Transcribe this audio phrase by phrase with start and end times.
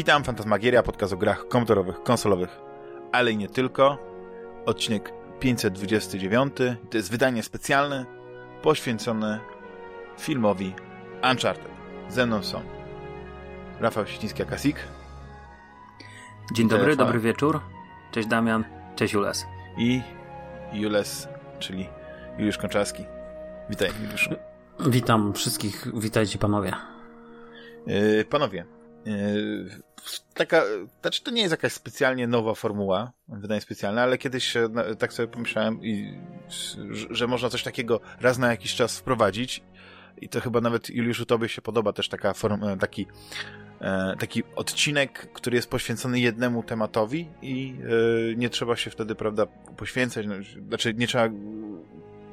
[0.00, 2.60] Witam, Fantasmagieria, podcast o grach komputerowych, konsolowych,
[3.12, 3.98] ale i nie tylko.
[4.66, 6.56] Odcinek 529.
[6.90, 8.06] To jest wydanie specjalne
[8.62, 9.40] poświęcone
[10.18, 10.74] filmowi
[11.30, 11.70] Uncharted.
[12.08, 12.62] Ze mną są
[13.80, 14.74] Rafał Siedziński-Akasik.
[16.54, 17.06] Dzień dobry, Rafał.
[17.06, 17.60] dobry wieczór.
[18.12, 18.64] Cześć Damian,
[18.96, 19.46] cześć Jules.
[19.78, 20.02] I
[20.72, 21.28] Jules,
[21.58, 21.88] czyli
[22.38, 23.04] Juliusz Konczarski.
[23.70, 24.30] Witaj, Juliuszu.
[24.86, 26.72] Witam wszystkich, witajcie panowie.
[27.86, 28.64] Yy, panowie,
[30.34, 30.62] taka,
[31.00, 34.54] znaczy to nie jest jakaś specjalnie nowa formuła, wydanie specjalne, ale kiedyś
[34.98, 36.18] tak sobie pomyślałem, i,
[37.10, 39.62] że można coś takiego raz na jakiś czas wprowadzić.
[40.20, 43.06] I to chyba nawet Juliuszu tobie się podoba też taka form, e, taki,
[43.80, 47.74] e, taki odcinek, który jest poświęcony jednemu tematowi i
[48.32, 50.34] e, nie trzeba się wtedy, prawda, poświęcać, no,
[50.68, 51.28] znaczy nie trzeba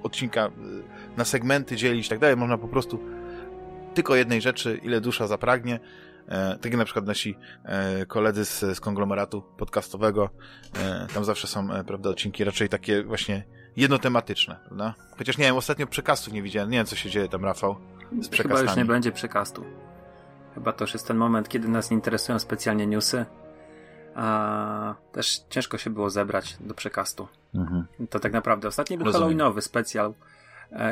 [0.03, 0.51] odcinka
[1.17, 2.99] na segmenty dzielić i tak dalej, można po prostu
[3.93, 5.79] tylko jednej rzeczy, ile dusza zapragnie,
[6.27, 10.29] tak jak na przykład nasi e, koledzy z, z konglomeratu podcastowego,
[10.79, 13.43] e, tam zawsze są, prawda, odcinki raczej takie właśnie
[13.75, 14.93] jednotematyczne, prawda?
[15.17, 17.75] Chociaż nie wiem, ostatnio przekastów nie widziałem, nie wiem co się dzieje tam, Rafał,
[18.21, 18.59] z przekastami.
[18.59, 19.65] Chyba już nie będzie przekastu.
[20.53, 23.25] Chyba to już jest ten moment, kiedy nas nie interesują specjalnie newsy,
[24.15, 27.27] a też ciężko się było zebrać do przekastu.
[27.55, 27.85] Mhm.
[28.09, 29.21] To tak naprawdę ostatni był Rozumiem.
[29.21, 30.13] Halloweenowy specjal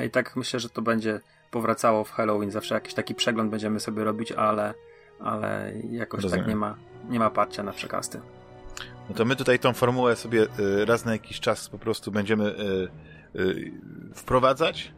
[0.08, 1.20] i tak myślę, że to będzie
[1.52, 2.52] powracało w Halloween.
[2.52, 4.74] Zawsze jakiś taki przegląd będziemy sobie robić, ale
[5.26, 6.46] ale jakoś tak Rozumiem.
[6.46, 6.76] tak nie ma,
[7.10, 8.22] nie ma parcia na przekasty.
[9.10, 12.46] No to my tutaj tą formułę sobie y, raz na jakiś czas po prostu będziemy
[12.46, 12.90] y,
[13.40, 13.72] y,
[14.16, 14.92] wprowadzać.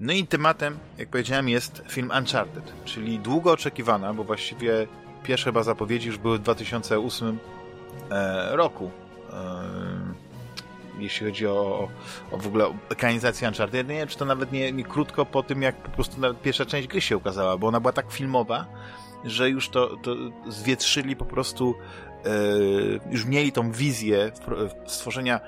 [0.00, 4.86] No i tematem, jak powiedziałem, jest film Uncharted, czyli długo oczekiwana, bo właściwie
[5.22, 7.38] pierwsze chyba zapowiedzi już były w 2008
[8.10, 8.90] e, roku.
[9.32, 9.62] E,
[10.98, 11.88] jeśli chodzi o,
[12.30, 13.88] o w ogóle ekranizację Uncharted.
[13.88, 16.88] Nie wiem, czy to nawet nie, nie krótko po tym, jak po prostu pierwsza część
[16.88, 18.66] gry się ukazała, bo ona była tak filmowa,
[19.24, 20.16] że już to, to
[20.48, 21.74] zwietrzyli po prostu,
[22.24, 22.30] e,
[23.10, 24.32] już mieli tą wizję
[24.86, 25.40] stworzenia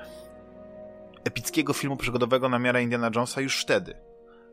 [1.24, 3.94] epickiego filmu przygodowego na miarę Indiana Jonesa już wtedy.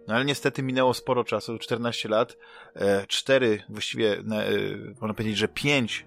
[0.07, 2.37] No ale niestety minęło sporo czasu, 14 lat,
[2.75, 4.23] e, cztery, właściwie e,
[5.01, 6.05] można powiedzieć, że pięć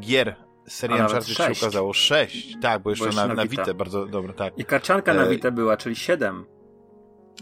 [0.00, 0.36] gier
[0.68, 1.92] serii Uncharted się ukazało.
[1.92, 3.74] Sześć, tak, bo jeszcze, bo jeszcze na, na Vita.
[3.74, 4.58] bardzo dobre, tak.
[4.58, 6.44] I karcianka na Vita była, czyli siedem.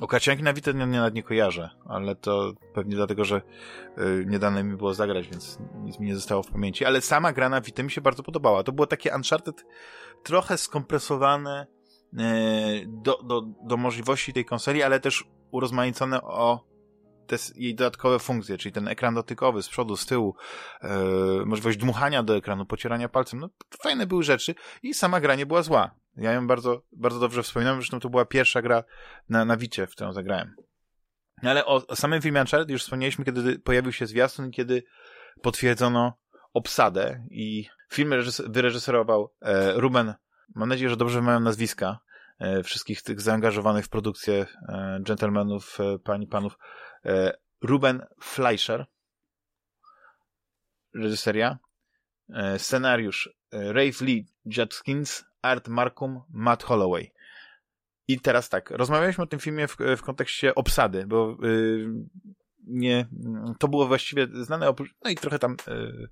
[0.01, 3.43] O karcianki na Vita nie, nie, nie kojarzę, ale to pewnie dlatego, że
[3.99, 6.85] y, nie dane mi było zagrać, więc nic mi nie zostało w pamięci.
[6.85, 8.63] Ale sama gra na Vita mi się bardzo podobała.
[8.63, 9.65] To było takie Uncharted
[10.23, 11.67] trochę skompresowane
[12.13, 16.77] y, do, do, do możliwości tej konsoli, ale też urozmaicone o
[17.27, 20.35] te jej dodatkowe funkcje, czyli ten ekran dotykowy z przodu, z tyłu,
[20.83, 23.51] yy, możliwość dmuchania do ekranu, pocierania palcem, no
[23.83, 25.91] fajne były rzeczy i sama gra nie była zła.
[26.17, 28.85] Ja ją bardzo, bardzo dobrze wspominam, zresztą to była pierwsza gra
[29.29, 30.55] na, na Wicie, w którą zagrałem.
[31.43, 34.83] Ale o, o samym filmie Uncharted już wspomnieliśmy, kiedy pojawił się zwiastun kiedy
[35.43, 36.19] potwierdzono
[36.53, 38.15] obsadę i film
[38.47, 40.15] wyreżyserował e, Ruben,
[40.55, 41.99] mam nadzieję, że dobrze mają nazwiska,
[42.39, 46.59] e, wszystkich tych zaangażowanych w produkcję e, gentlemanów, e, pani, panów,
[47.05, 48.87] e, Ruben Fleischer,
[50.95, 51.59] reżyseria,
[52.35, 53.31] e, scenariusz.
[53.53, 57.13] E, Rafe Lee Judkins, Art Markum, Matt Holloway.
[58.09, 61.89] I teraz tak, rozmawialiśmy o tym filmie w, w kontekście obsady, bo yy,
[62.67, 63.09] nie,
[63.59, 64.75] to było właściwie znane,
[65.05, 66.11] no i trochę tam yy,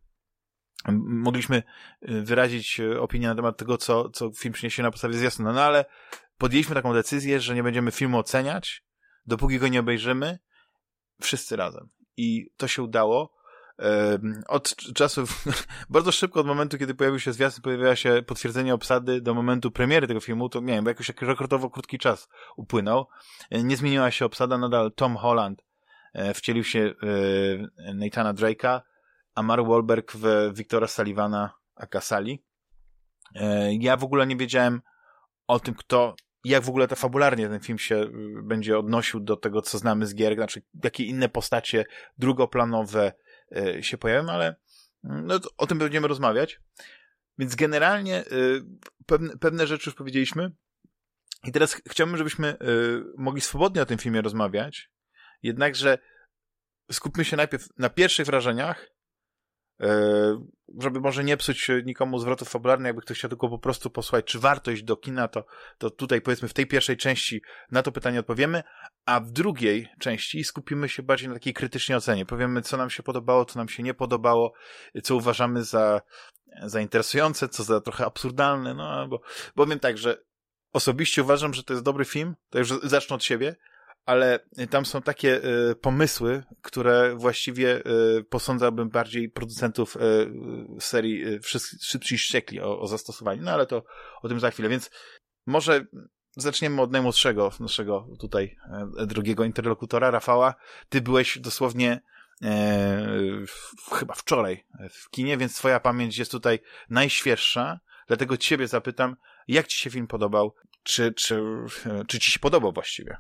[0.99, 1.63] mogliśmy
[2.03, 5.85] wyrazić opinię na temat tego, co, co film przyniesie na podstawie zwiastuna, no ale
[6.39, 8.85] podjęliśmy taką decyzję, że nie będziemy filmu oceniać,
[9.27, 10.39] dopóki go nie obejrzymy,
[11.21, 11.89] wszyscy razem.
[12.17, 13.35] I to się udało
[14.49, 15.25] od czasu,
[15.91, 20.07] bardzo szybko od momentu, kiedy pojawił się zwiastun, pojawiła się potwierdzenie obsady do momentu premiery
[20.07, 23.07] tego filmu, to nie wiem, bo jakoś rekordowo krótki czas upłynął.
[23.51, 25.65] E, nie zmieniła się obsada, nadal Tom Holland
[26.13, 26.95] e, wcielił się
[27.95, 28.81] Nathana Drake'a,
[29.35, 32.45] a Mark Wahlberg w Wiktora Sullivana Akasali.
[33.35, 34.83] E, ja w ogóle nie wiedziałem
[35.47, 38.07] o tym, kto jak w ogóle to fabularnie ten film się
[38.43, 41.85] będzie odnosił do tego, co znamy z gier, znaczy jakie inne postacie
[42.19, 43.24] drugoplanowe, E,
[43.81, 44.57] się pojawią, ale
[45.05, 46.61] mm, no, o tym będziemy rozmawiać.
[47.39, 48.25] Więc generalnie e,
[49.07, 50.53] pewne, pewne rzeczy już powiedzieliśmy.
[51.45, 52.57] I teraz chciałbym, żebyśmy e,
[53.17, 54.91] mogli swobodnie o tym filmie rozmawiać.
[55.43, 55.99] Jednakże
[56.93, 58.94] skupmy się najpierw na pierwszych wrażeniach, E,
[60.79, 64.39] żeby może nie psuć nikomu zwrotów fabularnych, jakby ktoś chciał tylko po prostu posłuchać, czy
[64.39, 65.45] warto iść do kina, to,
[65.79, 68.63] to tutaj powiedzmy w tej pierwszej części na to pytanie odpowiemy,
[69.07, 72.27] a w drugiej części skupimy się bardziej na takiej krytycznej ocenie.
[72.27, 74.53] Powiemy, co nam się podobało, co nam się nie podobało,
[75.03, 76.01] co uważamy za,
[76.63, 79.21] za interesujące, co za trochę absurdalne, no bo
[79.55, 80.25] powiem tak, że
[80.73, 83.57] osobiście uważam, że to jest dobry film, to już zacznę od siebie,
[84.05, 84.41] ale
[84.71, 87.83] tam są takie y, pomysły, które właściwie
[88.19, 90.01] y, posądzałbym bardziej producentów y,
[90.81, 91.41] serii y,
[91.83, 93.85] Szybci Ściekli o, o zastosowaniu, no ale to
[94.23, 94.91] o tym za chwilę, więc
[95.47, 95.87] może
[96.37, 98.57] zaczniemy od najmłodszego naszego tutaj
[98.99, 100.55] e, drugiego interlokutora, Rafała.
[100.89, 102.01] Ty byłeś dosłownie
[102.43, 103.09] e,
[103.93, 106.59] chyba wczoraj w kinie, więc twoja pamięć jest tutaj
[106.91, 109.17] najświeższa, dlatego ciebie zapytam,
[109.49, 110.55] jak ci się film podobał?
[110.83, 111.43] Czy, czy,
[112.09, 113.17] czy ci się podobał właściwie?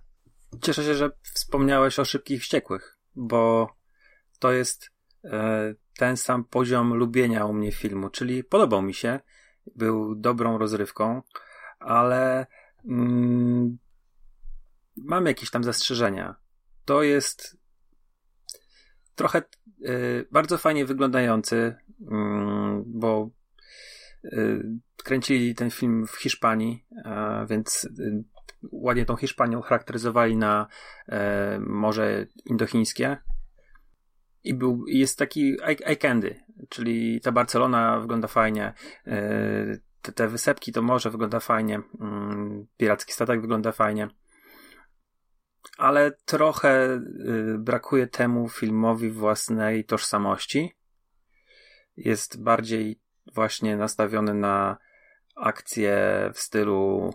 [0.62, 3.74] Cieszę się, że wspomniałeś o Szybkich Wściekłych, bo
[4.38, 4.90] to jest
[5.24, 9.20] e, ten sam poziom lubienia u mnie filmu, czyli podobał mi się,
[9.76, 11.22] był dobrą rozrywką,
[11.78, 12.46] ale
[12.88, 13.78] mm,
[14.96, 16.36] mam jakieś tam zastrzeżenia.
[16.84, 17.56] To jest
[19.14, 19.42] trochę
[19.88, 21.74] y, bardzo fajnie wyglądający, y,
[22.86, 23.30] bo
[24.24, 24.62] y,
[24.96, 26.86] kręcili ten film w Hiszpanii,
[27.48, 28.24] więc y,
[28.72, 30.66] ładnie tą Hiszpanią charakteryzowali na
[31.08, 33.16] e, Morze Indochińskie.
[34.44, 38.72] I był, jest taki eye candy, czyli ta Barcelona wygląda fajnie,
[39.06, 44.08] e, te, te wysepki, to morze wygląda fajnie, mm, piracki statek wygląda fajnie.
[45.78, 50.72] Ale trochę y, brakuje temu filmowi własnej tożsamości.
[51.96, 53.00] Jest bardziej
[53.34, 54.78] właśnie nastawiony na
[55.36, 57.10] akcje w stylu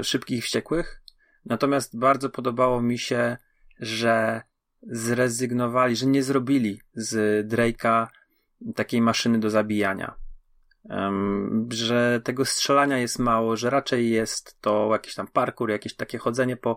[0.00, 1.02] y, szybkich wściekłych.
[1.44, 3.36] Natomiast bardzo podobało mi się,
[3.80, 4.42] że
[4.82, 8.06] zrezygnowali, że nie zrobili z Drake'a
[8.74, 10.14] takiej maszyny do zabijania
[11.70, 16.56] że tego strzelania jest mało, że raczej jest to jakiś tam parkour, jakieś takie chodzenie
[16.56, 16.76] po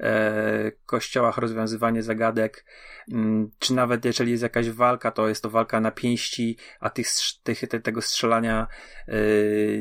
[0.00, 2.64] e, kościołach, rozwiązywanie zagadek,
[3.12, 7.06] mm, czy nawet jeżeli jest jakaś walka, to jest to walka na pięści, a tych,
[7.42, 8.66] tych, tego strzelania
[9.08, 9.14] e,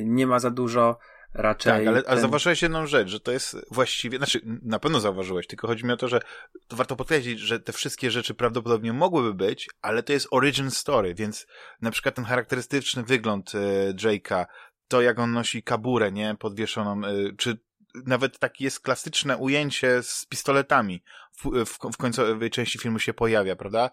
[0.04, 1.00] nie ma za dużo.
[1.34, 2.12] Raczej tak, ale, ten...
[2.12, 5.92] ale zauważyłeś jedną rzecz, że to jest właściwie, znaczy na pewno zauważyłeś, tylko chodzi mi
[5.92, 6.20] o to, że
[6.68, 11.16] to warto podkreślić, że te wszystkie rzeczy prawdopodobnie mogłyby być, ale to jest origin story,
[11.16, 11.48] więc
[11.82, 14.46] na przykład ten charakterystyczny wygląd e, Drake'a,
[14.88, 17.58] to jak on nosi kaburę, nie, podwieszoną, e, czy
[18.06, 21.04] nawet takie jest klasyczne ujęcie z pistoletami
[21.38, 23.90] w, w, w końcowej części filmu się pojawia, prawda?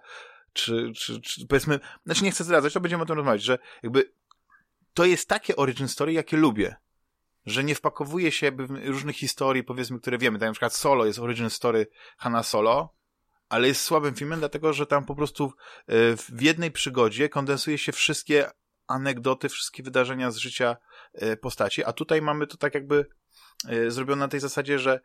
[0.52, 4.12] Czy, czy, czy powiedzmy, znaczy nie chcę zdradzać, to będziemy o tym rozmawiać, że jakby
[4.94, 6.76] to jest takie origin story, jakie lubię
[7.46, 10.38] że nie wpakowuje się w różnych historii, powiedzmy, które wiemy.
[10.38, 11.86] Tak na przykład Solo jest origin story
[12.18, 12.94] Hanna Solo,
[13.48, 17.92] ale jest słabym filmem, dlatego że tam po prostu e, w jednej przygodzie kondensuje się
[17.92, 18.50] wszystkie
[18.86, 20.76] anegdoty, wszystkie wydarzenia z życia
[21.14, 23.06] e, postaci, a tutaj mamy to tak jakby
[23.68, 25.00] e, zrobione na tej zasadzie, że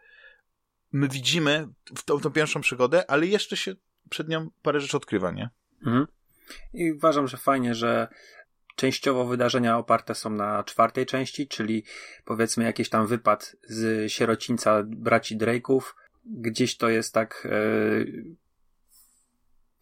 [0.92, 1.68] my widzimy
[2.06, 3.76] tą, tą pierwszą przygodę, ale jeszcze się
[4.10, 5.50] przed nią parę rzeczy odkrywa, nie?
[5.86, 6.08] Mhm.
[6.74, 8.08] I uważam, że fajnie, że
[8.81, 11.83] Częściowo wydarzenia oparte są na czwartej części, czyli
[12.25, 15.81] powiedzmy jakiś tam wypad z sierocińca braci Drake'ów.
[16.25, 17.48] Gdzieś to jest tak.
[17.51, 18.36] Yy...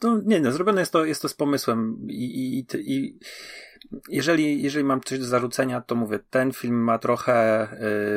[0.04, 3.20] No nie, no, zrobione jest to, jest to z pomysłem i, i, i
[4.10, 7.68] jeżeli, jeżeli mam coś do zarzucenia, to mówię, ten film ma trochę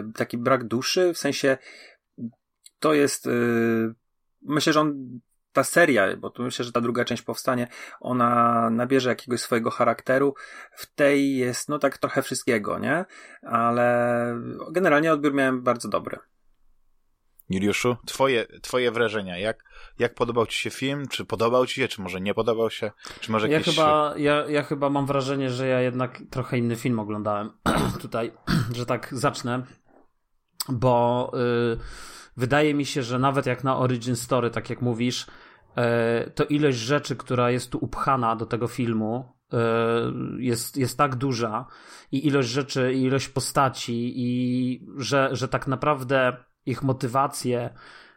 [0.04, 1.58] yy, taki brak duszy, w sensie
[2.78, 3.94] to jest, yy,
[4.42, 5.20] myślę, że on
[5.52, 7.68] ta seria, bo tu myślę, że ta druga część powstanie,
[8.00, 10.34] ona nabierze jakiegoś swojego charakteru.
[10.72, 13.04] W tej jest, no tak trochę wszystkiego, nie?
[13.42, 14.36] Ale
[14.70, 16.18] generalnie odbiór miałem bardzo dobry.
[17.50, 19.64] Juliuszu, twoje, twoje wrażenia, jak,
[19.98, 21.08] jak podobał ci się film?
[21.08, 22.90] Czy podobał ci się, czy może nie podobał się?
[23.20, 23.74] Czy może ja, jakieś...
[23.74, 27.50] chyba, ja, ja chyba mam wrażenie, że ja jednak trochę inny film oglądałem
[28.02, 28.32] tutaj,
[28.76, 29.62] że tak zacznę,
[30.68, 31.30] bo...
[31.34, 31.78] Yy
[32.36, 35.26] wydaje mi się, że nawet jak na Origin Story, tak jak mówisz,
[36.34, 39.58] to ilość rzeczy, która jest tu upchana do tego filmu, e,
[40.38, 41.66] jest, jest tak duża
[42.12, 46.36] i ilość rzeczy, i ilość postaci, i że, że tak naprawdę
[46.66, 47.74] ich motywacje,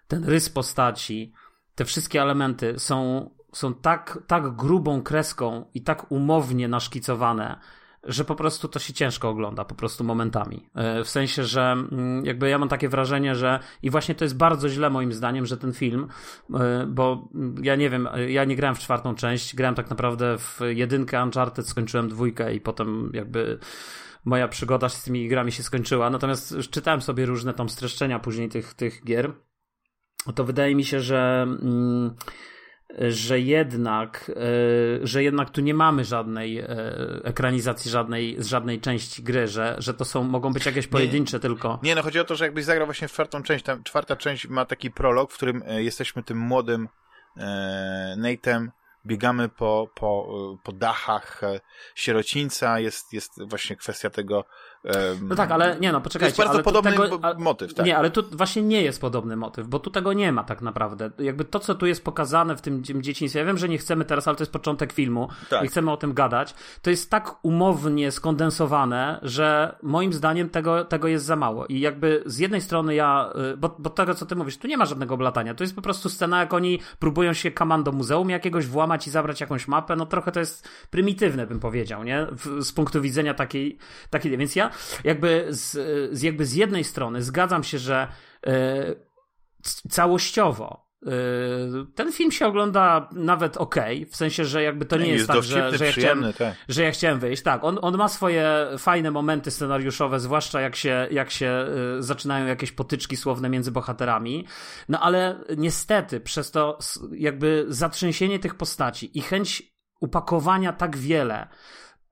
[0.07, 1.33] ten rys postaci,
[1.75, 7.59] te wszystkie elementy są, są tak, tak grubą kreską i tak umownie naszkicowane,
[8.05, 10.69] że po prostu to się ciężko ogląda, po prostu momentami.
[10.75, 14.37] E, w sensie, że mm, jakby ja mam takie wrażenie, że i właśnie to jest
[14.37, 16.07] bardzo źle moim zdaniem, że ten film,
[16.53, 17.27] e, bo
[17.61, 21.67] ja nie wiem, ja nie grałem w czwartą część, grałem tak naprawdę w jedynkę Uncharted,
[21.67, 23.59] skończyłem dwójkę i potem jakby
[24.25, 26.09] moja przygoda z tymi grami się skończyła.
[26.09, 29.33] Natomiast czytałem sobie różne tam streszczenia później tych, tych gier.
[30.35, 31.41] To wydaje mi się, że.
[31.41, 32.15] Mm,
[33.09, 36.67] że jednak, e, że jednak tu nie mamy żadnej e,
[37.23, 41.41] ekranizacji żadnej, z żadnej części gry, że, że to są, mogą być jakieś pojedyncze nie,
[41.41, 41.79] tylko.
[41.83, 44.47] Nie, no chodzi o to, że jakbyś zagrał właśnie w czwartą część, tam czwarta część
[44.47, 46.89] ma taki prolog, w którym e, jesteśmy tym młodym
[47.37, 48.67] e, Nate'em,
[49.05, 50.27] biegamy po, po,
[50.63, 51.41] po dachach
[51.95, 54.45] sierocińca, jest, jest właśnie kwestia tego
[54.85, 56.35] Um, no tak, ale nie no, poczekajcie.
[56.35, 57.85] To jest bardzo podobny tego, motyw, tak?
[57.85, 61.11] Nie, ale tu właśnie nie jest podobny motyw, bo tu tego nie ma tak naprawdę.
[61.19, 64.27] Jakby to, co tu jest pokazane w tym dzieciństwie, ja wiem, że nie chcemy teraz,
[64.27, 65.63] ale to jest początek filmu tak.
[65.63, 71.07] i chcemy o tym gadać, to jest tak umownie skondensowane, że moim zdaniem tego, tego
[71.07, 71.65] jest za mało.
[71.65, 74.77] I jakby z jednej strony ja, y, bo, bo tego, co ty mówisz, tu nie
[74.77, 78.67] ma żadnego oblatania, to jest po prostu scena, jak oni próbują się kamando muzeum jakiegoś
[78.67, 82.27] włamać i zabrać jakąś mapę, no trochę to jest prymitywne, bym powiedział, nie?
[82.31, 83.77] W, z punktu widzenia takiej,
[84.09, 85.71] takiej, więc ja jakby z,
[86.17, 88.07] z, jakby z jednej strony zgadzam się, że
[88.47, 88.95] e,
[89.89, 91.09] całościowo e,
[91.95, 93.75] ten film się ogląda nawet ok,
[94.09, 96.55] w sensie, że jakby to nie, nie jest, jest tak, że, że, ja chciałem, tak.
[96.69, 97.43] że ja chciałem wyjść.
[97.43, 101.67] Tak, on, on ma swoje fajne momenty scenariuszowe, zwłaszcza jak się, jak się e,
[102.03, 104.45] zaczynają jakieś potyczki słowne między bohaterami,
[104.89, 106.77] no ale niestety przez to
[107.11, 111.47] jakby zatrzęsienie tych postaci i chęć upakowania tak wiele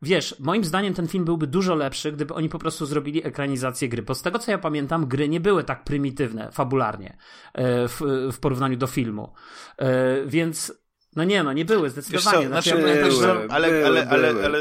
[0.04, 4.02] Wiesz, moim zdaniem ten film byłby dużo lepszy, gdyby oni po prostu zrobili ekranizację gry.
[4.02, 7.18] Bo z tego co ja pamiętam, gry nie były tak prymitywne, fabularnie,
[7.54, 9.34] e, w, w porównaniu do filmu.
[9.78, 10.74] E, więc,
[11.16, 12.44] no nie, no nie były, zdecydowanie.
[12.44, 14.60] Co, znaczy, znaczy, ja były, że, ale, były, ale, ale, ale, ale,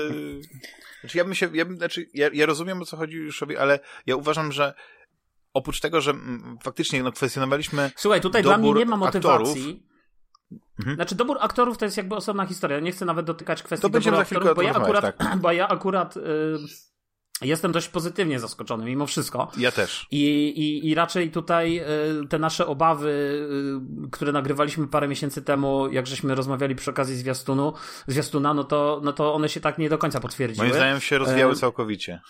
[1.01, 3.81] znaczy ja bym się, ja, bym, znaczy, ja, ja rozumiem o co chodzi Juszowi, ale
[4.07, 4.75] ja uważam, że
[5.55, 6.15] oprócz tego, że
[6.63, 7.91] faktycznie no, kwestionowaliśmy.
[7.97, 9.63] Słuchaj, tutaj dla mnie nie ma motywacji.
[9.63, 9.92] Aktorów,
[10.79, 10.97] Mhm.
[10.97, 12.81] Znaczy, dobór aktorów to jest jakby osobna historia.
[12.81, 15.39] Nie chcę nawet dotykać kwestii doboru aktorów, bo ja akurat, tak.
[15.39, 16.21] bo ja akurat y,
[17.43, 19.51] jestem dość pozytywnie zaskoczony mimo wszystko.
[19.57, 20.07] Ja też.
[20.11, 21.81] I, i, i raczej tutaj
[22.23, 23.11] y, te nasze obawy,
[24.07, 27.73] y, które nagrywaliśmy parę miesięcy temu, jak żeśmy rozmawiali przy okazji zwiastunu,
[28.07, 30.67] zwiastuna, no to, no to one się tak nie do końca potwierdziły.
[30.67, 32.21] Moim zdaniem się rozwijały całkowicie.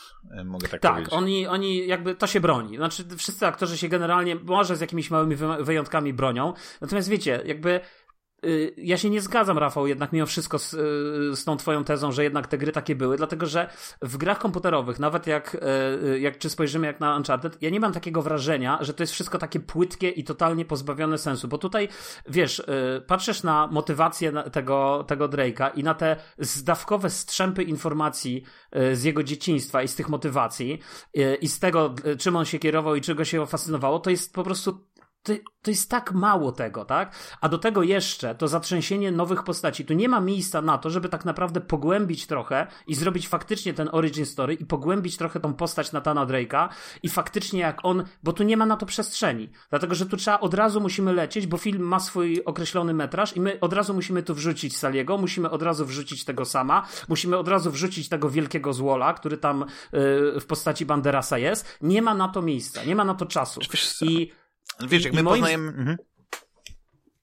[0.44, 1.10] Mogę tak, tak powiedzieć.
[1.10, 2.76] Tak, oni, oni jakby to się broni.
[2.76, 6.54] Znaczy, wszyscy aktorzy się generalnie, może z jakimiś małymi wyjątkami bronią.
[6.80, 8.01] Natomiast wiecie, jakby Y,
[8.76, 12.24] ja się nie zgadzam, Rafał, jednak mimo wszystko z, y, z tą twoją tezą, że
[12.24, 13.68] jednak te gry takie były, dlatego że
[14.02, 15.56] w grach komputerowych, nawet jak,
[16.04, 19.12] y, jak czy spojrzymy jak na Uncharted, ja nie mam takiego wrażenia, że to jest
[19.12, 21.88] wszystko takie płytkie i totalnie pozbawione sensu, bo tutaj,
[22.28, 22.62] wiesz,
[23.06, 28.42] patrzysz na motywację tego, tego Drake'a i na te zdawkowe strzępy informacji
[28.92, 30.78] z jego dzieciństwa i z tych motywacji
[31.40, 34.91] i z tego, czym on się kierował i czego się fascynowało, to jest po prostu
[35.22, 37.14] to, to jest tak mało tego, tak?
[37.40, 39.84] A do tego jeszcze to zatrzęsienie nowych postaci.
[39.84, 43.88] Tu nie ma miejsca na to, żeby tak naprawdę pogłębić trochę i zrobić faktycznie ten
[43.92, 46.68] origin story i pogłębić trochę tą postać Natana Drake'a
[47.02, 49.50] i faktycznie jak on, bo tu nie ma na to przestrzeni.
[49.70, 53.40] Dlatego, że tu trzeba od razu musimy lecieć, bo film ma swój określony metraż i
[53.40, 57.48] my od razu musimy tu wrzucić Saliego, musimy od razu wrzucić tego sama, musimy od
[57.48, 61.78] razu wrzucić tego wielkiego złola, który tam yy, w postaci Banderasa jest.
[61.80, 63.60] Nie ma na to miejsca, nie ma na to czasu.
[64.02, 64.41] I
[64.88, 65.40] Wiesz, jak my moim...
[65.40, 65.68] poznajemy...
[65.68, 65.96] Mhm.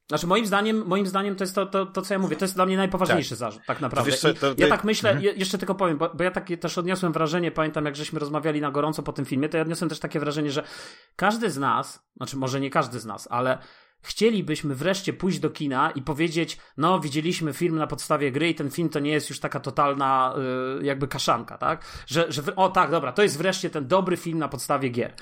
[0.10, 2.56] Znaczy moim zdaniem, moim zdaniem to jest to, to, to, co ja mówię, to jest
[2.56, 3.38] dla mnie najpoważniejszy tak.
[3.38, 4.12] zarzut, tak naprawdę.
[4.12, 5.40] Co, to, to, ja tak myślę, mhm.
[5.40, 9.04] jeszcze tylko powiem, bo, bo ja też odniosłem wrażenie, pamiętam jak żeśmy rozmawiali na gorąco
[9.04, 10.64] po tym filmie, to ja odniosłem też takie wrażenie, że
[11.16, 13.58] każdy z nas, znaczy może nie każdy z nas, ale
[14.02, 18.72] chcielibyśmy wreszcie pójść do kina i powiedzieć, no widzieliśmy film na podstawie gry i ten
[18.72, 20.34] film to nie jest już taka totalna
[20.78, 21.86] yy, jakby kaszanka, tak?
[22.08, 25.14] Że, że o tak, dobra, to jest wreszcie ten dobry film na podstawie gier.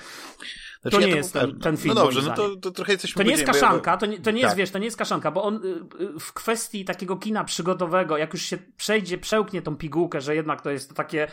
[0.82, 1.94] Znaczy, to nie ja jest ten, ten film.
[1.94, 3.24] No dobrze, no to, to trochę jesteśmy...
[3.24, 4.58] To nie jest kaszanka, to nie, to nie jest, tak.
[4.58, 5.68] wiesz, to nie jest kaszanka, bo on y,
[6.04, 10.62] y, w kwestii takiego kina przygodowego, jak już się przejdzie, przełknie tą pigułkę, że jednak
[10.62, 11.28] to jest takie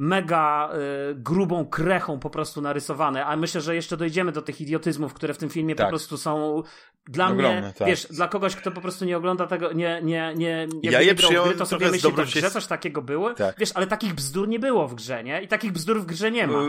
[0.00, 0.70] mega
[1.10, 5.34] y, grubą krechą po prostu narysowane, a myślę, że jeszcze dojdziemy do tych idiotyzmów, które
[5.34, 5.86] w tym filmie tak.
[5.86, 6.62] po prostu są
[7.08, 7.88] dla Ogromne, mnie, tak.
[7.88, 11.48] wiesz, dla kogoś, kto po prostu nie ogląda tego, nie, nie, nie, ja je przyjąłem
[11.50, 13.56] gry, to sobie myśli, że w grze coś takiego było, tak.
[13.58, 15.42] wiesz, ale takich bzdur nie było w grze, nie?
[15.42, 16.62] I takich bzdur w grze nie ma.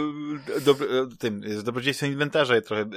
[0.57, 2.87] E, Dobry, e, tym, z dobrodziejstwem inwentarza je trochę e,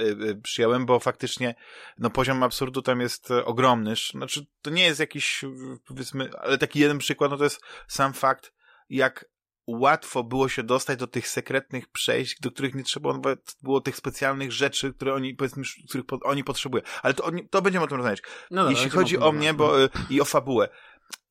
[0.43, 1.55] przyjąłem, bo faktycznie,
[1.99, 5.45] no poziom absurdu tam jest ogromny, znaczy to nie jest jakiś,
[5.87, 8.53] powiedzmy, ale taki jeden przykład, no to jest sam fakt,
[8.89, 9.34] jak
[9.67, 13.19] łatwo było się dostać do tych sekretnych przejść, do których nie trzeba
[13.63, 16.83] było tych specjalnych rzeczy, które oni, powiedzmy, których po, oni potrzebują.
[17.03, 18.23] Ale to, to będziemy o tym rozmawiać.
[18.51, 20.69] No dobra, Jeśli chodzi o mnie bo, y, i o fabułę,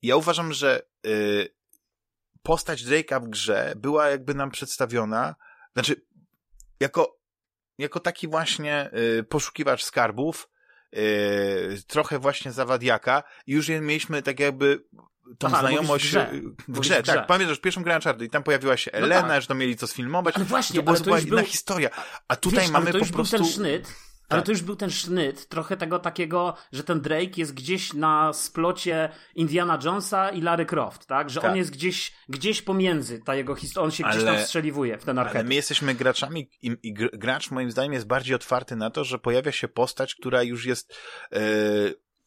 [0.02, 1.54] ja uważam, że y,
[2.42, 5.34] postać Drake'a w grze była jakby nam przedstawiona,
[5.72, 6.06] znaczy,
[6.80, 7.18] jako,
[7.78, 10.48] jako taki właśnie y, poszukiwacz skarbów,
[10.96, 14.84] y, trochę właśnie zawadiaka i już mieliśmy tak jakby
[15.38, 16.30] tą Aha, znajomość w grze,
[16.68, 17.14] w grze, w grze.
[17.14, 17.26] tak.
[17.26, 19.42] Pamiętasz, pierwszą grę Uncharted i tam pojawiła się no Elena, no tak.
[19.42, 20.36] że to mieli co sfilmować.
[20.36, 21.44] Ale właśnie, to była ale to już był...
[21.44, 21.90] historia.
[22.28, 23.36] A tutaj Wiesz, mamy po prostu...
[23.36, 23.94] ten sznyt,
[24.28, 24.46] ale tak.
[24.46, 29.08] to już był ten sznyt, trochę tego takiego, że ten Drake jest gdzieś na splocie
[29.34, 31.30] Indiana Jonesa i Larry Croft, tak?
[31.30, 31.50] Że tak.
[31.50, 35.04] on jest gdzieś, gdzieś pomiędzy, ta jego historia, on się ale, gdzieś tam strzeliwuje w
[35.04, 35.40] ten archetyp.
[35.40, 39.18] Ale my jesteśmy graczami i, i, gracz moim zdaniem jest bardziej otwarty na to, że
[39.18, 40.94] pojawia się postać, która już jest
[41.32, 41.40] yy,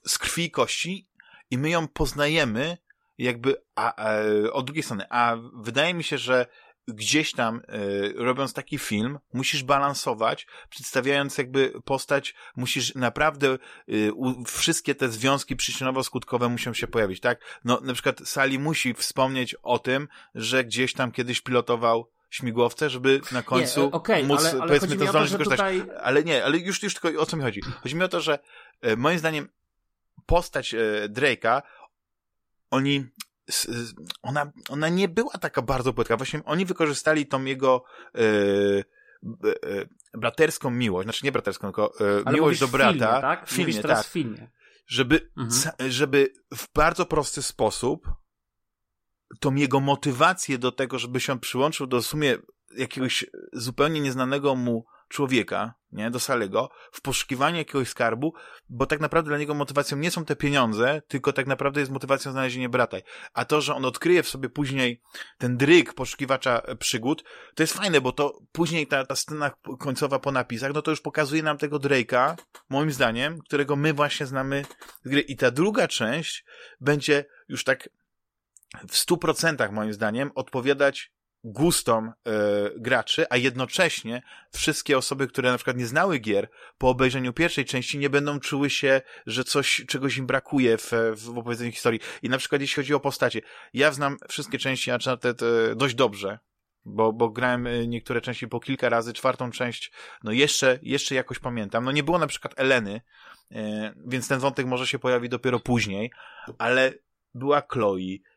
[0.07, 1.09] z krwi i kości
[1.51, 2.77] i my ją poznajemy
[3.17, 4.15] jakby a, a,
[4.51, 6.45] od drugiej strony, a wydaje mi się, że
[6.87, 13.57] gdzieś tam, y, robiąc taki film, musisz balansować, przedstawiając jakby postać, musisz naprawdę,
[13.89, 17.59] y, u, wszystkie te związki przyczynowo-skutkowe muszą się pojawić, tak?
[17.65, 23.21] No, na przykład Sally musi wspomnieć o tym, że gdzieś tam kiedyś pilotował śmigłowce, żeby
[23.31, 25.59] na końcu nie, okay, móc, ale, ale powiedzmy, to zdolność wykorzystać.
[25.59, 25.97] Tutaj...
[26.01, 27.61] Ale nie, ale już, już tylko o co mi chodzi?
[27.61, 28.39] Chodzi mi o to, że
[28.81, 29.49] e, moim zdaniem
[30.25, 31.61] postać e, Drake'a,
[32.71, 33.05] oni
[34.21, 36.17] ona, ona nie była taka bardzo płytka.
[36.17, 37.83] Właśnie oni wykorzystali tą jego
[38.15, 41.93] e, e, braterską miłość, znaczy nie braterską, tylko
[42.27, 42.91] e, miłość do brata.
[42.91, 43.47] Filmie, tak?
[43.47, 44.05] W filmie, tak.
[44.05, 44.51] w filmie.
[44.87, 45.91] Żeby, mhm.
[45.91, 48.07] żeby w bardzo prosty sposób
[49.39, 52.37] tą jego motywację do tego, żeby się przyłączył do w sumie
[52.77, 58.33] jakiegoś zupełnie nieznanego mu człowieka, nie, do Salego, w poszukiwaniu jakiegoś skarbu,
[58.69, 62.31] bo tak naprawdę dla niego motywacją nie są te pieniądze, tylko tak naprawdę jest motywacją
[62.31, 62.97] znalezienie brata.
[63.33, 65.01] A to, że on odkryje w sobie później
[65.37, 67.23] ten dryg poszukiwacza przygód,
[67.55, 71.01] to jest fajne, bo to później ta, ta scena końcowa po napisach, no to już
[71.01, 72.35] pokazuje nam tego Drake'a,
[72.69, 74.65] moim zdaniem, którego my właśnie znamy
[75.03, 75.21] z gry.
[75.21, 76.45] I ta druga część
[76.81, 77.89] będzie już tak
[78.89, 81.11] w stu procentach moim zdaniem odpowiadać
[81.47, 82.11] gustom y,
[82.77, 87.97] graczy, a jednocześnie wszystkie osoby, które na przykład nie znały gier, po obejrzeniu pierwszej części
[87.97, 91.99] nie będą czuły się, że coś, czegoś im brakuje w, w opowiedzeniu historii.
[92.23, 93.41] I na przykład jeśli chodzi o postacie,
[93.73, 96.39] ja znam wszystkie części Uncharted y, dość dobrze,
[96.85, 99.91] bo, bo grałem e, niektóre części po kilka razy, czwartą część,
[100.23, 101.83] no jeszcze, jeszcze jakoś pamiętam.
[101.83, 103.01] No nie było na przykład Eleny,
[103.51, 103.57] y,
[104.07, 106.11] więc ten wątek może się pojawi dopiero później,
[106.57, 106.93] ale
[107.33, 108.36] była Chloe, E,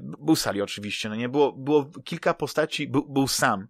[0.00, 1.28] był Sali oczywiście, no nie?
[1.28, 3.68] Było, było kilka postaci, był, był sam.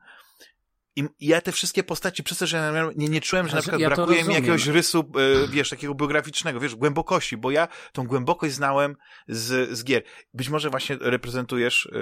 [0.96, 3.80] I ja te wszystkie postaci, przez to, że ja nie, nie czułem, że na przykład
[3.80, 5.12] ja brakuje mi jakiegoś rysu,
[5.44, 8.96] e, wiesz, takiego biograficznego, wiesz, głębokości, bo ja tą głębokość znałem
[9.28, 10.02] z, z gier.
[10.34, 11.98] Być może właśnie reprezentujesz, e,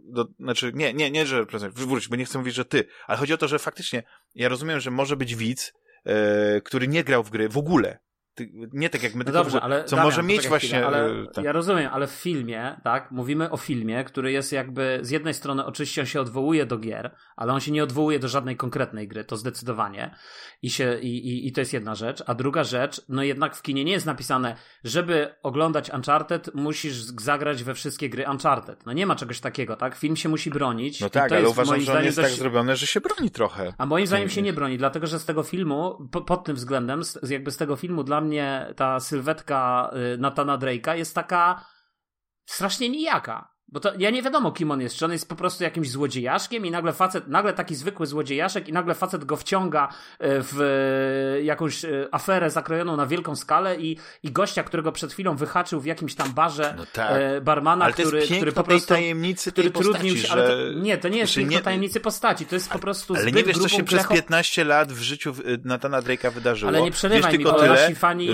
[0.00, 3.18] do, znaczy, nie, nie, nie, że reprezentujesz, wróć, bo nie chcę mówić, że ty, ale
[3.18, 4.02] chodzi o to, że faktycznie,
[4.34, 5.72] ja rozumiem, że może być widz,
[6.64, 7.98] który nie grał w gry w ogóle,
[8.72, 10.68] nie tak jak my, no dobrze, ale co Damian, może mieć właśnie...
[10.68, 11.44] Chwilę, ale tak.
[11.44, 15.64] Ja rozumiem, ale w filmie, tak, mówimy o filmie, który jest jakby, z jednej strony
[15.64, 19.24] oczywiście on się odwołuje do gier, ale on się nie odwołuje do żadnej konkretnej gry,
[19.24, 20.14] to zdecydowanie.
[20.62, 22.22] I, się, i, i, i to jest jedna rzecz.
[22.26, 27.64] A druga rzecz, no jednak w kinie nie jest napisane, żeby oglądać Uncharted, musisz zagrać
[27.64, 28.86] we wszystkie gry Uncharted.
[28.86, 29.94] No nie ma czegoś takiego, tak?
[29.94, 31.00] Film się musi bronić.
[31.00, 32.34] No tak, ale uważam, że on jest tak dość...
[32.34, 33.72] tak zrobione, że się broni trochę.
[33.78, 37.04] A moim zdaniem się nie broni, dlatego że z tego filmu, po, pod tym względem,
[37.04, 41.64] z, jakby z tego filmu dla mnie ta sylwetka y, Natana Drake'a jest taka
[42.46, 43.51] strasznie nijaka.
[43.72, 44.96] Bo to ja nie wiadomo, kim on jest.
[44.96, 48.72] Czy on jest po prostu jakimś złodziejaszkiem i nagle facet, nagle taki zwykły złodziejaszek i
[48.72, 50.60] nagle facet go wciąga y, w
[51.38, 55.84] y, jakąś aferę zakrojoną na wielką skalę i, i gościa, którego przed chwilą wyhaczył w
[55.84, 57.12] jakimś tam barze no tak.
[57.42, 58.88] barmana, ale który, który po prostu.
[58.88, 62.54] tajemnicy który tej trudnił się, ale to, nie, to nie jest nie, tajemnicy postaci, to
[62.54, 63.14] jest po prostu.
[63.14, 66.68] Ale nie wiesz, co się przez 15 lat w życiu Natana Drake'a wydarzyło.
[66.68, 68.28] Ale nie przerywaj mi, bo tyle, fani.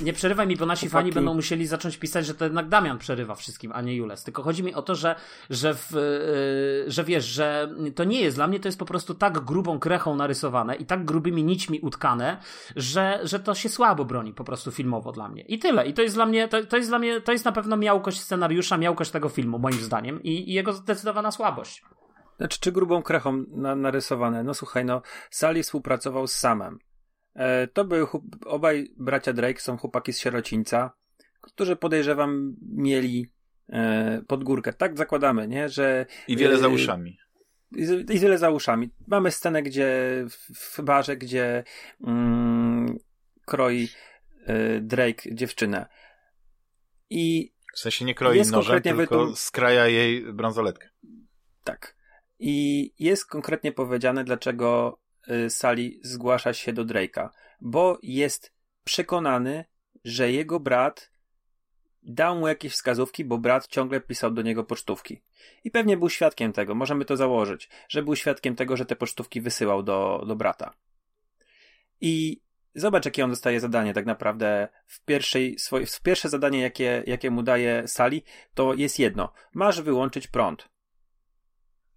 [0.00, 3.34] Nie przerywaj mi, bo nasi fani będą musieli zacząć pisać, że to jednak Damian przerywa
[3.34, 4.24] wszystkim, a nie Jules.
[4.24, 5.14] Tylko chodzi mi o to, że,
[5.50, 9.14] że, w, yy, że wiesz, że to nie jest, dla mnie to jest po prostu
[9.14, 12.36] tak grubą krechą narysowane i tak grubymi nićmi utkane,
[12.76, 15.42] że, że to się słabo broni po prostu filmowo dla mnie.
[15.42, 15.86] I tyle.
[15.86, 18.20] I to jest dla mnie, to, to jest dla mnie, to jest na pewno miałkość
[18.20, 21.82] scenariusza, miałkość tego filmu, moim zdaniem i, i jego zdecydowana słabość.
[22.38, 24.44] Znaczy, czy grubą krechą na, narysowane?
[24.44, 26.78] No słuchaj, no, Sally współpracował z Samem.
[27.38, 28.06] E, to były
[28.46, 30.90] obaj bracia Drake, są chłopaki z sierocińca,
[31.40, 33.26] którzy podejrzewam mieli
[33.68, 34.72] e, pod górkę.
[34.72, 35.68] Tak zakładamy, nie?
[35.68, 37.18] Że, I wiele e, za uszami.
[37.76, 38.90] I, I wiele za uszami.
[39.06, 40.24] Mamy scenę, gdzie
[40.54, 41.64] w barze, gdzie
[42.06, 42.98] mm,
[43.46, 43.88] kroi
[44.80, 45.86] Drake dziewczynę.
[47.10, 49.36] I w sensie nie kroi nożem, tylko wytum...
[49.36, 50.88] skraja jej bransoletkę.
[51.64, 51.96] Tak.
[52.38, 54.98] I jest konkretnie powiedziane, dlaczego
[55.48, 57.28] Sali zgłasza się do Drake'a,
[57.60, 58.52] bo jest
[58.84, 59.64] przekonany,
[60.04, 61.10] że jego brat
[62.02, 65.22] dał mu jakieś wskazówki, bo brat ciągle pisał do niego pocztówki.
[65.64, 69.40] I pewnie był świadkiem tego, możemy to założyć, że był świadkiem tego, że te pocztówki
[69.40, 70.74] wysyłał do, do brata.
[72.00, 72.40] I
[72.74, 77.30] zobacz, jakie on dostaje zadanie tak naprawdę w pierwszej, swoje, w pierwsze zadanie, jakie, jakie
[77.30, 78.22] mu daje Sali,
[78.54, 79.32] to jest jedno.
[79.54, 80.68] Masz wyłączyć prąd.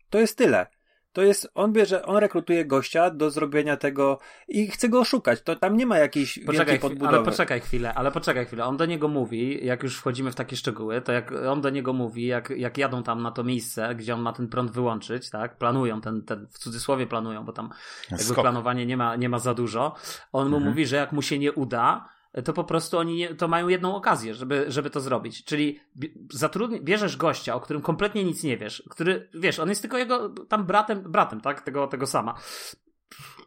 [0.10, 0.68] To jest tyle
[1.14, 5.42] to jest, on bierze, on rekrutuje gościa do zrobienia tego i chce go oszukać.
[5.42, 7.16] To tam nie ma jakiejś poczekaj, wielkiej podbudowy.
[7.16, 8.66] Ale poczekaj chwilę, ale poczekaj chwilę.
[8.66, 11.94] On do niego mówi, jak już wchodzimy w takie szczegóły, to jak on do niego
[11.94, 15.58] mówi, jak, jak jadą tam na to miejsce, gdzie on ma ten prąd wyłączyć, tak?
[15.58, 17.70] Planują ten, ten w cudzysłowie planują, bo tam
[18.12, 18.42] jakby Skok.
[18.42, 19.96] planowanie nie ma, nie ma za dużo.
[20.32, 20.72] On mu mhm.
[20.72, 22.10] mówi, że jak mu się nie uda,
[22.46, 25.44] to po prostu oni nie, to mają jedną okazję, żeby, żeby to zrobić.
[25.44, 25.80] Czyli
[26.34, 30.30] zatrudni, bierzesz gościa, o którym kompletnie nic nie wiesz, który, wiesz, on jest tylko jego
[30.30, 32.36] tam bratem, bratem, tak, tego, tego sama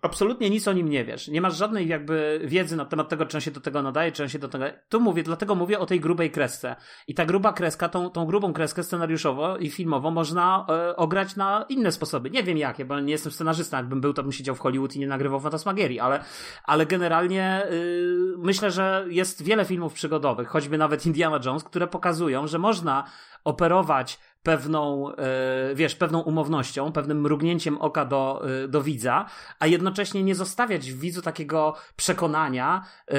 [0.02, 1.28] absolutnie nic o nim nie wiesz.
[1.28, 4.22] Nie masz żadnej jakby wiedzy na temat tego, czy on się do tego nadaje, czy
[4.22, 4.64] on się do tego...
[4.88, 6.76] Tu mówię, dlatego mówię o tej grubej kresce.
[7.08, 11.66] I ta gruba kreska, tą, tą grubą kreskę scenariuszowo i filmowo można e, ograć na
[11.68, 12.30] inne sposoby.
[12.30, 13.76] Nie wiem jakie, bo nie jestem scenarzystą.
[13.76, 16.24] Jakbym był, to bym siedział w Hollywood i nie nagrywał Fantasmagierii, ale,
[16.64, 22.46] ale generalnie y, myślę, że jest wiele filmów przygodowych, choćby nawet Indiana Jones, które pokazują,
[22.46, 23.04] że można
[23.44, 29.26] operować pewną, e, wiesz, pewną umownością, pewnym mrugnięciem oka do, e, do widza,
[29.58, 33.16] a jednocześnie nie zostawiać w widzu takiego przekonania, e,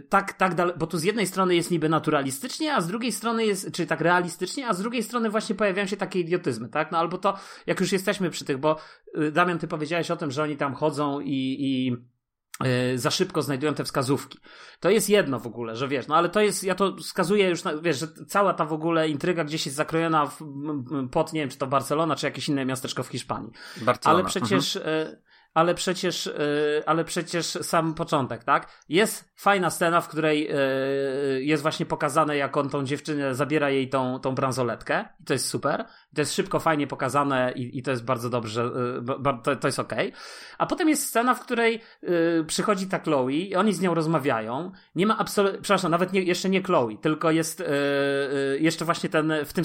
[0.00, 3.46] tak, tak dalej, bo tu z jednej strony jest niby naturalistycznie, a z drugiej strony
[3.46, 6.92] jest, czy tak realistycznie, a z drugiej strony właśnie pojawiają się takie idiotyzmy, tak?
[6.92, 8.76] No albo to, jak już jesteśmy przy tych, bo
[9.32, 11.96] Damian, ty powiedziałeś o tym, że oni tam chodzą i, i
[12.94, 14.38] za szybko znajdują te wskazówki.
[14.80, 17.64] To jest jedno w ogóle, że wiesz, no ale to jest, ja to wskazuję już,
[17.64, 20.38] na, wiesz, że cała ta w ogóle intryga gdzieś jest zakrojona w,
[21.10, 23.50] pod, nie wiem, czy to Barcelona, czy jakieś inne miasteczko w Hiszpanii.
[23.76, 24.20] Barcelona.
[24.20, 25.16] Ale przecież, mhm
[25.56, 28.68] ale przecież, yy, ale przecież sam początek, tak?
[28.88, 33.88] Jest fajna scena, w której yy, jest właśnie pokazane, jak on tą dziewczynę zabiera jej
[33.88, 35.04] tą, tą bransoletkę.
[35.20, 35.84] I to jest super.
[36.14, 38.70] to jest szybko, fajnie pokazane i, i to jest bardzo dobrze,
[39.06, 40.08] yy, to, to jest okej.
[40.08, 40.20] Okay.
[40.58, 41.80] A potem jest scena, w której
[42.46, 44.72] przychodzi ta Chloe i oni z nią rozmawiają.
[44.94, 47.64] Nie ma absolutnie, przepraszam, nawet nie, jeszcze nie Chloe, tylko jest
[48.58, 49.64] jeszcze właśnie ten, w tym,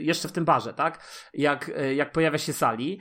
[0.00, 1.04] jeszcze w tym barze, tak?
[1.34, 3.00] Jak, jak pojawia się Sali.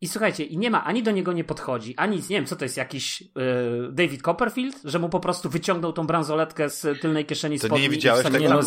[0.00, 2.64] I słuchajcie, i nie ma, ani do niego nie podchodzi, ani nie wiem, co to
[2.64, 3.28] jest, jakiś yy,
[3.92, 7.76] David Copperfield, że mu po prostu wyciągnął tą bransoletkę z tylnej kieszeni spodni.
[7.76, 8.38] To nie widziałeś tego?
[8.38, 8.60] Nie, no,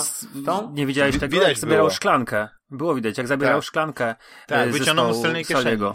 [0.46, 0.74] tą?
[0.74, 1.96] nie widziałeś tego, Widać jak zabierał było.
[1.96, 2.48] szklankę.
[2.72, 3.68] Było widać, jak zabierał tak.
[3.68, 4.16] szklankę
[4.48, 5.64] Tak, wyciągnął z tylnej kieszeni.
[5.64, 5.92] Saliego.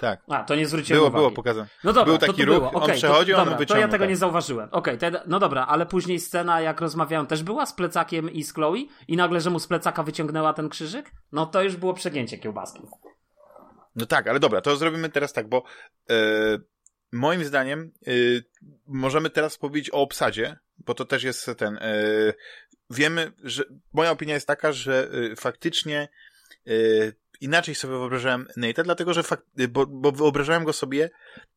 [0.00, 0.22] Tak.
[0.28, 1.20] A, to nie zwróciłem było, uwagi.
[1.20, 1.68] Było pokazane.
[1.84, 2.70] No dobra, Był taki to ruch, było.
[2.70, 4.08] Okay, on przechodził, to, on dobra, To ja tego tak.
[4.08, 4.68] nie zauważyłem.
[4.72, 8.54] Okej, okay, no dobra, ale później scena, jak rozmawiałem, też była z plecakiem i z
[8.54, 8.76] Chloe
[9.08, 11.10] i nagle, że mu z plecaka wyciągnęła ten krzyżyk?
[11.32, 12.80] No to już było przegięcie kiełbaski.
[13.96, 15.64] No tak, ale dobra, to zrobimy teraz tak, bo
[16.10, 16.14] e,
[17.12, 18.10] moim zdaniem e,
[18.86, 21.76] możemy teraz powiedzieć o obsadzie, bo to też jest ten.
[21.76, 21.94] E,
[22.90, 26.08] wiemy, że moja opinia jest taka, że faktycznie
[27.40, 31.10] inaczej sobie wyobrażałem Nate'a, dlatego że fakt, bo, bo wyobrażałem go sobie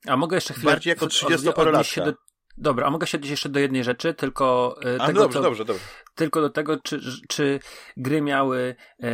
[0.07, 2.05] a mogę jeszcze chwilę bardziej jako 30-parolatka.
[2.05, 2.13] Do...
[2.57, 5.65] Dobra, a mogę się odnieść jeszcze do jednej rzeczy, tylko a, tego, dobrze, co, dobrze,
[5.65, 5.83] dobrze.
[6.15, 7.59] tylko do tego, czy, czy
[7.97, 9.09] gry miały e,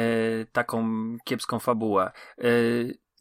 [0.46, 0.88] taką
[1.24, 2.12] kiepską fabułę.
[2.38, 2.44] E,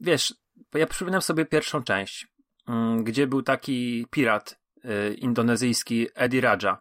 [0.03, 0.35] wiesz,
[0.75, 2.27] ja przypominam sobie pierwszą część,
[2.69, 6.79] mm, gdzie był taki pirat y, indonezyjski Eddie Raja,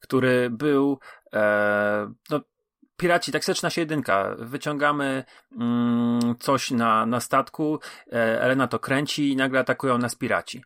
[0.00, 0.98] który był
[1.32, 2.40] e, no,
[2.96, 4.36] piraci, taksyczna się jedynka.
[4.38, 5.24] Wyciągamy
[5.60, 7.78] mm, coś na, na statku,
[8.12, 10.62] e, Elena to kręci i nagle atakują nas piraci.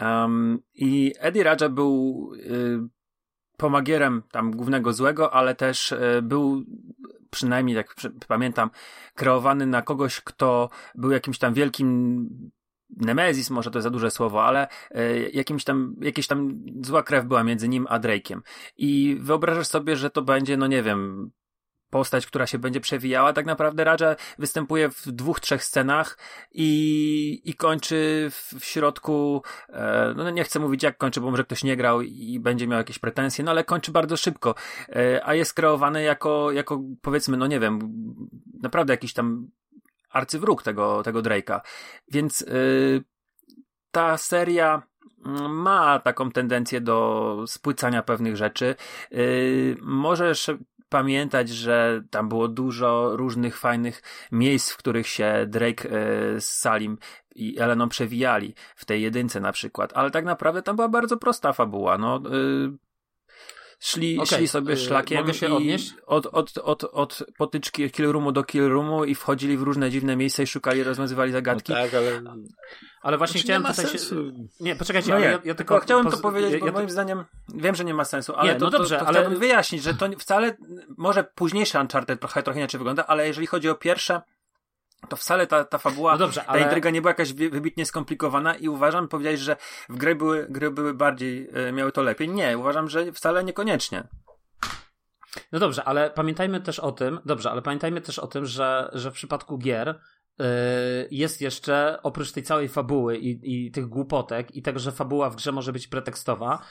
[0.00, 2.95] Um, I Eddie Raja był y,
[3.56, 6.64] pomagierem tam głównego złego, ale też y, był
[7.30, 7.94] przynajmniej jak
[8.28, 8.70] pamiętam,
[9.14, 12.28] kreowany na kogoś, kto był jakimś tam wielkim
[12.90, 17.24] Nemezis, może to jest za duże słowo, ale e, jakimś tam, jakieś tam zła krew
[17.24, 18.40] była między nim a Drake'iem.
[18.76, 21.30] I wyobrażasz sobie, że to będzie, no nie wiem,
[21.90, 23.32] postać, która się będzie przewijała.
[23.32, 26.18] Tak naprawdę Raja występuje w dwóch, trzech scenach
[26.52, 31.44] i, i kończy w, w środku, e, no nie chcę mówić jak kończy, bo może
[31.44, 34.54] ktoś nie grał i będzie miał jakieś pretensje, no ale kończy bardzo szybko,
[34.88, 37.78] e, a jest kreowany jako, jako powiedzmy, no nie wiem,
[38.62, 39.50] naprawdę jakiś tam
[40.10, 41.60] arcywróg tego, tego Drake'a.
[42.08, 42.46] Więc e,
[43.90, 44.82] ta seria
[45.26, 48.74] mm, ma taką tendencję do spłycania pewnych rzeczy.
[49.10, 50.50] Yy, możesz
[50.88, 56.98] pamiętać, że tam było dużo różnych fajnych miejsc, w których się Drake e, z Salim
[57.34, 61.52] i Eleną przewijali, w tej jedynce na przykład, ale tak naprawdę tam była bardzo prosta
[61.52, 62.20] fabuła, no...
[63.78, 64.26] Szli, okay.
[64.26, 65.94] szli sobie y, szlakiem Mogę się odnieść?
[66.06, 70.16] Od, od, od, od potyczki kill roomu do kill roomu i wchodzili w różne dziwne
[70.16, 71.72] miejsca i szukali, rozwiązywali zagadki.
[71.72, 72.22] No tak, ale...
[73.02, 74.14] Ale właśnie znaczy, chciałem nie tutaj sensu.
[74.14, 74.48] się...
[74.60, 76.14] Nie, poczekajcie, no ale ja, ja tylko chciałem poz...
[76.14, 76.92] to powiedzieć, ja, bo ja moim to...
[76.92, 79.18] zdaniem wiem, że nie ma sensu, ale nie, no to, dobrze, to, to ale...
[79.18, 80.56] chciałbym wyjaśnić, że to wcale,
[80.98, 84.22] może późniejsze Uncharted trochę, trochę inaczej wygląda, ale jeżeli chodzi o pierwsze,
[85.08, 86.60] to wcale ta, ta fabuła, no dobrze, ale...
[86.60, 89.56] ta intryga nie była jakaś wybitnie skomplikowana i uważam, powiedziałeś, że
[89.88, 92.28] w gry były, gry były bardziej, e, miały to lepiej.
[92.28, 94.08] Nie, uważam, że wcale niekoniecznie.
[95.52, 99.10] No dobrze, ale pamiętajmy też o tym, dobrze, ale pamiętajmy też o tym, że, że
[99.10, 100.00] w przypadku gier
[101.10, 105.36] jest jeszcze, oprócz tej całej fabuły i, i tych głupotek i tego, że fabuła w
[105.36, 106.62] grze może być pretekstowa,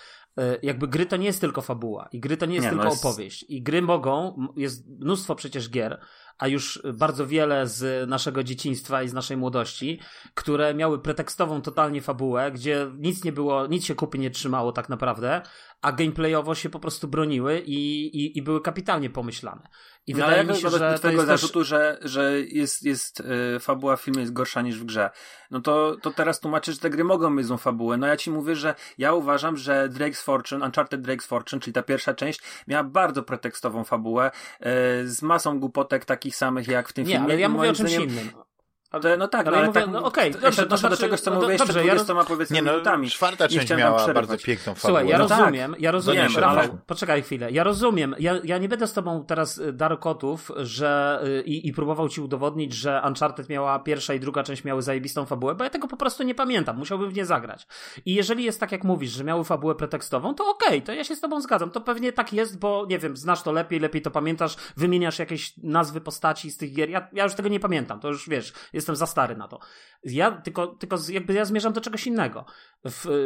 [0.63, 2.89] jakby gry to nie jest tylko fabuła i gry to nie jest nie, tylko no
[2.89, 3.05] jest...
[3.05, 5.99] opowieść i gry mogą, jest mnóstwo przecież gier,
[6.37, 9.99] a już bardzo wiele z naszego dzieciństwa i z naszej młodości,
[10.33, 14.89] które miały pretekstową totalnie fabułę, gdzie nic nie było, nic się kupy nie trzymało tak
[14.89, 15.41] naprawdę,
[15.81, 19.67] a gameplayowo się po prostu broniły i, i, i były kapitalnie pomyślane.
[20.07, 21.67] I no, wydaje mi się, że do tego zarzutu, też...
[21.67, 25.09] że, że jest, jest yy, fabuła w filmie jest gorsza niż w grze.
[25.51, 27.97] No to, to teraz tłumaczysz, że te gry mogą mieć złą fabułę.
[27.97, 31.83] No ja ci mówię, że ja uważam, że Drake's Fortune, Uncharted Drake's Fortune, czyli ta
[31.83, 34.67] pierwsza część, miała bardzo pretekstową fabułę yy,
[35.07, 37.25] z masą głupotek takich samych jak w tym Nie, filmie.
[37.25, 38.29] ale ja mówię o czymś innym.
[38.91, 41.31] Ale, no tak, ale, ale ja mówię, tak, no okej, okay, znaczy, do czegoś, co
[41.31, 42.27] no, jeszcze dobrze, 20 ja roz...
[42.27, 43.09] powiedzmy nie, no, minutami.
[43.09, 44.79] Czwarta część miała bardzo piękną fabułę.
[44.79, 45.81] Słuchaj, ja no rozumiem, tak.
[45.81, 46.77] ja rozumiem, no Rafał, ale...
[46.85, 51.41] poczekaj chwilę, ja rozumiem, ja, ja nie będę z tobą teraz y, darkotów, że y,
[51.41, 55.55] i, i próbował ci udowodnić, że Uncharted miała pierwsza i druga część miały zajebistą fabułę,
[55.55, 57.67] bo ja tego po prostu nie pamiętam, musiałbym w nie zagrać.
[58.05, 61.03] I jeżeli jest tak, jak mówisz, że miały fabułę pretekstową, to okej, okay, to ja
[61.03, 64.01] się z tobą zgadzam, to pewnie tak jest, bo nie wiem, znasz to lepiej, lepiej
[64.01, 67.99] to pamiętasz, wymieniasz jakieś nazwy postaci z tych gier, ja, ja już tego nie pamiętam,
[67.99, 68.53] to już wiesz,
[68.85, 69.59] jestem za stary na to.
[70.03, 72.45] Ja tylko, tylko jakby ja zmierzam do czegoś innego.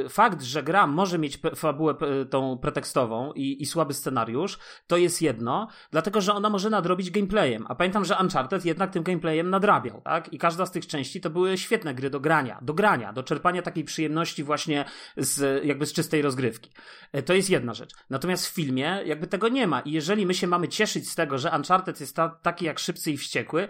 [0.10, 1.95] Fakt, że gra może mieć fabułę
[2.30, 7.65] tą pretekstową i, i słaby scenariusz, to jest jedno, dlatego że ona może nadrobić gameplayem.
[7.69, 10.34] A pamiętam, że Uncharted jednak tym gameplayem nadrabiał, tak?
[10.34, 13.62] I każda z tych części to były świetne gry do grania, do grania, do czerpania
[13.62, 14.86] takiej przyjemności właśnie
[15.17, 16.72] z, jakby z czystej rozgrywki.
[17.12, 17.93] E, to jest jedna rzecz.
[18.10, 19.80] Natomiast w filmie jakby tego nie ma.
[19.80, 23.12] I jeżeli my się mamy cieszyć z tego, że Uncharted jest ta, taki jak szybcy
[23.12, 23.67] i wściekły,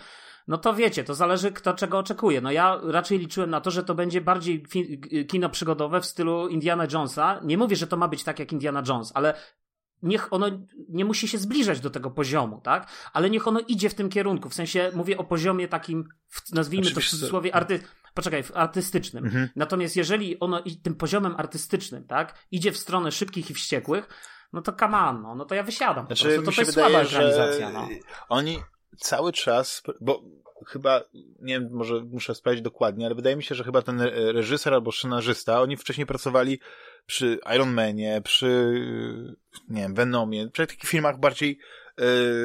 [0.49, 2.41] no to wiecie, to zależy kto czego oczekuje.
[2.41, 4.63] No ja raczej liczyłem na to, że to będzie bardziej
[5.27, 7.39] kino przygodowe w stylu Indiana Jonesa.
[7.43, 9.33] Nie mówię, że to ma być tak jak Indiana Jones, ale
[10.03, 10.47] niech ono
[10.89, 12.87] nie musi się zbliżać do tego poziomu, tak?
[13.13, 14.49] Ale niech ono idzie w tym kierunku.
[14.49, 16.09] W sensie mówię o poziomie takim,
[16.53, 17.11] nazwijmy Oczywiście.
[17.11, 17.79] to w cudzysłowie, arty...
[18.13, 19.25] Poczekaj, artystycznym.
[19.25, 19.49] Mhm.
[19.55, 24.09] Natomiast jeżeli ono tym poziomem artystycznym, tak, idzie w stronę szybkich i wściekłych,
[24.53, 26.05] no to come on, no, no to ja wysiadam.
[26.05, 27.69] Znaczy, to, to jest wydaje, słaba realizacja.
[27.69, 27.87] No.
[28.29, 28.59] Oni
[28.97, 30.23] cały czas, bo
[30.67, 31.01] chyba,
[31.41, 34.91] nie wiem, może muszę sprawdzić dokładnie, ale wydaje mi się, że chyba ten reżyser albo
[34.91, 36.59] scenarzysta, oni wcześniej pracowali
[37.05, 38.73] przy Iron Manie, przy,
[39.69, 41.59] nie wiem, Venomie, przy takich filmach bardziej,
[41.97, 42.03] e,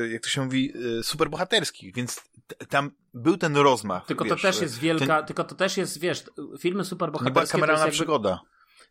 [0.09, 2.25] jak to się mówi, e, superbohaterskich, więc
[2.69, 4.07] tam był ten rozmach.
[4.07, 5.27] Tylko wiesz, to też jest wielka, ten...
[5.27, 6.25] tylko to też jest, wiesz,
[6.59, 7.41] filmy superbohaterskie.
[7.41, 8.41] Nie była kameralna jakby, przygoda.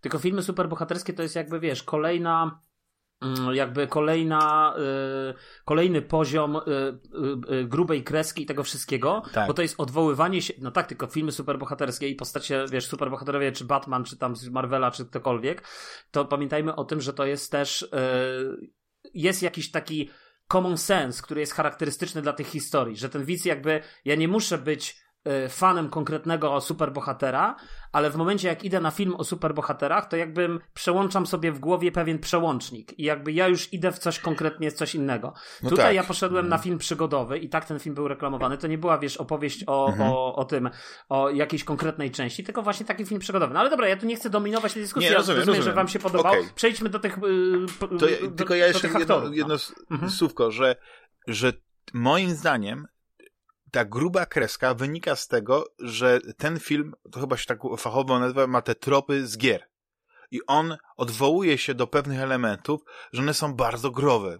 [0.01, 2.59] Tylko filmy superbohaterskie to jest jakby, wiesz, kolejna
[3.53, 6.59] jakby kolejna, y, kolejny poziom y,
[7.53, 9.47] y, grubej kreski i tego wszystkiego, tak.
[9.47, 13.65] bo to jest odwoływanie się, no tak, tylko filmy superbohaterskie i postacie, wiesz, superbohaterowie, czy
[13.65, 15.63] Batman, czy tam z Marvela, czy ktokolwiek,
[16.11, 17.89] to pamiętajmy o tym, że to jest też,
[19.13, 20.09] jest jakiś taki
[20.47, 24.57] common sense, który jest charakterystyczny dla tych historii, że ten widz jakby, ja nie muszę
[24.57, 25.03] być
[25.49, 27.55] fanem konkretnego superbohatera,
[27.93, 31.91] ale w momencie jak idę na film o superbohaterach, to jakbym przełączam sobie w głowie
[31.91, 35.33] pewien przełącznik i jakby ja już idę w coś konkretnie, coś innego.
[35.63, 35.95] No Tutaj tak.
[35.95, 36.63] ja poszedłem na mhm.
[36.63, 38.57] film przygodowy i tak ten film był reklamowany.
[38.57, 40.09] To nie była, wiesz, opowieść o, mhm.
[40.09, 40.69] o, o tym,
[41.09, 43.53] o jakiejś konkretnej części, tylko właśnie taki film przygodowy.
[43.53, 45.73] No ale dobra, ja tu nie chcę dominować tej dyskusji, nie, rozumiem, ja rozumiem, rozumiem.
[45.73, 46.31] że wam się podobał.
[46.31, 46.49] Okay.
[46.55, 49.33] Przejdźmy do tych yy, to, do, Tylko ja jeszcze jedno, no.
[49.33, 49.55] jedno
[49.91, 50.11] mhm.
[50.11, 50.75] słówko, że,
[51.27, 51.53] że
[51.93, 52.87] moim zdaniem
[53.73, 58.47] ta gruba kreska wynika z tego, że ten film, to chyba się tak fachowo nazywa,
[58.47, 59.67] ma te tropy z gier.
[60.31, 62.81] I on odwołuje się do pewnych elementów,
[63.13, 64.39] że one są bardzo growe.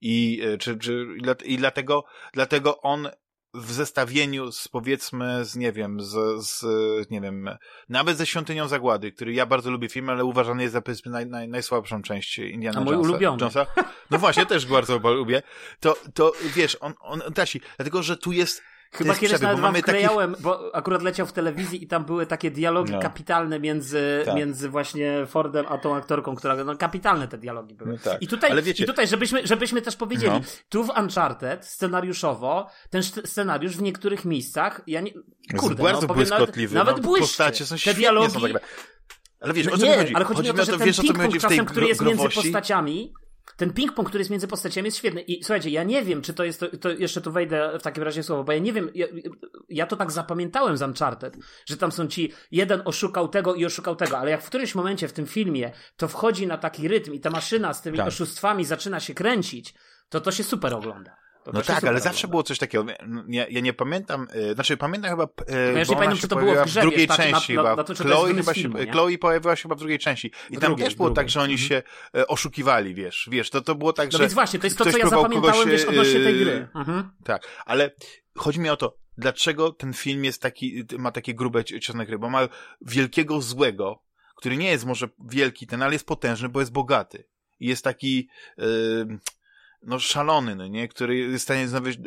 [0.00, 1.06] I, e, czy, czy,
[1.44, 3.08] i dlatego, dlatego on
[3.56, 6.64] w zestawieniu z powiedzmy z, nie wiem, z, z
[7.10, 7.50] nie wiem,
[7.88, 11.26] nawet ze Świątynią Zagłady, który ja bardzo lubię film, ale uważany jest za powiedzmy naj,
[11.26, 13.40] naj, najsłabszą część Indiana A mój Jonesa, ulubiony.
[13.40, 13.66] Jonesa.
[14.10, 15.42] No właśnie, też bardzo lubię.
[15.80, 19.74] To, to wiesz, on, on, on tasi, dlatego, że tu jest Chyba kiedyś nawet wam
[19.74, 20.44] wklejałem, takich...
[20.44, 23.00] bo akurat leciał w telewizji i tam były takie dialogi no.
[23.00, 24.34] kapitalne między, tak.
[24.34, 27.92] między właśnie Fordem a tą aktorką, która, no kapitalne te dialogi były.
[27.92, 28.22] No tak.
[28.22, 28.84] I tutaj, wiecie...
[28.84, 30.40] i tutaj żebyśmy, żebyśmy też powiedzieli, no.
[30.68, 35.12] tu w Uncharted scenariuszowo, ten scenariusz w niektórych miejscach, ja nie,
[35.56, 36.74] kurde, jest bardzo no, błyskotliwy.
[36.74, 37.66] Nawet, nawet no, błyszczy.
[37.66, 38.62] Są te dialogi, są tak...
[39.40, 40.14] Ale wiesz, no o co nie, chodzi?
[40.14, 43.12] Ale chodzi, chodzi mi o to, że ten ping-pong czasem, który jest między postaciami,
[43.56, 45.20] ten ping-pong, który jest między postaciami jest świetny.
[45.20, 48.02] I słuchajcie, ja nie wiem, czy to jest, to, to jeszcze tu wejdę w takim
[48.02, 49.06] razie słowo, bo ja nie wiem, ja,
[49.68, 53.96] ja, to tak zapamiętałem z Uncharted, że tam są ci, jeden oszukał tego i oszukał
[53.96, 57.20] tego, ale jak w którymś momencie w tym filmie to wchodzi na taki rytm i
[57.20, 58.08] ta maszyna z tymi tak.
[58.08, 59.74] oszustwami zaczyna się kręcić,
[60.08, 61.25] to to się super ogląda.
[61.46, 62.86] To no tak, ale zawsze było coś takiego.
[63.28, 65.28] Ja, ja nie pamiętam, yy, znaczy pamiętam chyba.
[65.48, 67.70] Yy, ja nie pamiętam, czy to było w, grze, w drugiej wiesz, części na, chyba.
[67.70, 70.30] Na, na to, Chloe, chyba filmu, się, Chloe pojawiła się chyba w drugiej części.
[70.50, 71.68] I tam też było tak, że oni mhm.
[71.68, 71.82] się
[72.14, 73.28] e, oszukiwali, wiesz.
[73.32, 74.18] Wiesz, to, to było tak, no że.
[74.18, 76.68] No więc właśnie, to jest to, co ja zapamiętałem, kogoś, wiesz, odnośnie tej gry.
[76.74, 77.10] Mhm.
[77.24, 77.90] Tak, ale
[78.36, 82.30] chodzi mi o to, dlaczego ten film jest taki, ma takie grube ciosne gry, bo
[82.30, 82.48] ma
[82.80, 84.02] wielkiego złego,
[84.36, 87.24] który nie jest może wielki ten, ale jest potężny, bo jest bogaty.
[87.60, 88.28] I jest taki,
[88.58, 89.18] yy,
[89.82, 90.88] no szalony, no nie?
[90.88, 91.98] Który jest w stanie znaleźć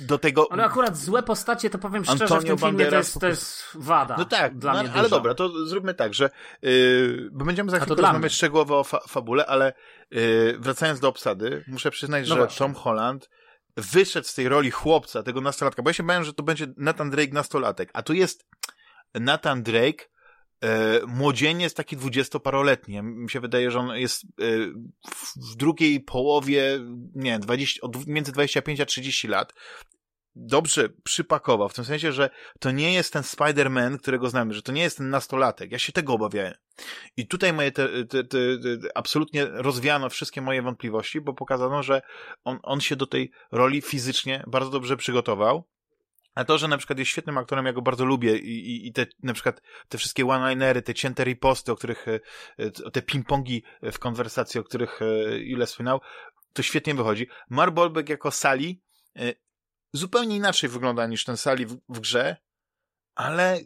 [0.00, 0.46] do tego...
[0.50, 3.64] Ale akurat złe postacie, to powiem szczerze, Antonio w tym filmie to jest, to jest
[3.74, 6.30] wada No tak, dla no, mnie ale dobra, to zróbmy tak, że
[6.62, 9.72] yy, bo będziemy za chwilę rozmawiać szczegółowo o fa fabule, ale
[10.10, 12.58] yy, wracając do obsady, muszę przyznać, no że właśnie.
[12.58, 13.30] Tom Holland
[13.76, 17.10] wyszedł z tej roli chłopca, tego nastolatka, bo ja się bałem, że to będzie Nathan
[17.10, 18.46] Drake nastolatek, a tu jest
[19.14, 20.04] Nathan Drake
[21.06, 23.02] młodzieniec taki dwudziestoparoletni.
[23.02, 24.26] Mi się wydaje, że on jest e,
[25.52, 26.80] w drugiej połowie,
[27.14, 29.52] nie 20, od, między 25 a 30 lat.
[30.40, 34.72] Dobrze przypakował, w tym sensie, że to nie jest ten Spider-Man, którego znamy, że to
[34.72, 35.72] nie jest ten nastolatek.
[35.72, 36.54] Ja się tego obawiałem.
[37.16, 38.38] I tutaj moje te, te, te,
[38.94, 42.02] absolutnie rozwiano wszystkie moje wątpliwości, bo pokazano, że
[42.44, 45.64] on, on się do tej roli fizycznie bardzo dobrze przygotował
[46.38, 48.92] a to, że na przykład jest świetnym aktorem, ja go bardzo lubię i, i, i
[48.92, 52.20] te, na przykład te wszystkie one-linery, te cięte riposty, o których, e,
[52.58, 56.00] e, te ping-pongi w konwersacji, o których e, ile wspominał,
[56.52, 57.28] to świetnie wychodzi.
[57.50, 58.82] Mar Bolbeck jako Sali
[59.92, 62.36] zupełnie inaczej wygląda niż ten Sali w, w grze,
[63.14, 63.60] ale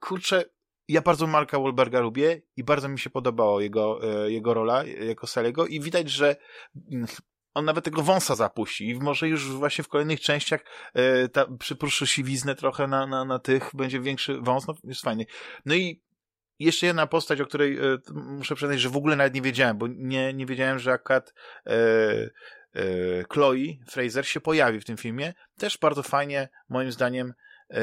[0.00, 0.44] kurczę,
[0.88, 5.66] ja bardzo Marka Wahlberga lubię i bardzo mi się podobało jego, jego rola jako Saliego
[5.66, 6.36] i widać, że
[6.92, 7.06] mm,
[7.54, 10.60] on nawet tego wąsa zapuści i może już właśnie w kolejnych częściach
[10.94, 15.26] e, ta, przypruszy siwiznę trochę na, na, na tych, będzie większy wąs, no jest fajny.
[15.64, 16.02] No i
[16.58, 19.86] jeszcze jedna postać, o której e, muszę przyznać, że w ogóle nawet nie wiedziałem, bo
[19.88, 21.34] nie, nie wiedziałem, że akurat
[21.66, 21.72] e,
[22.74, 22.82] e,
[23.32, 25.34] Chloe Fraser się pojawi w tym filmie.
[25.58, 27.34] Też bardzo fajnie, moim zdaniem,
[27.70, 27.82] e,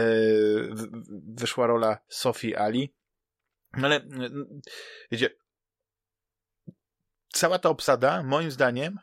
[1.27, 2.93] wyszła rola Sophie Ali.
[3.77, 4.01] No ale,
[5.12, 5.30] wiecie,
[7.34, 8.99] cała ta obsada, moim zdaniem,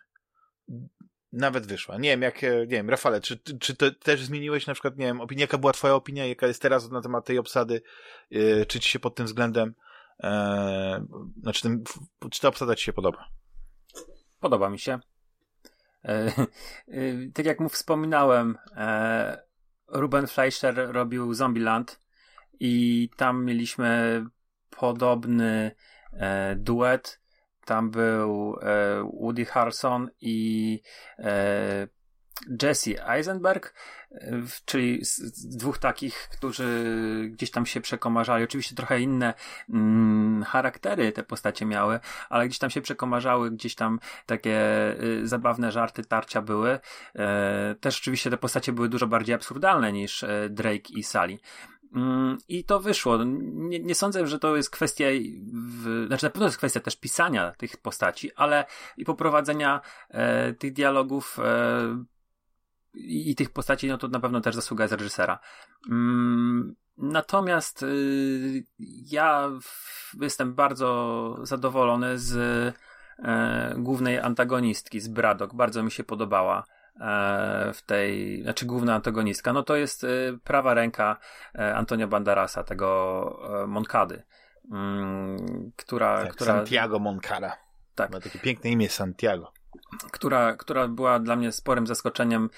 [1.34, 1.98] nawet wyszła.
[1.98, 5.20] Nie wiem, jak, e, nie wiem, Rafale, czy, czy też zmieniłeś na przykład, nie wiem,
[5.20, 7.82] opinię, jaka była twoja opinia, jaka jest teraz na temat tej obsady,
[8.30, 9.74] yy, czy ci się pod tym względem,
[10.22, 10.28] yy,
[11.42, 11.84] znaczy, tym,
[12.30, 13.28] czy ta obsada ci się podoba?
[14.40, 14.98] Podoba mi się.
[16.04, 16.32] E,
[17.34, 18.58] tak jak mu wspominałem,
[19.88, 22.00] Ruben Fleischer robił Zombieland
[22.60, 24.24] i tam mieliśmy
[24.70, 25.70] podobny
[26.56, 27.20] duet
[27.64, 30.80] tam był e, Woody Harrelson i
[31.18, 31.88] e,
[32.62, 33.74] Jesse Eisenberg,
[34.64, 36.84] czyli z, z, dwóch takich, którzy
[37.32, 38.44] gdzieś tam się przekomarzali.
[38.44, 39.34] Oczywiście trochę inne
[39.70, 44.60] mm, charaktery te postacie miały, ale gdzieś tam się przekomarzały, gdzieś tam takie
[45.02, 46.78] y, zabawne żarty, tarcia były.
[47.14, 51.38] E, też oczywiście te postacie były dużo bardziej absurdalne niż e, Drake i Sally.
[51.94, 53.24] Mm, I to wyszło.
[53.24, 55.04] Nie, nie, sądzę, że to jest kwestia,
[55.52, 58.64] w, znaczy na pewno jest kwestia też pisania tych postaci, ale
[58.96, 62.04] i poprowadzenia e, tych dialogów e,
[62.94, 65.38] i tych postaci, no to na pewno też zasługa z reżysera.
[65.90, 68.64] Mm, natomiast y,
[69.10, 69.50] ja
[70.20, 72.36] jestem bardzo zadowolony z
[73.18, 75.54] e, głównej antagonistki, z Braddock.
[75.54, 76.64] Bardzo mi się podobała.
[77.00, 80.08] E, w tej, znaczy główna antagonistka, no to jest e,
[80.44, 81.16] prawa ręka
[81.54, 84.22] e, Antonio Bandarasa, tego Moncady,
[84.72, 86.56] mm, która, tak, która...
[86.56, 87.56] Santiago Moncada.
[87.94, 88.12] Tak.
[88.12, 89.52] Ma takie piękne imię Santiago.
[90.12, 92.50] Która, która była dla mnie sporym zaskoczeniem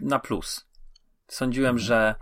[0.00, 0.68] na plus.
[1.28, 1.78] Sądziłem, mhm.
[1.78, 2.14] że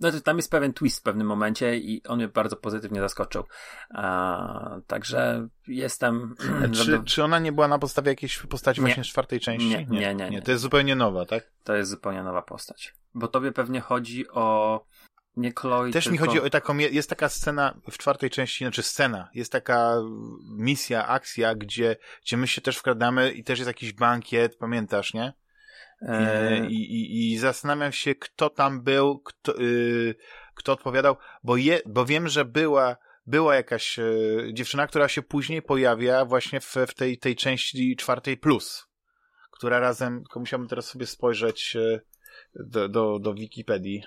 [0.00, 3.44] no tam jest pewien twist w pewnym momencie i on mnie bardzo pozytywnie zaskoczył.
[3.90, 6.34] A, także jestem...
[6.84, 8.86] czy, czy ona nie była na podstawie jakiejś postaci nie.
[8.86, 9.68] właśnie z czwartej części?
[9.68, 11.50] Nie nie, nie nie, nie, To jest zupełnie nowa, tak?
[11.64, 12.94] To jest zupełnie nowa postać.
[13.14, 14.80] Bo tobie pewnie chodzi o
[15.36, 16.12] nie Chloe, Też tylko...
[16.12, 19.94] mi chodzi o taką, jest taka scena w czwartej części, znaczy scena, jest taka
[20.42, 25.32] misja, akcja, gdzie, gdzie my się też wkradamy i też jest jakiś bankiet, pamiętasz, nie?
[26.02, 30.14] E, I, i, I zastanawiam się, kto tam był, kto, yy,
[30.54, 35.62] kto odpowiadał, bo, je, bo wiem, że była, była jakaś yy, dziewczyna, która się później
[35.62, 38.86] pojawia właśnie w, w tej, tej części czwartej plus,
[39.50, 42.00] która razem, tylko musiałbym teraz sobie spojrzeć yy,
[42.54, 44.02] do, do, do Wikipedii.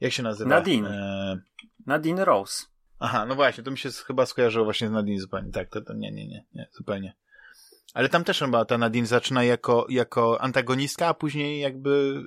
[0.00, 0.50] Jak się nazywa?
[0.50, 0.86] Nadine.
[0.86, 1.40] E...
[1.86, 2.66] Nadine Rose.
[2.98, 5.52] Aha, no właśnie, to mi się chyba skojarzyło właśnie z Nadine zupełnie.
[5.52, 7.14] Tak, to, to nie, nie, nie, nie, zupełnie.
[7.92, 12.22] Ale tam też chyba ta Nadine zaczyna jako, jako antagonistka, a później jakby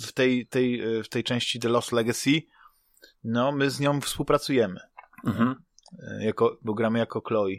[0.00, 2.42] w tej, tej, w tej części The Lost Legacy,
[3.24, 4.80] no my z nią współpracujemy.
[5.26, 5.54] Mhm.
[5.98, 7.50] E, jako, bo gramy jako Chloe.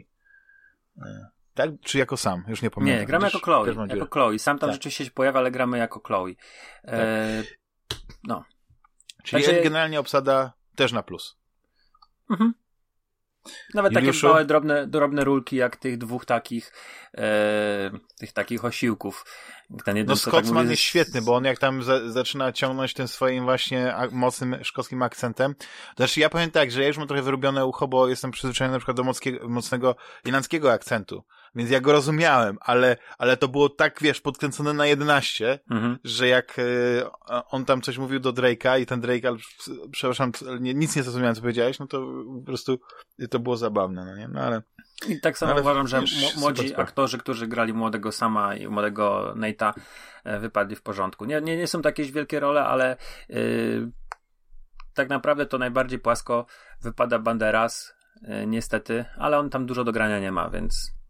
[0.98, 1.70] E, tak?
[1.80, 2.44] Czy jako sam?
[2.48, 3.00] Już nie pamiętam.
[3.00, 3.74] Nie, gramy jako Chloe.
[3.88, 4.38] Jako Chloe.
[4.38, 4.74] Sam tam tak.
[4.74, 6.32] rzeczywiście się pojawia, ale gramy jako Chloe.
[6.84, 7.58] E, tak.
[8.24, 8.44] No.
[9.22, 9.62] Czyli Także...
[9.62, 11.36] generalnie obsada też na plus.
[12.30, 12.54] Mhm.
[13.74, 14.20] Nawet Juliuszu?
[14.20, 16.72] takie małe, drobne, drobne rulki, jak tych dwóch takich
[17.14, 19.24] e, tych takich osiłków.
[19.84, 23.08] Ten jeden, no Scotsman tak jest świetny, bo on jak tam za, zaczyna ciągnąć tym
[23.08, 25.54] swoim właśnie mocnym szkockim akcentem.
[25.96, 28.78] Znaczy ja powiem tak, że ja już mam trochę wyrobione ucho, bo jestem przyzwyczajony na
[28.78, 31.24] przykład do mockiego, mocnego irlandzkiego akcentu.
[31.54, 35.98] Więc ja go rozumiałem, ale, ale to było tak, wiesz, podkręcone na 11, mhm.
[36.04, 37.02] że jak y,
[37.50, 39.36] on tam coś mówił do Drake'a i ten Drake, ale,
[39.90, 42.06] przepraszam, nie, nic nie zrozumiałem, co powiedziałeś, no to
[42.40, 42.80] po prostu
[43.30, 44.28] to było zabawne, no nie?
[44.28, 44.62] No ale...
[45.08, 46.02] I tak samo ale uważam, że
[46.36, 49.72] młodzi aktorzy, którzy grali młodego Sama i młodego Nate'a
[50.24, 51.24] e, wypadli w porządku.
[51.24, 52.96] Nie, nie, nie są to jakieś wielkie role, ale
[53.28, 53.90] yy,
[54.94, 56.46] tak naprawdę to najbardziej płasko
[56.82, 61.01] wypada Banderas, yy, niestety, ale on tam dużo do grania nie ma, więc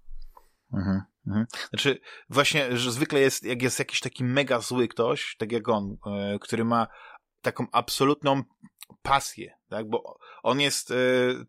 [0.72, 1.46] Mhm, mhm.
[1.70, 2.00] Znaczy,
[2.30, 6.38] właśnie, że zwykle jest, jak jest jakiś taki mega zły ktoś, tak jak on, e,
[6.40, 6.86] który ma
[7.42, 8.42] taką absolutną
[9.02, 10.94] pasję, tak, bo on jest e,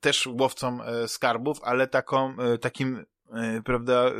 [0.01, 3.05] też łowcą e, skarbów, ale taką, takim
[3.65, 4.11] prawda,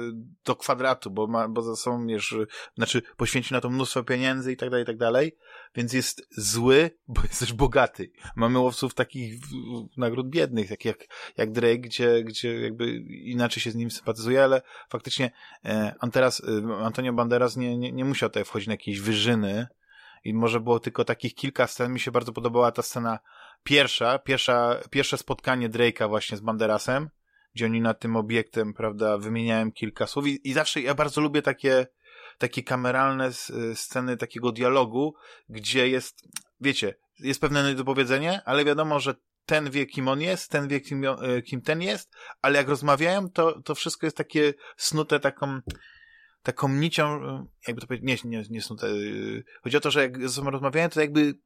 [0.46, 2.36] do kwadratu, bo ma, bo sobą, wiesz,
[2.78, 5.38] znaczy poświęci na to mnóstwo pieniędzy i tak dalej, i tak dalej,
[5.76, 8.12] więc jest zły, bo jest też bogaty.
[8.36, 9.42] Mamy łowców takich
[9.98, 14.62] nagród biednych, takich jak, jak Drake, gdzie, gdzie jakby inaczej się z nim sympatyzuje, ale
[14.90, 15.32] faktycznie
[15.66, 19.68] e, on teraz, e, Antonio Banderas nie, nie, nie musiał tutaj wchodzić na jakieś wyżyny
[20.24, 23.20] i może było tylko takich kilka scen, mi się bardzo podobała ta scena
[23.64, 27.10] pierwsza, pierwsza pierwsze spotkanie Drake'a właśnie z Banderasem,
[27.56, 31.42] gdzie oni nad tym obiektem, prawda, wymieniałem kilka słów i, i zawsze ja bardzo lubię
[31.42, 31.88] takie,
[32.38, 33.30] takie kameralne
[33.74, 35.16] sceny takiego dialogu,
[35.50, 36.28] gdzie jest,
[36.62, 41.06] wiecie, jest pewne niedopowiedzenie, ale wiadomo, że ten wie, kim on jest, ten wie, kim,
[41.06, 45.60] e, kim ten jest, ale jak rozmawiają, to, to wszystko jest takie snute taką,
[46.44, 47.20] taką nicią,
[47.68, 48.88] jakby to powiedzieć, nie, nie, nie snute.
[49.64, 51.40] Chodzi o to, że jak ze sobą rozmawiają, to jakby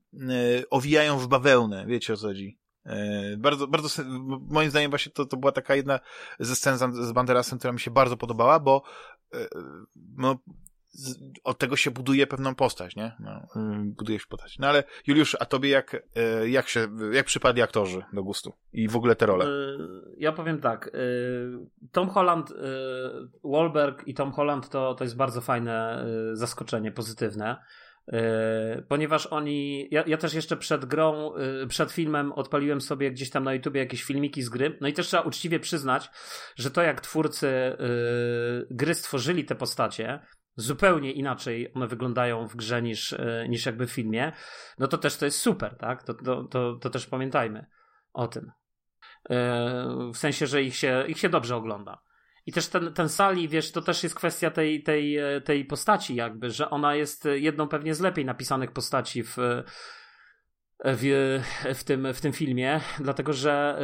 [0.70, 2.60] owijają w bawełnę, wiecie o co chodzi.
[2.88, 4.04] E, bardzo, bardzo,
[4.50, 6.00] moim zdaniem właśnie to, to była taka jedna
[6.40, 8.84] ze scen z Banderasem, która mi się bardzo podobała, bo
[9.34, 9.48] e,
[10.18, 10.36] no,
[11.44, 13.16] od tego się buduje pewną postać, nie?
[13.20, 13.48] No,
[13.98, 14.60] buduje się postać.
[14.60, 18.54] No ale Juliusz, a tobie jak, e, jak się, jak przypadli aktorzy do gustu?
[18.74, 19.46] I w ogóle te role?
[20.18, 20.92] Ja powiem tak.
[21.92, 22.54] Tom Holland,
[23.44, 27.58] Wahlberg i Tom Holland to, to jest bardzo fajne zaskoczenie, pozytywne.
[28.14, 29.88] E, ponieważ oni.
[29.92, 33.80] Ja, ja, też jeszcze przed grą, e, przed filmem odpaliłem sobie gdzieś tam na YouTubie
[33.80, 34.78] jakieś filmiki z gry.
[34.82, 36.10] No i też trzeba uczciwie przyznać,
[36.56, 37.78] że to jak twórcy e,
[38.72, 40.20] gry stworzyli te postacie,
[40.56, 43.16] zupełnie inaczej one wyglądają w grze niż,
[43.50, 44.32] niż jakby w filmie,
[44.80, 46.04] no to też to jest super, tak?
[46.04, 47.66] To, to, to, to też pamiętajmy
[48.14, 48.52] o tym.
[50.14, 52.02] W sensie, że ich się, ich się dobrze ogląda.
[52.48, 56.52] I też ten, ten Sali, wiesz, to też jest kwestia tej, tej, tej postaci, jakby,
[56.52, 59.38] że ona jest jedną pewnie z lepiej napisanych postaci w,
[60.86, 61.40] w,
[61.76, 63.80] w, tym, w tym filmie, dlatego że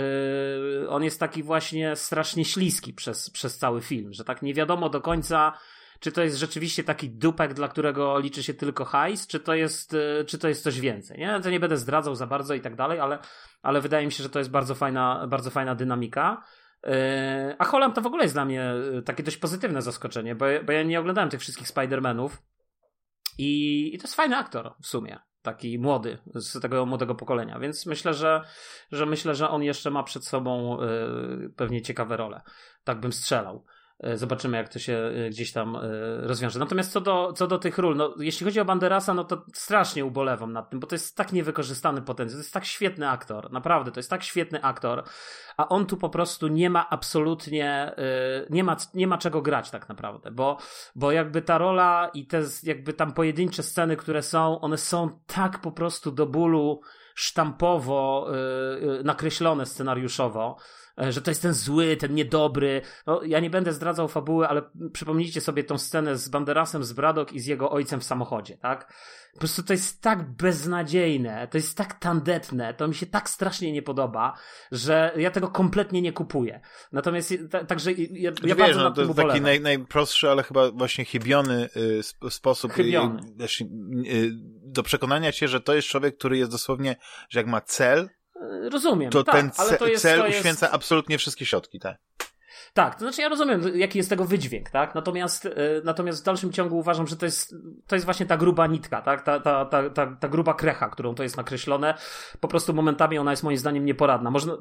[0.83, 4.89] y, on jest taki właśnie strasznie śliski przez, przez cały film, że tak nie wiadomo
[4.89, 5.57] do końca,
[5.99, 9.93] czy to jest rzeczywiście taki dupek, dla którego liczy się tylko hajs, czy to jest,
[9.93, 11.19] y, czy to jest coś więcej.
[11.19, 11.39] Nie?
[11.43, 13.19] To nie będę zdradzał za bardzo i tak dalej, ale,
[13.61, 16.43] ale wydaje mi się, że to jest bardzo fajna, bardzo fajna dynamika.
[16.83, 20.45] Yy, a Holland to w ogóle jest dla mnie yy, takie dość pozytywne zaskoczenie, bo,
[20.65, 22.29] bo ja nie oglądałem tych wszystkich Spider-Manów
[23.37, 25.19] i, i to jest fajny aktor w sumie.
[25.41, 28.41] Taki młody, z tego młodego pokolenia, więc myślę, że,
[28.91, 32.41] że myślę, że on jeszcze ma przed sobą yy, pewnie ciekawe role.
[32.83, 33.65] Tak bym strzelał.
[33.99, 35.79] E, zobaczymy, jak to się e, gdzieś tam e,
[36.21, 36.59] rozwiąże.
[36.59, 40.05] Natomiast co do, co do tych ról, no, jeśli chodzi o Banderasa, no to strasznie
[40.05, 42.37] ubolewam nad tym, bo to jest tak niewykorzystany potencjał.
[42.37, 45.03] To jest tak świetny aktor, naprawdę, to jest tak świetny aktor,
[45.57, 47.95] a on tu po prostu nie ma absolutnie,
[48.49, 50.57] nie ma, nie ma czego grać tak naprawdę, bo,
[50.95, 55.61] bo jakby ta rola i te jakby tam pojedyncze sceny, które są, one są tak
[55.61, 56.81] po prostu do bólu
[57.15, 58.27] sztampowo
[59.03, 60.57] nakreślone scenariuszowo,
[60.97, 62.81] że to jest ten zły, ten niedobry.
[63.07, 64.61] No, ja nie będę zdradzał fabuły, ale
[64.93, 68.93] przypomnijcie sobie tą scenę z Banderasem z Bradok i z jego ojcem w samochodzie, tak?
[69.33, 73.71] Po prostu to jest tak beznadziejne, to jest tak tandetne, to mi się tak strasznie
[73.71, 74.37] nie podoba,
[74.71, 76.61] że ja tego kompletnie nie kupuję.
[76.91, 77.33] Natomiast
[77.67, 81.69] także ja, ja znaczy, bardzo no, to jest taki naj, najprostszy, ale chyba właśnie chybiony
[82.23, 83.21] y, sposób chybiony.
[83.41, 83.63] Y,
[84.13, 84.31] y,
[84.63, 86.95] do przekonania się, że to jest człowiek, który jest dosłownie,
[87.29, 88.09] że jak ma cel,
[88.71, 90.39] Rozumiem, to tak, ten ale to jest, cel to jest...
[90.39, 91.97] uświęca absolutnie wszystkie środki, tak?
[92.73, 94.95] Tak, to znaczy ja rozumiem, jaki jest tego wydźwięk, tak?
[94.95, 95.51] Natomiast, y,
[95.83, 97.55] natomiast w dalszym ciągu uważam, że to jest,
[97.87, 99.21] to jest właśnie ta gruba nitka, tak?
[99.21, 101.93] Ta, ta, ta, ta, ta gruba krecha, którą to jest nakreślone.
[102.39, 104.31] Po prostu momentami ona jest moim zdaniem nieporadna.
[104.31, 104.57] Można,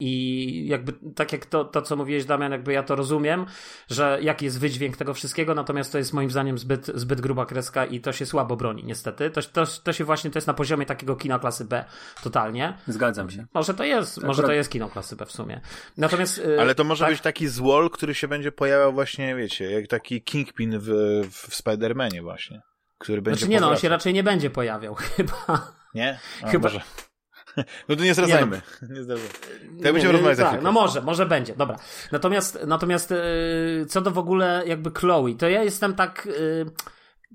[0.00, 3.46] I jakby tak jak to, to, co mówiłeś, Damian, jakby ja to rozumiem,
[3.88, 7.84] że jaki jest wydźwięk tego wszystkiego, natomiast to jest moim zdaniem zbyt, zbyt gruba kreska
[7.84, 9.30] i to się słabo broni, niestety.
[9.30, 11.84] To, to, to się właśnie to jest na poziomie takiego kina klasy B
[12.22, 12.78] totalnie.
[12.86, 13.46] Zgadzam się.
[13.54, 15.60] Może to jest, tak, może to jest kino klasy B w sumie.
[15.96, 16.38] Natomiast.
[16.38, 17.12] Y, Ale to może tak...
[17.14, 20.88] być taki złol, który się będzie pojawiał właśnie, wiecie, jak taki Kingpin w,
[21.30, 22.60] w Spider-Manie właśnie.
[22.98, 25.72] Który będzie znaczy nie, no, on się raczej nie będzie pojawiał, chyba.
[25.94, 26.18] Nie?
[26.42, 26.68] A, chyba.
[26.68, 26.80] Może.
[27.88, 28.56] No to nie zdradzajmy.
[28.56, 29.32] Nie, no, nie zdradzajmy.
[29.82, 31.78] To będziemy rozmawiać tak, No może, może będzie, dobra.
[32.12, 36.66] Natomiast, natomiast yy, co do w ogóle jakby Chloe, to ja jestem tak yy,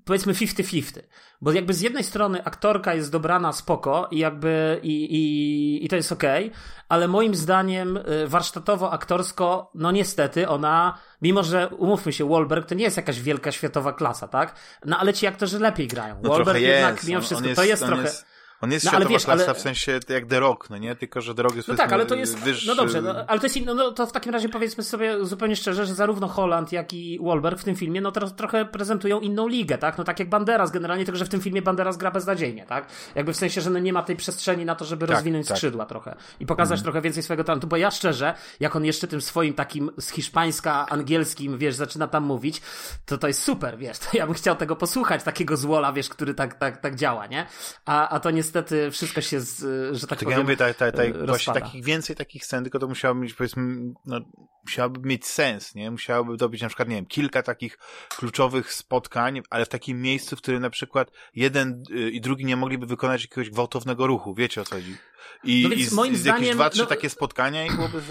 [0.05, 0.99] powiedzmy 50-50.
[1.41, 5.95] Bo jakby z jednej strony aktorka jest dobrana spoko i jakby i, i, i to
[5.95, 12.13] jest okej, okay, ale moim zdaniem y, warsztatowo, aktorsko, no niestety ona, mimo że umówmy
[12.13, 14.55] się, Wahlberg to nie jest jakaś wielka światowa klasa, tak?
[14.85, 16.19] No ale ci aktorzy lepiej grają.
[16.23, 17.07] No Wahlberg jednak jest.
[17.07, 18.03] mimo wszystko, on, on jest, to jest trochę...
[18.03, 18.30] Jest
[18.61, 19.53] on jest no, ale wiesz, klasa ale...
[19.53, 20.95] w sensie jak The Rock, no nie?
[20.95, 22.67] Tylko, że The Rock jest No tak, ale to jest, wyższy...
[22.67, 25.55] no dobrze, no, ale to jest, no, no, to w takim razie powiedzmy sobie zupełnie
[25.55, 29.47] szczerze, że zarówno Holland, jak i Wahlberg w tym filmie, no teraz trochę prezentują inną
[29.47, 29.97] ligę, tak?
[29.97, 32.85] No tak jak Banderas generalnie, tylko że w tym filmie Banderas gra beznadziejnie, tak?
[33.15, 35.57] Jakby w sensie, że no nie ma tej przestrzeni na to, żeby tak, rozwinąć tak.
[35.57, 36.83] skrzydła trochę i pokazać mhm.
[36.83, 40.85] trochę więcej swojego talentu, bo ja szczerze, jak on jeszcze tym swoim takim z hiszpańska
[40.89, 42.61] angielskim, wiesz, zaczyna tam mówić,
[43.05, 46.33] to to jest super, wiesz, to ja bym chciał tego posłuchać, takiego złola, wiesz, który
[46.33, 47.45] tak, tak, tak działa, nie?
[47.85, 49.59] A, a to niestety wszystko się z,
[49.95, 52.79] że tak, tak powiem, ja mówię, tak, tak, tak, właśnie takich więcej takich scen, tylko
[52.79, 54.19] to musiałoby mieć, powiedzmy, no,
[54.63, 55.91] musiałoby mieć sens, nie?
[55.91, 57.77] Musiałoby to być na przykład, nie wiem, kilka takich
[58.09, 62.55] kluczowych spotkań, ale w takim miejscu, w którym na przykład jeden y, i drugi nie
[62.55, 64.97] mogliby wykonać jakiegoś gwałtownego ruchu, wiecie o co chodzi.
[65.43, 68.01] I, no i z, moim z zdaniem, jakieś dwa, trzy no, takie spotkania i byłoby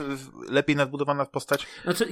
[0.48, 1.66] lepiej nadbudowana postać.
[1.84, 2.08] Znaczy,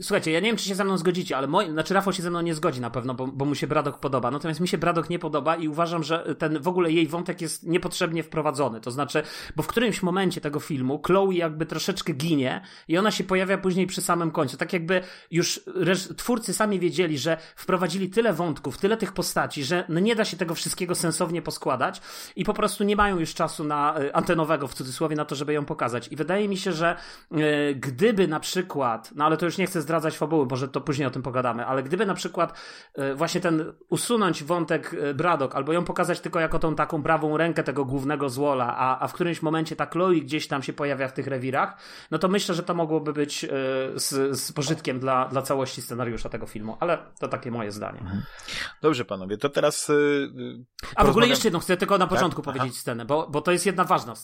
[0.00, 2.30] słuchajcie, ja nie wiem, czy się ze mną zgodzicie, ale moi, znaczy Rafał się ze
[2.30, 4.30] mną nie zgodzi na pewno, bo, bo mu się Bradok podoba.
[4.30, 7.62] Natomiast mi się Bradok nie podoba i uważam, że ten w ogóle jej wątek jest
[7.62, 8.80] niepotrzebnie wprowadzony.
[8.80, 9.22] To znaczy,
[9.56, 13.86] bo w którymś momencie tego filmu Chloe jakby troszeczkę ginie i ona się pojawia później
[13.86, 14.56] przy samym końcu.
[14.56, 15.60] Tak jakby już
[16.16, 20.36] twórcy sami wiedzieli, że wprowadzili tyle wątków, tyle tych postaci, że no nie da się
[20.36, 22.00] tego wszystkiego sensownie poskładać
[22.36, 25.52] i po prostu nie mają już czasu na y, antenowego w cudzysłowie na to, żeby
[25.52, 26.08] ją pokazać.
[26.08, 26.96] I wydaje mi się, że
[27.30, 31.08] e, gdyby na przykład, no ale to już nie chcę zdradzać fabuły, może to później
[31.08, 32.52] o tym pogadamy, ale gdyby na przykład
[32.94, 37.36] e, właśnie ten usunąć wątek e, Bradok, albo ją pokazać tylko jako tą taką prawą
[37.36, 41.08] rękę tego głównego złola, a, a w którymś momencie ta Chloe gdzieś tam się pojawia
[41.08, 41.76] w tych rewirach,
[42.10, 43.46] no to myślę, że to mogłoby być
[43.94, 48.00] z, z pożytkiem dla, dla całości scenariusza tego filmu, ale to takie moje zdanie.
[48.00, 48.22] Mhm.
[48.82, 49.88] Dobrze, panowie, to teraz.
[49.88, 50.64] Yy,
[50.96, 52.14] a w ogóle jeszcze jedno, chcę tylko na tak?
[52.14, 52.44] początku tak?
[52.44, 52.80] powiedzieć Aha.
[52.80, 54.14] scenę, bo, bo to jest jedna ważna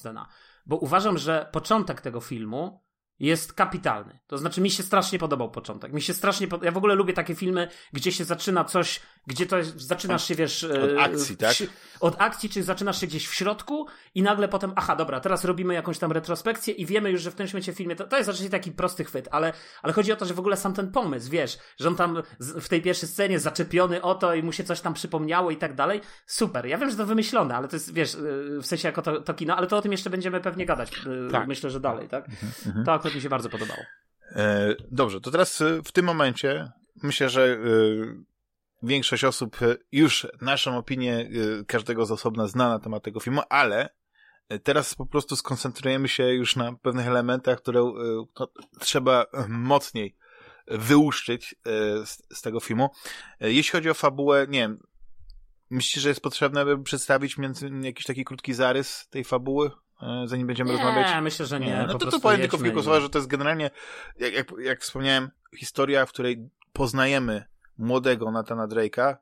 [0.67, 2.85] bo uważam, że początek tego filmu
[3.21, 4.19] jest kapitalny.
[4.27, 5.93] To znaczy, mi się strasznie podobał początek.
[5.93, 6.62] Mi się strasznie pod...
[6.62, 10.35] Ja w ogóle lubię takie filmy, gdzie się zaczyna coś, gdzie to jest, zaczynasz się,
[10.35, 10.65] wiesz...
[10.65, 11.57] Od e, akcji, tak?
[12.01, 15.75] Od akcji, czyli zaczynasz się gdzieś w środku i nagle potem, aha, dobra, teraz robimy
[15.75, 18.51] jakąś tam retrospekcję i wiemy już, że w tym w filmie, to, to jest oczywiście
[18.51, 19.53] taki prosty chwyt, ale,
[19.83, 22.69] ale chodzi o to, że w ogóle sam ten pomysł, wiesz, że on tam w
[22.69, 26.01] tej pierwszej scenie zaczepiony o to i mu się coś tam przypomniało i tak dalej.
[26.27, 26.67] Super.
[26.67, 28.19] Ja wiem, że to wymyślone, ale to jest, wiesz, e,
[28.62, 30.93] w sensie jako to, to kino, ale to o tym jeszcze będziemy pewnie gadać.
[31.29, 31.49] E, tak.
[31.49, 32.29] Myślę, że dalej, tak?
[32.29, 32.85] Mhm, mhm.
[32.85, 33.81] to akurat mi się bardzo podobało.
[34.33, 37.59] E, dobrze, to teraz e, w tym momencie myślę, że e,
[38.83, 39.57] większość osób
[39.93, 41.31] już naszą opinię
[41.67, 43.89] każdego z osobna zna na temat tego filmu, ale
[44.63, 47.93] teraz po prostu skoncentrujemy się już na pewnych elementach, które
[48.81, 50.17] trzeba mocniej
[50.69, 51.55] wyłuszczyć
[52.05, 52.91] z, z, tego filmu.
[53.41, 54.79] Jeśli chodzi o fabułę, nie wiem,
[55.71, 59.71] myślicie, że jest potrzebne, aby przedstawić między, jakiś taki krótki zarys tej fabuły?
[60.05, 61.15] E, zanim będziemy nie, rozmawiać?
[61.15, 61.85] Nie, myślę, że nie.
[61.89, 63.71] No to, to powiem tylko w kilku słowach, że to jest generalnie,
[64.19, 67.45] jak, jak, jak wspomniałem, historia, w której poznajemy
[67.79, 69.17] młodego Natana Drake'a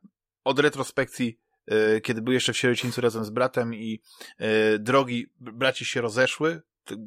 [0.45, 4.03] od retrospekcji, e, kiedy był jeszcze w sierocińcu razem z bratem i
[4.39, 6.63] e, drogi braci się rozeszły,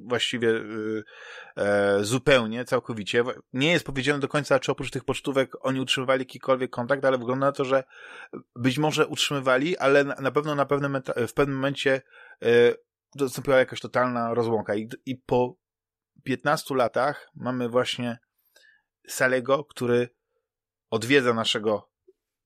[0.06, 0.62] właściwie
[1.58, 3.24] e, zupełnie, całkowicie.
[3.54, 7.46] Nie jest powiedziane do końca, czy oprócz tych pocztówek oni utrzymywali jakikolwiek kontakt, ale wygląda
[7.46, 7.84] na to, że
[8.56, 12.02] być może utrzymywali, ale na, na pewno na pewnym, w pewnym momencie
[12.42, 12.48] e,
[13.16, 14.76] nastąpiła jakaś totalna rozłąka.
[14.76, 15.56] I, I po
[16.24, 18.20] 15 latach mamy właśnie
[19.08, 20.10] Salego, który
[20.90, 21.90] odwiedza naszego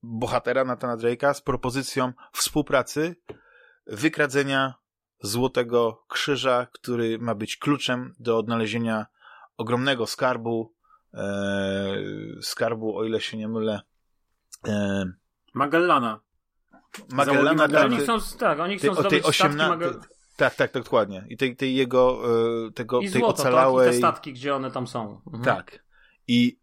[0.02, 3.16] bohatera Natana Drake'a z propozycją współpracy,
[3.86, 4.74] wykradzenia
[5.22, 9.06] złotego krzyża, który ma być kluczem do odnalezienia
[9.56, 10.74] ogromnego skarbu,
[11.14, 11.96] e,
[12.42, 13.80] skarbu, o ile się nie mylę,
[14.68, 15.04] e,
[15.54, 16.20] Magellana.
[17.12, 17.84] Magellana, tak.
[17.84, 19.90] Oni chcą, tak, oni chcą zdobyć tej 18,
[20.40, 21.26] tak, tak, tak, dokładnie.
[21.28, 22.22] I tej, tej jego,
[22.66, 23.86] e, tego, I tej złoto, ocalałej...
[23.86, 25.20] Tak, i te statki, gdzie one tam są.
[25.26, 25.44] Mhm.
[25.44, 25.84] Tak.
[26.28, 26.58] I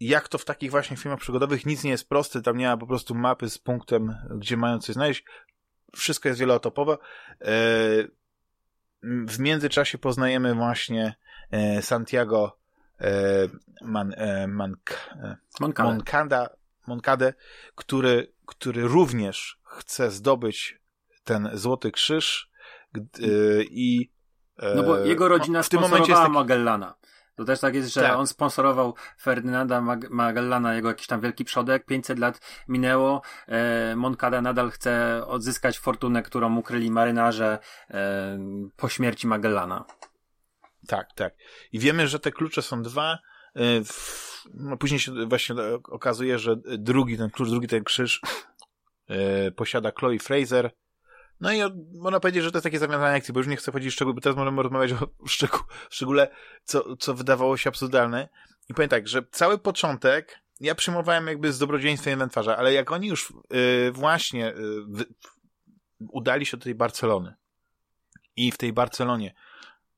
[0.00, 2.86] jak to w takich właśnie filmach przygodowych nic nie jest proste, tam nie ma po
[2.86, 5.24] prostu mapy z punktem, gdzie mają coś znaleźć.
[5.96, 6.92] Wszystko jest wieloetopowe.
[6.92, 7.46] E,
[9.02, 11.14] w międzyczasie poznajemy właśnie
[11.50, 12.58] e, Santiago
[13.82, 14.14] Man,
[14.48, 14.76] Man,
[15.60, 16.48] Moncada,
[16.86, 17.32] Moncada,
[17.74, 20.80] który, który również chce zdobyć
[21.24, 22.50] ten Złoty Krzyż
[23.70, 24.10] i
[24.74, 26.32] no bo jego rodzina w tym momencie jest taki...
[26.32, 26.94] Magellana.
[27.36, 28.16] To też tak jest, że tak.
[28.16, 31.86] on sponsorował Ferdynanda Mag Magellana, jego jakiś tam wielki przodek.
[31.86, 33.22] 500 lat minęło.
[33.48, 37.58] E, Moncada nadal chce odzyskać fortunę, którą ukryli marynarze
[37.90, 38.38] e,
[38.76, 39.84] po śmierci Magellana.
[40.86, 41.34] Tak, tak.
[41.72, 43.18] I wiemy, że te klucze są dwa.
[43.56, 43.60] E,
[44.54, 48.20] no, później się właśnie okazuje, że drugi ten klucz, drugi ten krzyż
[49.08, 50.70] e, posiada Chloe Fraser
[51.40, 51.60] no i
[51.94, 54.14] można powiedzieć, że to jest takie zawiązanie akcji, bo już nie chcę chodzić w szczegóły,
[54.14, 55.60] bo teraz możemy rozmawiać o szczegół,
[55.90, 56.28] szczególe,
[56.64, 58.28] co, co wydawało się absurdalne.
[58.68, 63.08] I powiem tak, że cały początek ja przyjmowałem jakby z dobrodziejstwem inwentarza, ale jak oni
[63.08, 64.54] już yy, właśnie
[64.98, 65.04] yy,
[65.98, 67.34] udali się do tej Barcelony
[68.36, 69.34] i w tej Barcelonie,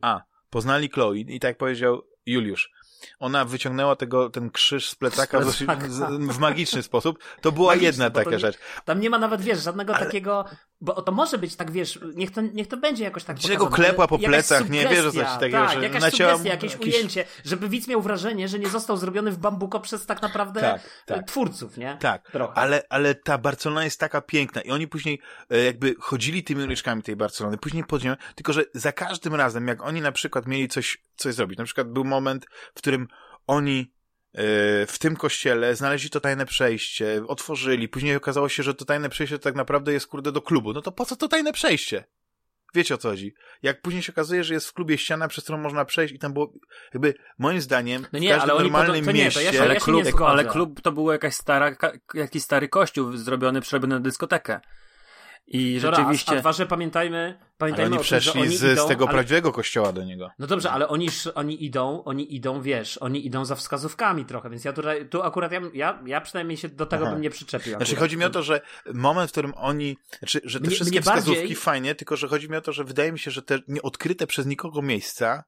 [0.01, 2.70] a, poznali Chloe i tak powiedział Juliusz,
[3.18, 5.89] ona wyciągnęła tego, ten krzyż z plecaka, z plecaka.
[5.89, 5.99] Z,
[6.32, 7.18] w magiczny sposób.
[7.41, 8.59] To była Magiczny, jedna taka rzecz.
[8.84, 10.07] Tam nie ma nawet, wiesz, żadnego Ale...
[10.07, 10.45] takiego,
[10.80, 14.08] bo to może być tak, wiesz, niech to, niech to będzie jakoś tak Czego klepła
[14.08, 16.30] po plecach, nie wiesz o coś takiego, tak, że jakaś nacięła...
[16.32, 16.94] sugestia, jakieś jakiś...
[16.94, 20.82] ujęcie, żeby widz miał wrażenie, że nie został zrobiony w bambuko przez tak naprawdę tak,
[21.06, 21.26] tak.
[21.26, 21.96] twórców, nie?
[22.00, 25.20] Tak, ale, ale ta Barcelona jest taka piękna i oni później
[25.50, 29.68] e, jakby chodzili tymi uliczkami tej Barcelony, później pod nią, tylko że za każdym razem,
[29.68, 33.08] jak oni na przykład mieli coś, coś zrobić, na przykład był moment, w którym
[33.46, 33.92] oni
[34.86, 39.39] w tym kościele znaleźli to tajne przejście, otworzyli, później okazało się, że to tajne przejście
[39.39, 40.72] to tak naprawdę jest kurde do klubu.
[40.72, 42.05] No to po co to tajne przejście?
[42.74, 43.34] Wiecie o co chodzi.
[43.62, 46.32] Jak później się okazuje, że jest w klubie ściana, przez którą można przejść i tam
[46.32, 46.53] było,
[46.95, 49.41] jakby, moim zdaniem, no nie, w każdym ale normalnym to, to mieście...
[49.41, 51.76] Nie, to ja ale, klub, ale klub to był jakaś stara,
[52.14, 54.61] jakiś stary kościół zrobiony, przerobiony na dyskotekę.
[55.51, 56.32] I rzeczywiście.
[56.32, 59.14] A dwa, że pamiętajmy, pamiętajmy ale oni przeszli tym, oni z, idą, z tego ale...
[59.14, 60.30] prawdziwego kościoła do niego.
[60.38, 64.64] No dobrze, ale oni, oni idą, oni idą, wiesz, oni idą za wskazówkami trochę, więc
[64.64, 67.12] ja tutaj, tu akurat ja, ja, ja przynajmniej się do tego Aha.
[67.12, 67.76] bym nie przyczepił.
[67.76, 68.61] Znaczy chodzi mi o to, że
[68.94, 71.57] moment, w którym oni, znaczy, że te mnie, wszystkie mnie wskazówki bardziej...
[71.57, 74.46] fajnie, tylko że chodzi mi o to, że wydaje mi się, że te nieodkryte przez
[74.46, 75.44] nikogo miejsca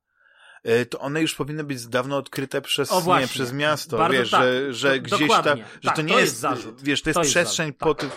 [0.91, 4.43] to one już powinny być dawno odkryte przez, o, nie, przez miasto, Bardzo wiesz, tak.
[4.43, 6.83] że, że to, gdzieś tam, że tak, to nie to jest, jest zarzut.
[6.83, 8.11] wiesz, to jest to przestrzeń jest pod, tak.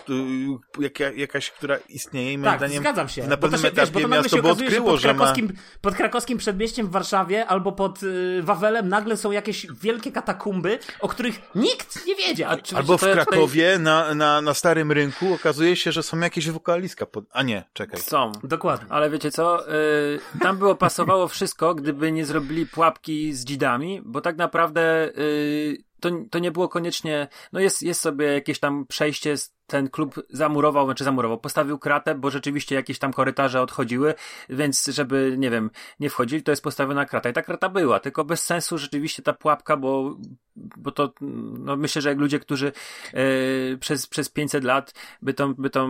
[0.79, 3.27] jaka, jakaś, która istnieje i moim tak, zdaniem zgadzam się.
[3.27, 5.33] na pewnym etapie wiesz, miasto by odkryło, że, ma...
[5.81, 11.07] Pod krakowskim przedmieściem w Warszawie albo pod y, Wawelem nagle są jakieś wielkie katakumby, o
[11.07, 12.51] których nikt nie wiedział.
[12.75, 13.83] albo w Krakowie tutaj...
[13.83, 17.25] na, na, na Starym Rynku okazuje się, że są jakieś wokaliska, pod...
[17.31, 17.99] a nie, czekaj.
[18.01, 18.31] Są.
[18.43, 18.87] Dokładnie.
[18.89, 24.21] Ale wiecie co, y, tam było pasowało wszystko, gdyby nie zrobili pułapki z dzidami, bo
[24.21, 29.35] tak naprawdę yy, to, to nie było koniecznie, no jest, jest sobie jakieś tam przejście
[29.67, 34.13] ten klub zamurował, znaczy zamurował, postawił kratę, bo rzeczywiście jakieś tam korytarze odchodziły,
[34.49, 37.29] więc żeby, nie wiem, nie wchodzili, to jest postawiona krata.
[37.29, 40.17] I ta krata była, tylko bez sensu rzeczywiście ta pułapka, bo,
[40.55, 41.13] bo to,
[41.59, 42.71] no myślę, że jak ludzie, którzy
[43.13, 45.89] e, przez, przez 500 lat by tą, by tą,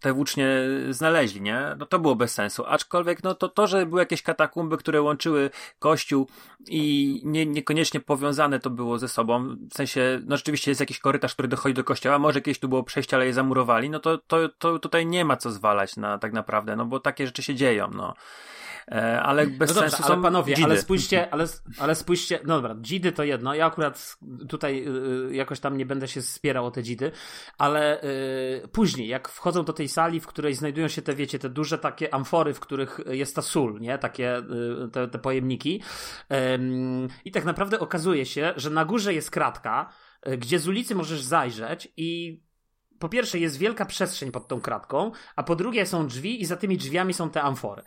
[0.00, 0.48] te włócznie
[0.90, 1.76] znaleźli, nie?
[1.78, 2.64] No to było bez sensu.
[2.66, 6.26] Aczkolwiek, no to to, że były jakieś katakumby, które łączyły kościół
[6.68, 11.34] i nie, niekoniecznie powiązane to było ze sobą, w sensie, no rzeczywiście jest jakiś korytarz,
[11.34, 14.48] który dochodzi do kościoła, może kiedyś tu było przejście, ale je zamurowali, no to, to,
[14.48, 17.90] to tutaj nie ma co zwalać na tak naprawdę, no bo takie rzeczy się dzieją,
[17.94, 18.14] no.
[18.88, 21.46] E, ale bez no dobrze, sensu ale panowie, ale spójrzcie, ale,
[21.78, 24.16] ale spójrzcie, no dobra, dzidy to jedno, ja akurat
[24.48, 24.84] tutaj
[25.30, 27.12] y, jakoś tam nie będę się spierał o te dzidy,
[27.58, 31.48] ale y, później, jak wchodzą do tej sali, w której znajdują się te, wiecie, te
[31.48, 35.82] duże takie amfory, w których jest ta sól, nie, takie y, te, te pojemniki.
[37.24, 39.92] I tak naprawdę okazuje się, że na górze jest kratka,
[40.28, 42.40] y, gdzie z ulicy możesz zajrzeć i
[43.00, 46.56] po pierwsze jest wielka przestrzeń pod tą kratką, a po drugie są drzwi i za
[46.56, 47.82] tymi drzwiami są te amfory.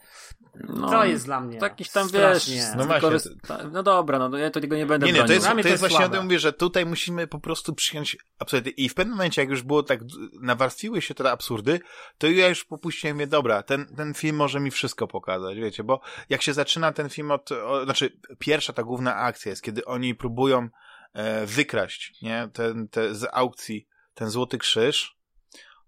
[0.55, 2.55] No, to jest dla mnie Jakiś tam strasznie.
[2.55, 3.31] wiesz, no, właśnie.
[3.71, 5.97] no dobra, no ja to tego nie będę Nie, nie, to jest, to, jest, właśnie
[5.97, 6.05] słabe.
[6.05, 9.49] o tym mówię, że tutaj musimy po prostu przyjąć absolutnie i w pewnym momencie, jak
[9.49, 9.99] już było tak,
[10.41, 11.79] nawarstwiły się te absurdy,
[12.17, 16.01] to ja już popuściłem je, dobra, ten, ten film może mi wszystko pokazać, wiecie, bo
[16.29, 20.15] jak się zaczyna ten film od, o, znaczy pierwsza ta główna akcja jest, kiedy oni
[20.15, 20.69] próbują
[21.13, 25.17] e, wykraść, nie, ten, te, z aukcji ten Złoty Krzyż,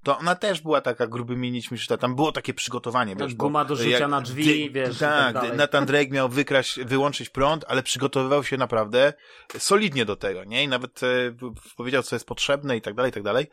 [0.06, 1.98] to ona też była taka grubymi nićmi szyta.
[1.98, 3.36] Tam było takie przygotowanie, wiesz.
[3.36, 4.98] Guma do rzucia jak, na drzwi, wiesz.
[4.98, 9.14] Tak, tak Nathan Drake miał wykraść, wyłączyć prąd, ale przygotowywał się naprawdę
[9.58, 10.64] solidnie do tego, nie?
[10.64, 11.08] I nawet e,
[11.78, 13.48] powiedział, co jest potrzebne i tak dalej, i tak dalej.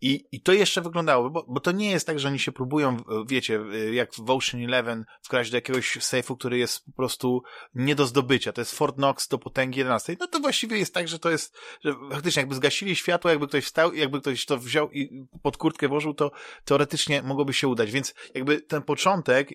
[0.00, 2.96] I, I to jeszcze wyglądało, bo, bo to nie jest tak, że oni się próbują,
[3.26, 3.60] wiecie,
[3.92, 7.42] jak w Ocean Eleven wkraść do jakiegoś sejfu, który jest po prostu
[7.74, 8.52] nie do zdobycia.
[8.52, 10.16] To jest Fort Knox do potęgi 11.
[10.20, 13.64] No to właściwie jest tak, że to jest, że faktycznie jakby zgasili światło, jakby ktoś
[13.64, 16.30] wstał, jakby ktoś to wziął i pod kurtkę włożył, to
[16.64, 17.90] teoretycznie mogłoby się udać.
[17.90, 19.52] Więc jakby ten początek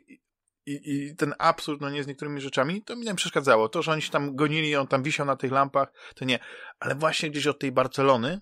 [0.66, 3.70] i, i ten absurd, no nie z niektórymi rzeczami, to mi nie przeszkadzało.
[3.70, 6.39] To, że oni się tam gonili, on tam wisiał na tych lampach, to nie.
[6.80, 8.41] Ale właśnie gdzieś od tej Barcelony,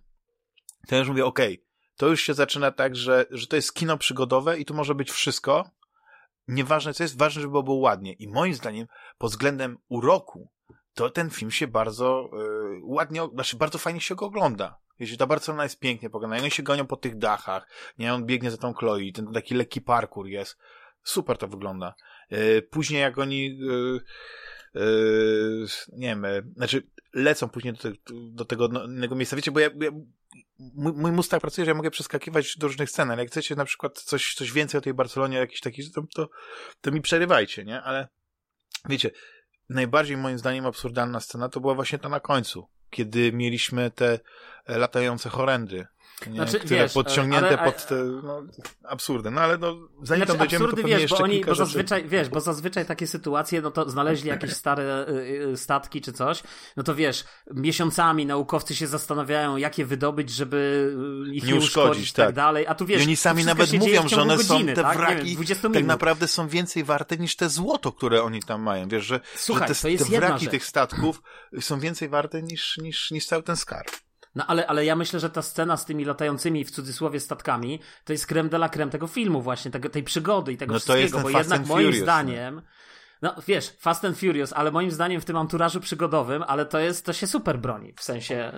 [0.88, 1.71] to już mówię, okej, okay,
[2.02, 5.12] to już się zaczyna tak, że, że to jest kino przygodowe i tu może być
[5.12, 5.70] wszystko.
[6.48, 8.14] Nieważne co jest, ważne, żeby było ładnie.
[8.14, 8.88] I moim zdaniem,
[9.18, 10.50] pod względem uroku,
[10.94, 14.80] to ten film się bardzo yy, ładnie, znaczy bardzo fajnie się go ogląda.
[15.00, 18.52] Jeśli ta Barcelona jest pięknie poglądana, oni się gonią po tych dachach, nie, on biegnie
[18.52, 20.58] za tą Chloe, ten taki lekki parkour jest.
[21.04, 21.94] Super to wygląda.
[22.30, 24.02] Yy, później jak oni yy,
[24.74, 26.26] yy, nie wiem,
[26.56, 29.36] znaczy lecą później do, te, do tego innego miejsca.
[29.36, 29.92] Wiecie, bo ja, ja
[30.60, 33.56] mój, mój mózg tak pracuje, że ja mogę przeskakiwać do różnych scen, ale jak chcecie
[33.56, 36.30] na przykład coś, coś więcej o tej Barcelonie, jakiś taki, to, to,
[36.82, 37.82] to mi przerywajcie, nie?
[37.82, 38.08] Ale
[38.90, 39.12] wiecie,
[39.70, 44.20] najbardziej moim zdaniem absurdalna scena to była właśnie ta na końcu, kiedy mieliśmy te
[44.68, 45.88] latające chorendy
[46.28, 46.36] nie?
[46.36, 48.44] Znaczy, które wiesz, podciągnięte ale, ale, pod te no,
[48.84, 49.32] absurdy.
[49.32, 52.08] No ale no, zanim znaczy, tam dojdziemy, absurdy, to wiesz, jeszcze bo oni, bo zazwyczaj,
[52.08, 55.14] wiesz, bo zazwyczaj takie sytuacje, no to znaleźli jakieś stare y,
[55.52, 56.44] y, statki czy coś,
[56.78, 60.94] no to wiesz, miesiącami naukowcy się zastanawiają, jakie wydobyć, żeby
[61.32, 63.74] ich nie, nie uszkodzić, i tak, tak dalej, a tu wiesz, I oni sami nawet
[63.74, 64.98] mówią, że one godziny, są, te tak?
[64.98, 69.06] wraki wiem, tak naprawdę są więcej warte niż te złoto, które oni tam mają, wiesz,
[69.06, 71.22] że, Słuchaj, że te, te wraki tych statków
[71.60, 73.92] są więcej warte niż, niż, niż cały ten skarb.
[74.36, 78.14] No ale, ale ja myślę, że ta scena z tymi latającymi w cudzysłowie statkami to
[78.14, 81.20] jest creme de la creme tego filmu właśnie, tego, tej przygody i tego no wszystkiego,
[81.20, 82.56] bo jednak moim Furious, zdaniem
[83.22, 83.34] no.
[83.36, 87.06] no wiesz, Fast and Furious, ale moim zdaniem w tym anturażu przygodowym, ale to jest,
[87.06, 88.52] to się super broni, w sensie,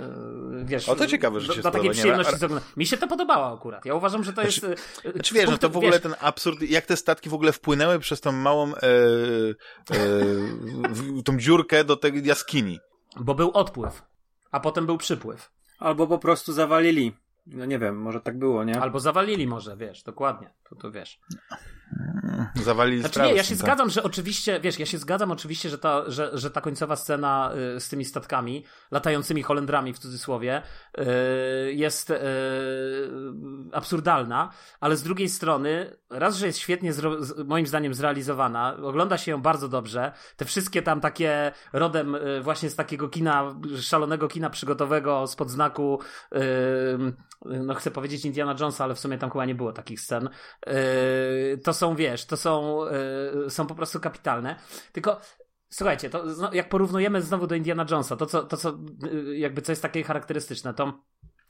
[0.52, 0.90] yy, wiesz...
[0.90, 2.62] O, to ciekawe, że się Dla takiej przyjemności ale...
[2.78, 5.06] Mi się to podobało akurat, ja uważam, że to znaczy, jest...
[5.06, 6.02] Yy, znaczy wiesz, no to w ogóle wiesz...
[6.02, 8.78] ten absurd, jak te statki w ogóle wpłynęły przez tą małą e,
[9.92, 12.80] e, tą dziurkę do tej jaskini.
[13.20, 14.04] Bo był odpływ,
[14.52, 15.52] a potem był przypływ.
[15.84, 17.14] Albo po prostu zawalili.
[17.48, 18.82] No nie wiem, może tak było, nie?
[18.82, 20.50] Albo zawalili może, wiesz, dokładnie.
[20.70, 21.20] To, to wiesz.
[22.64, 23.58] Zawalili znaczy, nie, ja się tak.
[23.58, 27.52] zgadzam, że oczywiście, wiesz, ja się zgadzam oczywiście, że ta, że, że ta końcowa scena
[27.76, 30.62] y, z tymi statkami, latającymi Holendrami w cudzysłowie,
[30.98, 31.04] y,
[31.74, 32.16] jest y,
[33.72, 36.92] absurdalna, ale z drugiej strony, raz, że jest świetnie,
[37.46, 42.76] moim zdaniem, zrealizowana, ogląda się ją bardzo dobrze, te wszystkie tam takie rodem właśnie z
[42.76, 46.00] takiego kina, szalonego kina przygotowego spod znaku,
[47.46, 50.30] no chcę powiedzieć Indiana Jonesa, ale w sumie tam chyba nie było takich scen,
[51.64, 52.80] to są, wiesz, to są,
[53.44, 54.56] yy, są po prostu kapitalne.
[54.92, 55.22] Tylko
[55.70, 56.24] słuchajcie, to
[56.54, 58.78] jak porównujemy znowu do Indiana Jonesa, to co, to co
[59.12, 61.04] yy, jakby co jest takie charakterystyczne, to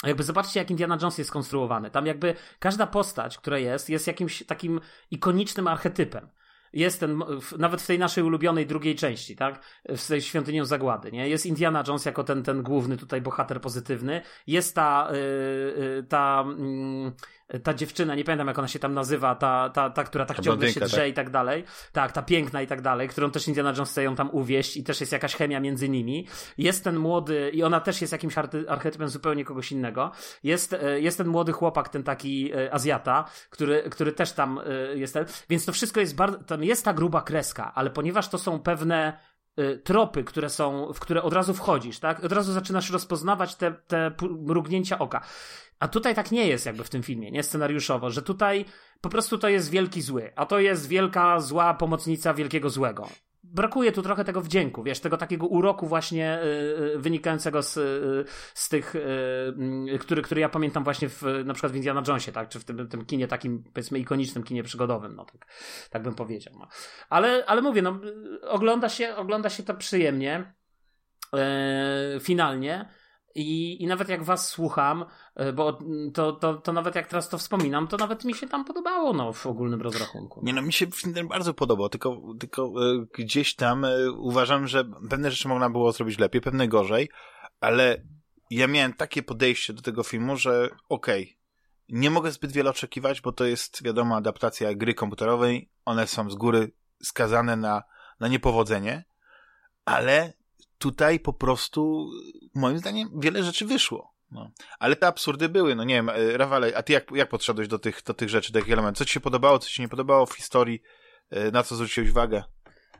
[0.03, 1.91] jakby zobaczcie, jak Indiana Jones jest skonstruowany.
[1.91, 4.81] Tam jakby każda postać, która jest, jest jakimś takim
[5.11, 6.29] ikonicznym archetypem
[6.73, 7.23] jest ten,
[7.57, 9.63] nawet w tej naszej ulubionej drugiej części, tak?
[9.89, 11.29] W tej świątynią zagłady, nie?
[11.29, 14.21] Jest Indiana Jones jako ten, ten główny tutaj bohater pozytywny.
[14.47, 17.13] Jest ta, yy, ta, yy,
[17.63, 20.43] ta dziewczyna, nie pamiętam jak ona się tam nazywa, ta, ta, ta która tak ta
[20.43, 21.07] ciągle się drze tak?
[21.07, 21.63] i tak dalej.
[21.91, 24.83] Tak, ta piękna i tak dalej, którą też Indiana Jones chce ją tam uwieść i
[24.83, 26.27] też jest jakaś chemia między nimi.
[26.57, 28.35] Jest ten młody, i ona też jest jakimś
[28.67, 30.11] archetypem zupełnie kogoś innego.
[30.43, 34.59] Jest, yy, jest ten młody chłopak, ten taki Azjata, który, który też tam
[34.95, 35.25] jest ten.
[35.49, 39.19] Więc to wszystko jest bardzo, jest ta gruba kreska, ale ponieważ to są pewne
[39.83, 42.23] tropy, które są, w które od razu wchodzisz, tak?
[42.23, 45.21] Od razu zaczynasz rozpoznawać te, te mrugnięcia oka.
[45.83, 48.65] A tutaj tak nie jest jakby w tym filmie, nie scenariuszowo, że tutaj
[49.01, 53.09] po prostu to jest wielki zły, a to jest wielka zła pomocnica wielkiego złego
[53.43, 56.45] brakuje tu trochę tego wdzięku, wiesz, tego takiego uroku właśnie y,
[56.95, 61.71] y, wynikającego z, y, z tych, y, który, który ja pamiętam właśnie w, na przykład
[61.73, 65.25] w Indiana Jonesie, tak, czy w tym, tym kinie takim, powiedzmy, ikonicznym kinie przygodowym, no
[65.25, 65.47] tak,
[65.89, 66.53] tak bym powiedział.
[66.59, 66.67] No.
[67.09, 67.99] Ale, ale mówię, no,
[68.41, 70.53] ogląda się, ogląda się to przyjemnie,
[71.33, 72.85] e, finalnie,
[73.35, 75.05] i, I nawet jak was słucham,
[75.35, 75.79] e, bo
[76.13, 79.33] to, to, to nawet jak teraz to wspominam, to nawet mi się tam podobało no,
[79.33, 80.41] w ogólnym rozrachunku.
[80.43, 84.85] Nie no, mi się film bardzo podobał, tylko, tylko y, gdzieś tam y, uważam, że
[85.09, 87.09] pewne rzeczy można było zrobić lepiej, pewne gorzej,
[87.59, 88.03] ale
[88.49, 91.43] ja miałem takie podejście do tego filmu, że okej, okay,
[91.89, 96.35] nie mogę zbyt wiele oczekiwać, bo to jest, wiadomo, adaptacja gry komputerowej, one są z
[96.35, 96.71] góry
[97.03, 97.83] skazane na,
[98.19, 99.05] na niepowodzenie,
[99.85, 100.33] ale
[100.83, 102.11] tutaj po prostu,
[102.55, 104.13] moim zdaniem, wiele rzeczy wyszło.
[104.31, 104.51] No.
[104.79, 107.79] Ale te absurdy były, no nie wiem, e, Rafale, a ty jak, jak podszedłeś do
[107.79, 108.97] tych, do tych rzeczy, do tych elementów?
[108.97, 110.81] Co ci się podobało, co ci się nie podobało w historii?
[111.29, 112.43] E, na co zwróciłeś uwagę?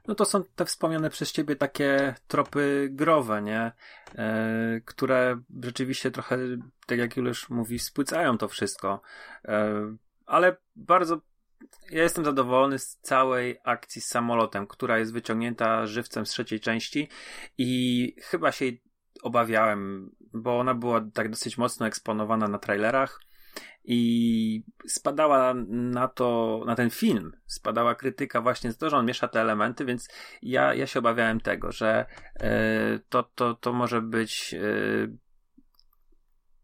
[0.08, 3.72] No to są te wspomniane przez ciebie takie tropy growe, nie?
[4.16, 6.38] E, które rzeczywiście trochę,
[6.88, 9.02] tak jak Juliusz mówi, spłycają to wszystko.
[9.46, 9.74] E,
[10.26, 11.22] ale bardzo
[11.92, 17.10] ja jestem zadowolony z całej akcji z samolotem, która jest wyciągnięta żywcem z trzeciej części
[17.58, 18.66] i chyba się
[19.24, 23.20] obawiałem, bo ona była tak dosyć mocno eksponowana na trailerach
[23.86, 29.28] i spadała na to, na ten film, spadała krytyka właśnie za to, że on miesza
[29.28, 30.08] te elementy, więc
[30.42, 32.06] ja, ja się obawiałem tego, że
[32.40, 34.58] e, to, to, to może być e,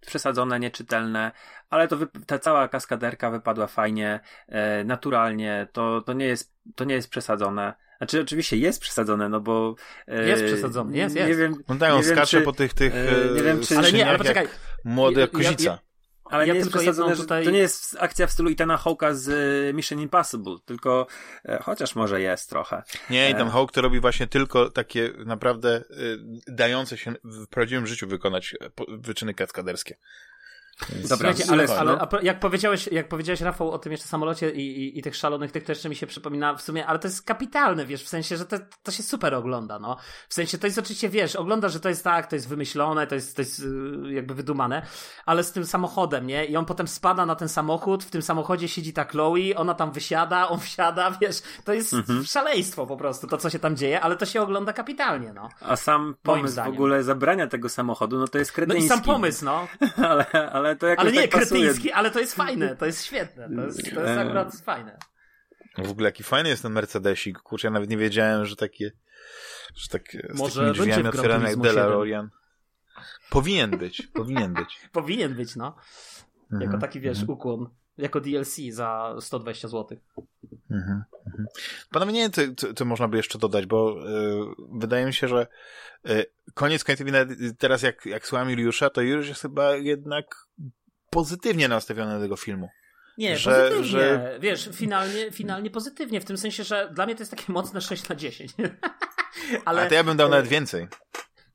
[0.05, 1.31] przesadzone, nieczytelne,
[1.69, 1.97] ale to
[2.27, 7.73] ta cała kaskaderka wypadła fajnie, e, naturalnie, to, to, nie jest, to nie jest przesadzone.
[7.97, 9.75] Znaczy, oczywiście jest przesadzone, no bo.
[10.07, 11.29] E, jest przesadzone, jest, jest.
[11.29, 13.91] Nie wiem, no tak, on skacze czy, po tych, tych e, nie wiem, czy, ale
[13.91, 14.47] nie, ale poczekaj.
[14.83, 15.63] Młody jak kozica.
[15.63, 15.88] Ja, ja,
[16.29, 17.45] ale ja nie jest przesadzone, tutaj...
[17.45, 21.07] to nie jest akcja w stylu Itana Hawka z e, Mission Impossible, tylko
[21.45, 22.83] e, chociaż może jest trochę.
[23.09, 25.83] Nie, Ethan Hawke to robi właśnie tylko takie naprawdę e,
[26.47, 28.55] dające się w prawdziwym życiu wykonać
[28.87, 29.97] wyczyny kaskaderskie.
[31.09, 32.19] Dobra, ale, ale no.
[32.21, 35.63] jak, powiedziałeś, jak powiedziałeś Rafał o tym jeszcze samolocie i, i, i, tych szalonych, tych
[35.63, 38.45] to jeszcze mi się przypomina w sumie, ale to jest kapitalne, wiesz, w sensie, że
[38.45, 39.97] to, to się super ogląda, no.
[40.29, 43.15] W sensie to jest oczywiście, wiesz, ogląda, że to jest tak, to jest wymyślone, to
[43.15, 44.85] jest, to jest y, jakby wydumane,
[45.25, 46.45] ale z tym samochodem, nie?
[46.45, 49.91] I on potem spada na ten samochód, w tym samochodzie siedzi ta Chloe, ona tam
[49.91, 52.25] wysiada, on wsiada, wiesz, to jest mhm.
[52.25, 55.49] szaleństwo po prostu, to co się tam dzieje, ale to się ogląda kapitalnie, no.
[55.61, 58.89] A sam pomysł w ogóle zabrania tego samochodu, no to jest kretyński.
[58.89, 59.67] No i sam pomysł, no.
[60.09, 63.49] ale, ale to jakoś Ale nie, tak kretyński, ale to jest fajne, to jest świetne,
[63.55, 64.97] to jest, to jest akurat fajne.
[65.77, 68.91] W ogóle jaki fajny jest ten Mercedesik, kurczę, ja nawet nie wiedziałem, że takie,
[69.75, 70.03] że tak,
[70.33, 72.29] Może z takimi drzwiami otwierane jak DeLorean.
[73.29, 74.79] Powinien być, powinien być.
[74.91, 75.75] powinien być, no.
[76.51, 77.37] Jako mhm, taki, wiesz, mhm.
[77.37, 77.69] ukłon.
[77.99, 79.97] Jako DLC za 120 zł.
[80.71, 81.45] Mhm, mhm.
[81.91, 85.47] Panowie, nie wiem, co, co, można by jeszcze dodać, bo y, wydaje mi się, że
[86.09, 87.07] y, koniec końców,
[87.57, 90.47] teraz jak, jak słucham Juliusza, to Juliusz jest chyba jednak
[91.09, 92.69] pozytywnie nastawiony do tego filmu.
[93.17, 93.83] Nie, że, pozytywnie.
[93.83, 94.37] Że...
[94.39, 98.09] Wiesz, finalnie, finalnie pozytywnie, w tym sensie, że dla mnie to jest takie mocne 6
[98.09, 98.51] na 10.
[99.65, 100.87] ale, A to ja bym dał nawet więcej.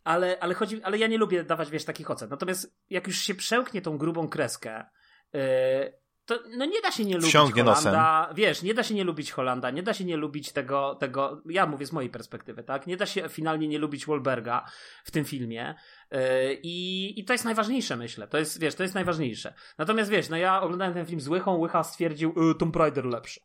[0.05, 2.28] Ale, ale chodzi, ale ja nie lubię dawać, wiesz, takich ocen.
[2.28, 4.84] Natomiast jak już się przełknie tą grubą kreskę,
[5.32, 5.40] yy,
[6.27, 8.20] to no nie da się nie lubić Wsiągnie Holanda.
[8.20, 8.37] Nosem.
[8.37, 11.66] Wiesz, nie da się nie lubić Holanda, nie da się nie lubić tego, tego, ja
[11.66, 12.87] mówię z mojej perspektywy, tak?
[12.87, 14.64] Nie da się finalnie nie lubić Wolberga
[15.05, 15.75] w tym filmie.
[16.11, 16.18] Yy,
[16.62, 18.29] I, I to jest najważniejsze, myślę.
[18.29, 19.55] To jest, wiesz, to jest najważniejsze.
[19.79, 23.41] Natomiast wiesz, no ja oglądałem ten film z Łychą, Łycha stwierdził, yy, Tomb Raider lepszy.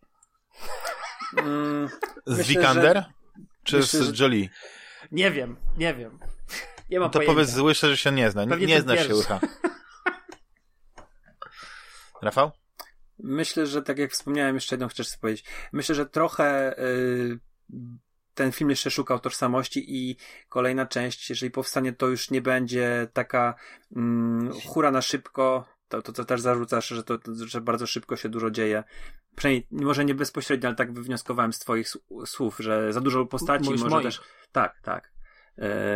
[1.37, 1.89] Mm,
[2.25, 2.97] z Vikander?
[2.97, 3.05] Że...
[3.63, 4.49] Czy myślę, z Jolie?
[5.11, 6.19] Nie wiem, nie wiem.
[6.89, 7.33] Nie mam no to pojęcia.
[7.33, 8.45] powiedz z Łysze, że się nie zna.
[8.45, 9.39] Nie, nie znasz się Łycha.
[12.21, 12.58] Rafał?
[13.19, 15.45] Myślę, że tak jak wspomniałem, jeszcze jedną chcesz powiedzieć.
[15.71, 17.39] Myślę, że trochę yy,
[18.33, 20.17] ten film jeszcze szukał tożsamości i
[20.49, 23.55] kolejna część, jeżeli powstanie, to już nie będzie taka
[23.91, 24.01] yy,
[24.65, 25.65] hura na szybko.
[25.87, 28.83] To, to, to też zarzucasz, że to, że bardzo szybko się dużo dzieje.
[29.35, 31.87] Przynajmniej, może nie bezpośrednio, ale tak wywnioskowałem z twoich
[32.25, 34.05] słów, że za dużo postaci, Mówisz może moich.
[34.05, 34.21] też...
[34.51, 35.11] Tak, tak.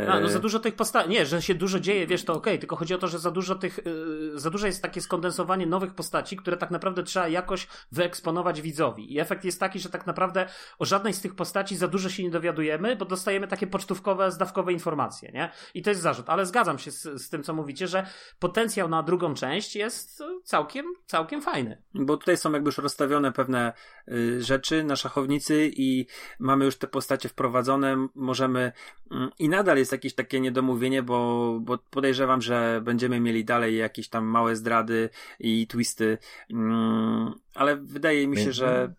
[0.10, 1.10] A, no za dużo tych postaci.
[1.10, 3.32] Nie, że się dużo dzieje, wiesz, to okej, okay, tylko chodzi o to, że za
[3.32, 7.68] dużo tych, yy, za dużo jest takie skondensowanie nowych postaci, które tak naprawdę trzeba jakoś
[7.92, 9.14] wyeksponować widzowi.
[9.14, 10.46] I efekt jest taki, że tak naprawdę
[10.80, 14.74] o żadnej z tych postaci za dużo się nie dowiadujemy, bo dostajemy takie pocztówkowe, zdawkowe
[14.74, 15.52] informacje, nie?
[15.74, 18.08] I to jest zarzut, ale zgadzam się z, z tym, co mówicie, że
[18.40, 21.82] potencjał na drugą część jest całkiem, całkiem fajny.
[21.94, 23.74] Bo tutaj są jakby już rozstawione pewne
[24.08, 26.08] y, rzeczy na szachownicy i
[26.40, 28.72] mamy już te postacie wprowadzone, możemy
[29.12, 29.16] y,
[29.54, 34.56] nadal jest jakieś takie niedomówienie, bo, bo podejrzewam, że będziemy mieli dalej jakieś tam małe
[34.56, 36.18] zdrady i twisty,
[36.50, 38.94] mm, ale wydaje mi się, że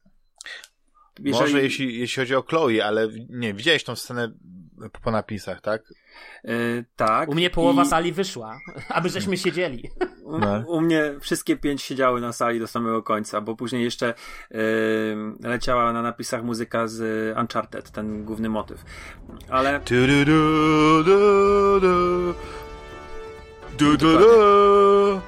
[1.19, 1.33] jeżeli...
[1.33, 4.33] Może jeśli, jeśli chodzi o Chloe, ale nie, widziałeś tą scenę
[5.03, 5.83] po napisach, tak?
[6.45, 7.29] Yy, tak.
[7.29, 7.87] U mnie połowa I...
[7.87, 8.59] sali wyszła,
[8.89, 9.91] aby żeśmy siedzieli.
[10.25, 10.65] U, no.
[10.67, 14.15] u, mnie wszystkie pięć siedziały na sali do samego końca, bo później jeszcze
[14.51, 14.59] yy,
[15.41, 18.85] leciała na napisach muzyka z Uncharted, ten główny motyw.
[19.49, 19.81] Ale...
[19.81, 22.35] Du, du, du, du, du.
[23.79, 25.21] Du, du, du.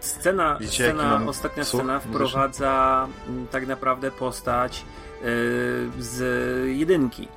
[0.00, 3.08] Scena, Widzicie, scena ostatnia scena wprowadza
[3.50, 4.84] tak naprawdę postać
[5.20, 5.26] yy,
[5.98, 6.18] z
[6.78, 7.28] jedynki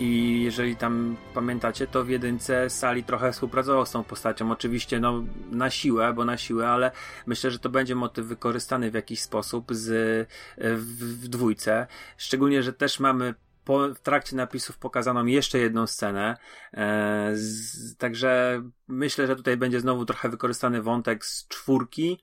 [0.00, 4.52] i jeżeli tam pamiętacie, to w jedynce Sali trochę współpracował z tą postacią.
[4.52, 6.90] Oczywiście no, na siłę, bo na siłę, ale
[7.26, 10.28] myślę, że to będzie motyw wykorzystany w jakiś sposób z,
[10.58, 11.86] w, w dwójce.
[12.16, 13.34] Szczególnie, że też mamy
[13.64, 16.36] po, w trakcie napisów pokazaną jeszcze jedną scenę.
[16.74, 22.22] E, z, także myślę, że tutaj będzie znowu trochę wykorzystany wątek z czwórki.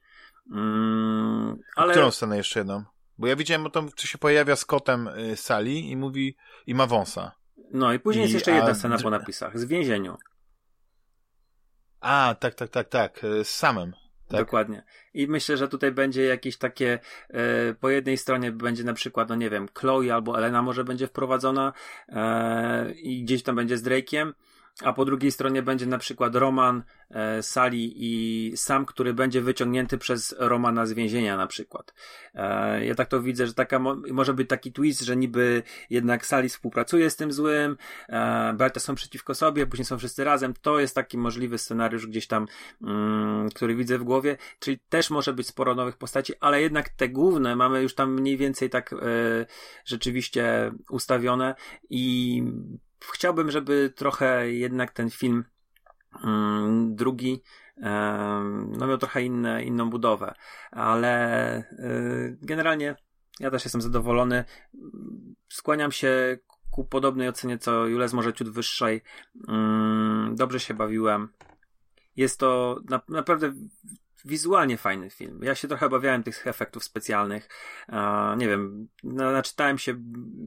[0.51, 1.93] Mm, ale...
[1.93, 2.83] Którą scenę jeszcze jedną?
[3.17, 6.75] Bo ja widziałem o tym, co się pojawia z kotem y, Sali i mówi, i
[6.75, 7.31] ma wąsa.
[7.71, 8.73] No i później I, jest jeszcze jedna a...
[8.73, 10.17] scena po napisach, z więzieniu.
[11.99, 13.93] A, tak, tak, tak, tak, e, z samym.
[14.27, 14.39] Tak?
[14.39, 14.83] Dokładnie.
[15.13, 16.99] I myślę, że tutaj będzie jakieś takie,
[17.29, 21.07] e, po jednej stronie będzie na przykład, no nie wiem, Chloe albo Elena może będzie
[21.07, 21.73] wprowadzona
[22.09, 24.33] e, i gdzieś tam będzie z Drake'iem,
[24.83, 29.97] a po drugiej stronie będzie na przykład Roman, e, Sali i Sam, który będzie wyciągnięty
[29.97, 31.93] przez Romana z więzienia na przykład.
[32.35, 36.25] E, ja tak to widzę, że taka mo może być taki twist, że niby jednak
[36.25, 37.77] Sali współpracuje z tym złym,
[38.09, 40.53] e, Berta są przeciwko sobie, później są wszyscy razem.
[40.61, 42.47] To jest taki możliwy scenariusz gdzieś tam,
[42.81, 47.09] mm, który widzę w głowie, czyli też może być sporo nowych postaci, ale jednak te
[47.09, 48.97] główne mamy już tam mniej więcej tak e,
[49.85, 51.55] rzeczywiście ustawione
[51.89, 52.43] i
[53.01, 55.43] chciałbym, żeby trochę jednak ten film
[56.23, 57.43] mm, drugi
[58.77, 60.33] no miał trochę inne, inną budowę,
[60.71, 62.95] ale y, generalnie
[63.39, 64.45] ja też jestem zadowolony.
[65.49, 66.37] Skłaniam się
[66.71, 69.01] ku podobnej ocenie co Jules, może ciut wyższej.
[69.47, 71.29] Mm, dobrze się bawiłem.
[72.15, 73.53] Jest to na, naprawdę
[74.27, 75.39] wizualnie fajny film.
[75.43, 77.49] Ja się trochę obawiałem tych efektów specjalnych.
[78.37, 79.93] nie wiem, naczytałem się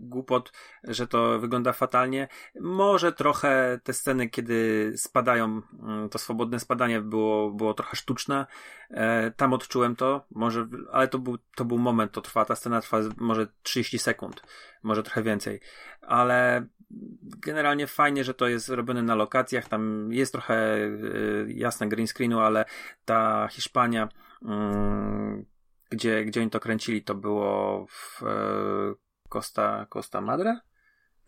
[0.09, 0.53] głupot,
[0.85, 2.29] że to wygląda fatalnie.
[2.61, 8.47] Może trochę te sceny, kiedy spadają, mm, to swobodne spadanie było, było trochę sztuczne.
[8.91, 12.81] E, tam odczułem to, może, ale to był, to był moment, to trwa, ta scena
[12.81, 14.43] trwa może 30 sekund,
[14.83, 15.61] może trochę więcej.
[16.11, 16.67] Ale
[17.23, 19.69] generalnie fajnie, że to jest robione na lokacjach.
[19.69, 22.65] Tam jest trochę y, jasne green screenu, ale
[23.05, 24.09] ta Hiszpania,
[24.43, 24.47] y,
[25.91, 28.27] gdzie, gdzie oni to kręcili, to było w y,
[29.29, 30.61] Costa, Costa Madre?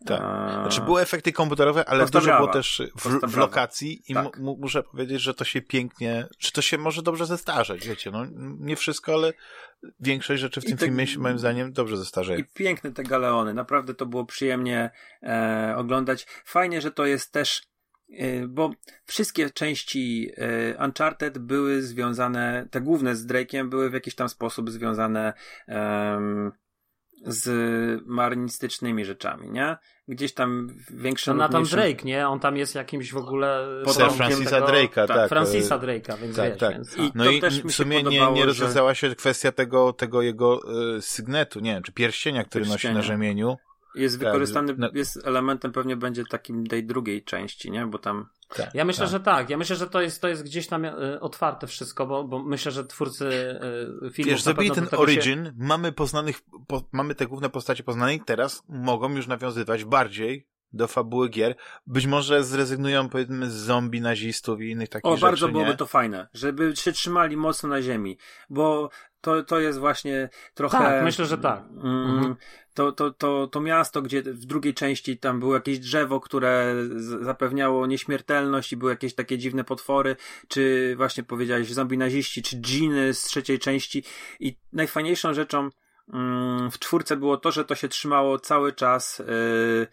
[0.05, 0.21] Tak.
[0.51, 4.39] Znaczy były efekty komputerowe, ale dużo było też w, w lokacji i tak.
[4.39, 8.25] muszę powiedzieć, że to się pięknie, czy to się może dobrze zestarzeć, wiecie, no
[8.59, 9.33] nie wszystko, ale
[9.99, 12.39] większość rzeczy w tym te, filmie się moim zdaniem dobrze zestarzeje.
[12.39, 14.91] I piękne te galeony, naprawdę to było przyjemnie
[15.23, 16.27] e, oglądać.
[16.45, 17.61] Fajnie, że to jest też
[18.17, 18.71] e, bo
[19.05, 24.69] wszystkie części e, Uncharted były związane, te główne z Drake'iem były w jakiś tam sposób
[24.69, 25.33] związane
[27.25, 29.77] z marynistycznymi rzeczami, nie?
[30.07, 31.31] Gdzieś tam większe...
[31.31, 32.27] To Nathan Drake, nie?
[32.27, 33.67] On tam jest jakimś w ogóle...
[33.87, 34.67] Sir Francisa tego...
[34.67, 35.07] Drake'a, tak.
[35.07, 35.29] tak.
[35.29, 36.73] Francisa Drake'a, więc tak, wiesz, tak.
[36.73, 36.97] Więc...
[36.97, 38.95] I no i w sumie nie, nie rozwiązała że...
[38.95, 40.59] się kwestia tego, tego jego
[40.97, 42.93] y, sygnetu, nie wiem, czy pierścienia, który Pierścienia.
[42.93, 43.57] nosi na rzemieniu.
[43.95, 44.89] Jest tak, wykorzystany, no...
[44.93, 47.85] jest elementem pewnie będzie takim tej drugiej części, nie?
[47.85, 49.11] Bo tam tak, ja myślę, tak.
[49.11, 49.49] że tak.
[49.49, 52.71] Ja myślę, że to jest, to jest gdzieś tam y, otwarte wszystko, bo, bo myślę,
[52.71, 54.31] że twórcy y, filmów...
[54.31, 55.51] Wiesz, zrobili ten origin, się...
[55.57, 60.87] mamy poznanych, po, mamy te główne postacie poznane i teraz mogą już nawiązywać bardziej do
[60.87, 61.55] fabuły gier.
[61.87, 65.25] Być może zrezygnują powiedzmy z zombie, nazistów i innych takich o, rzeczy.
[65.25, 65.77] O, bardzo byłoby nie?
[65.77, 68.17] to fajne, żeby się trzymali mocno na ziemi,
[68.49, 68.89] bo
[69.21, 70.77] to, to jest właśnie trochę...
[70.77, 71.63] Tak, myślę, że tak.
[71.83, 72.35] Mm, mhm.
[72.73, 76.75] To, to, to, to miasto, gdzie w drugiej części tam było jakieś drzewo, które
[77.21, 80.15] zapewniało nieśmiertelność i były jakieś takie dziwne potwory,
[80.47, 84.03] czy właśnie powiedziałeś zombie naziści, czy dżiny z trzeciej części
[84.39, 85.69] i najfajniejszą rzeczą
[86.13, 89.87] mm, w czwórce było to, że to się trzymało cały czas yy,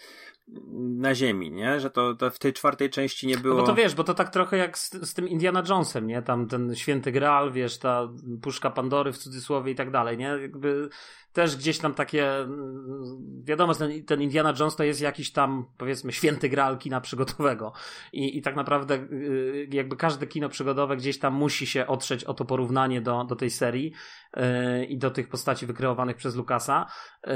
[0.79, 1.81] na ziemi, nie?
[1.81, 3.55] Że to, to w tej czwartej części nie było.
[3.55, 6.23] No bo to wiesz, bo to tak trochę jak z, z tym Indiana Jonesem, nie?
[6.23, 8.09] Tam ten święty Graal, wiesz, ta
[8.43, 10.25] puszka Pandory w cudzysłowie i tak dalej, nie?
[10.25, 10.89] Jakby
[11.33, 16.13] też gdzieś tam takie, mm, wiadomo, ten, ten Indiana Jones to jest jakiś tam, powiedzmy,
[16.13, 17.73] święty graal kina przygodowego.
[18.13, 22.35] I, i tak naprawdę y, jakby każde kino przygodowe gdzieś tam musi się otrzeć o
[22.35, 23.93] to porównanie do, do tej serii
[24.37, 26.87] yy, i do tych postaci wykreowanych przez Lukasa.
[27.27, 27.33] Yy,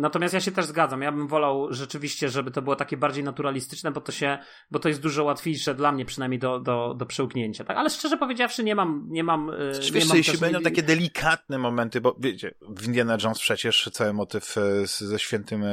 [0.00, 1.02] natomiast ja się też zgadzam.
[1.02, 4.38] Ja bym wolał rzeczywiście, żeby to było takie bardziej naturalistyczne, bo to się,
[4.70, 7.64] bo to jest dużo łatwiejsze dla mnie przynajmniej do, do, do przełknięcia.
[7.64, 7.76] Tak?
[7.76, 9.46] Ale szczerze powiedziawszy, nie mam, nie mam.
[9.92, 14.58] Yy, mam jeśli będą takie delikatne momenty, bo wiecie, w Indiana Jones przecież cały motyw
[14.58, 15.68] e, ze świętym e,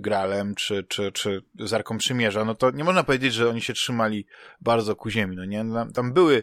[0.00, 3.72] Gralem, czy, czy, czy z Arką Przymierza, no to nie można powiedzieć, że oni się
[3.72, 4.26] trzymali
[4.60, 5.64] bardzo ku ziemi, no nie?
[5.64, 6.42] No, tam były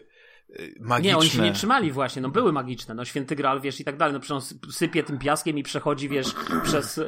[0.80, 1.10] magiczne.
[1.10, 3.96] Nie, oni się nie trzymali właśnie, no były magiczne, no święty Graal, wiesz, i tak
[3.96, 7.04] dalej, no przecież on sypie tym piaskiem i przechodzi, wiesz, przez yy,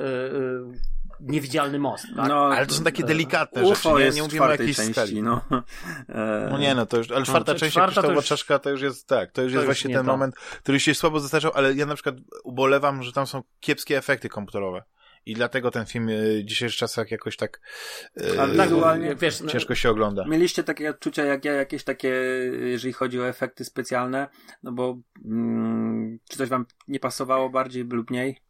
[1.20, 2.28] niewidzialny most, tak?
[2.28, 5.22] No, ale to są takie delikatne rzeczy, nie, nie mówimy o jakiejś części, skali.
[5.22, 5.40] No.
[6.50, 8.26] no nie, no to już, ale no, czwarta no, część, jak to już...
[8.26, 10.12] czaszka, to już jest, tak, to już to jest już właśnie ten to.
[10.12, 12.14] moment, który się słabo zestarzał, ale ja na przykład
[12.44, 14.82] ubolewam, że tam są kiepskie efekty komputerowe.
[15.26, 16.08] I dlatego ten film
[16.40, 17.60] w dzisiejszych czasach jakoś tak,
[18.38, 20.24] Ale tak yy, wiesz, ciężko się ogląda.
[20.26, 22.08] Mieliście takie odczucia jak ja, jakieś takie,
[22.60, 24.28] jeżeli chodzi o efekty specjalne,
[24.62, 28.40] no bo mm, czy coś wam nie pasowało bardziej lub mniej?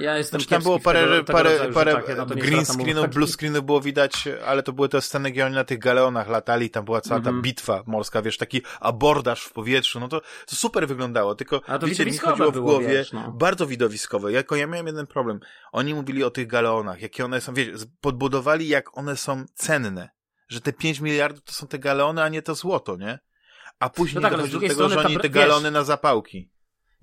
[0.00, 3.64] Ja jestem znaczy, tam było parę, tego, parę, tego parę no green screenów, blue screenów
[3.64, 7.00] było widać, ale to były te sceny, gdzie oni na tych galeonach latali, tam była
[7.00, 7.44] cała ta mm -hmm.
[7.44, 11.86] bitwa morska, wiesz, taki abordaż w powietrzu, no to, to super wyglądało, tylko A to
[11.86, 13.32] wiecie, mi chodziło w głowie, wiesz, no.
[13.32, 15.40] bardzo widowiskowe, jako ja miałem jeden problem,
[15.72, 20.08] oni mówili o tych galeonach, jakie one są, wiecie, podbudowali jak one są cenne,
[20.48, 23.18] że te 5 miliardów to są te galeony, a nie to złoto, nie?
[23.78, 26.50] A później no tak, dochodzi do tego, że oni te galony wiesz, na zapałki.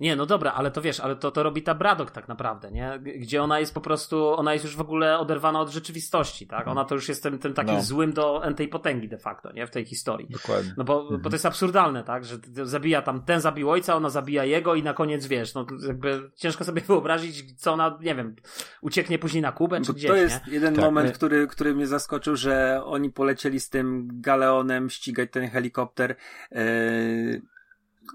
[0.00, 2.98] Nie, no dobra, ale to wiesz, ale to, to robi ta Bradok tak naprawdę, nie?
[2.98, 6.68] Gdzie ona jest po prostu, ona jest już w ogóle oderwana od rzeczywistości, tak?
[6.68, 7.82] Ona to już jest tym, tym takim no.
[7.82, 9.66] złym do tej potęgi de facto, nie?
[9.66, 10.28] W tej historii.
[10.30, 10.74] Dokładnie.
[10.76, 11.22] No bo, mhm.
[11.22, 12.24] bo to jest absurdalne, tak?
[12.24, 16.30] Że zabija tam, ten zabił ojca, ona zabija jego i na koniec, wiesz, no jakby
[16.34, 18.36] ciężko sobie wyobrazić, co ona, nie wiem,
[18.80, 20.52] ucieknie później na Kubę czy bo gdzieś, To jest nie?
[20.52, 20.84] jeden tak.
[20.84, 26.16] moment, który, który mnie zaskoczył, że oni polecieli z tym galeonem ścigać ten helikopter,
[26.50, 27.55] yy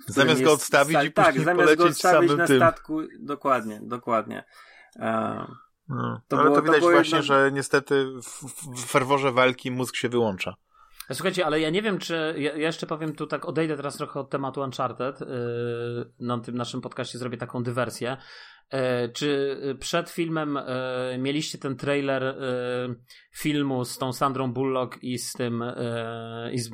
[0.08, 2.58] Zamiast go odstawić sta- i tak, później zamiast go odstawić na tym.
[2.58, 4.44] statku, dokładnie, dokładnie.
[5.90, 7.22] no, to ale było, to widać to właśnie, jedno...
[7.36, 8.44] że niestety w,
[8.84, 10.56] w ferworze walki mózg się wyłącza.
[11.14, 12.36] Słuchajcie, ale ja nie wiem, czy.
[12.38, 15.22] Ja jeszcze powiem tu tak, odejdę teraz trochę od tematu Uncharted.
[15.22, 15.28] Yy,
[16.20, 18.18] na tym naszym podcaście zrobię taką dywersję.
[18.74, 20.60] Yy, czy przed filmem
[21.12, 22.36] yy, mieliście ten trailer
[23.32, 25.64] filmu z tą Sandrą Bullock i z tym.
[26.52, 26.72] I z,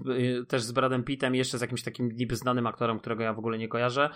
[0.47, 3.39] też z Bradem Pittem i jeszcze z jakimś takim niby znanym aktorem, którego ja w
[3.39, 4.09] ogóle nie kojarzę.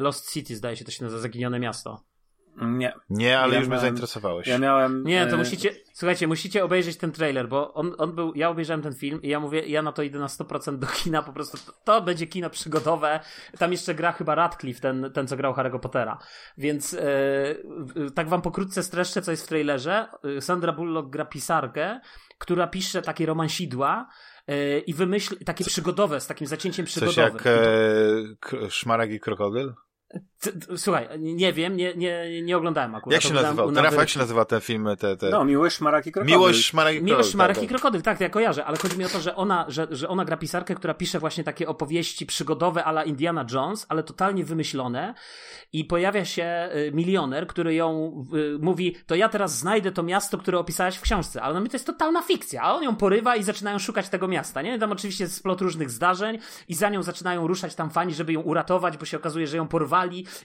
[0.00, 2.15] Lost City, zdaje się, to się nazywa Zaginione Miasto.
[2.56, 2.92] Nie.
[3.10, 4.46] Nie, ale ja już miałem, mnie zainteresowałeś.
[4.46, 5.04] Ja miałem.
[5.04, 5.38] Nie, to e...
[5.38, 5.70] musicie.
[5.92, 8.32] Słuchajcie, musicie obejrzeć ten trailer, bo on, on był.
[8.34, 11.22] Ja obejrzałem ten film i ja mówię, ja na to idę na 100% do kina,
[11.22, 13.20] po prostu to, to będzie kino przygodowe.
[13.58, 16.18] Tam jeszcze gra chyba Radcliffe, ten, ten co grał Harry'ego Pottera.
[16.58, 20.08] Więc e, tak wam pokrótce streszczę, co jest w trailerze.
[20.36, 22.00] E, Sandra Bullock gra pisarkę,
[22.38, 24.08] która pisze takie romansidła
[24.86, 27.38] i wymyśli takie przygodowe, z takim zacięciem przygodowym.
[27.38, 27.46] Coś jak
[28.62, 29.74] e, Szmarag i Krokodyl?
[30.76, 33.12] Słuchaj, nie wiem, nie, nie, nie oglądałem akurat.
[33.12, 33.72] Jak się nazywał?
[33.72, 34.88] Ten Rafał, jak się nazywa ten film?
[34.98, 35.30] Te, te...
[35.30, 36.36] No, Miłość, Szmarek i Krokodyl.
[36.36, 37.14] Miłość, Szmarek i Krokodyl.
[37.14, 37.74] Miłość, Szmarek tak, i tak.
[37.74, 40.36] Krokodyl, tak, ja kojarzę, ale chodzi mi o to, że ona, że, że ona gra
[40.36, 45.14] pisarkę, która pisze właśnie takie opowieści przygodowe ala Indiana Jones, ale totalnie wymyślone
[45.72, 50.38] i pojawia się y, milioner, który ją y, mówi, to ja teraz znajdę to miasto,
[50.38, 53.36] które opisałeś w książce, ale no mi to jest totalna fikcja, a on ją porywa
[53.36, 54.78] i zaczynają szukać tego miasta, nie?
[54.78, 56.38] Tam oczywiście jest splot różnych zdarzeń
[56.68, 59.68] i za nią zaczynają ruszać tam fani, żeby ją uratować, bo się okazuje, że ją
[59.68, 59.95] porwali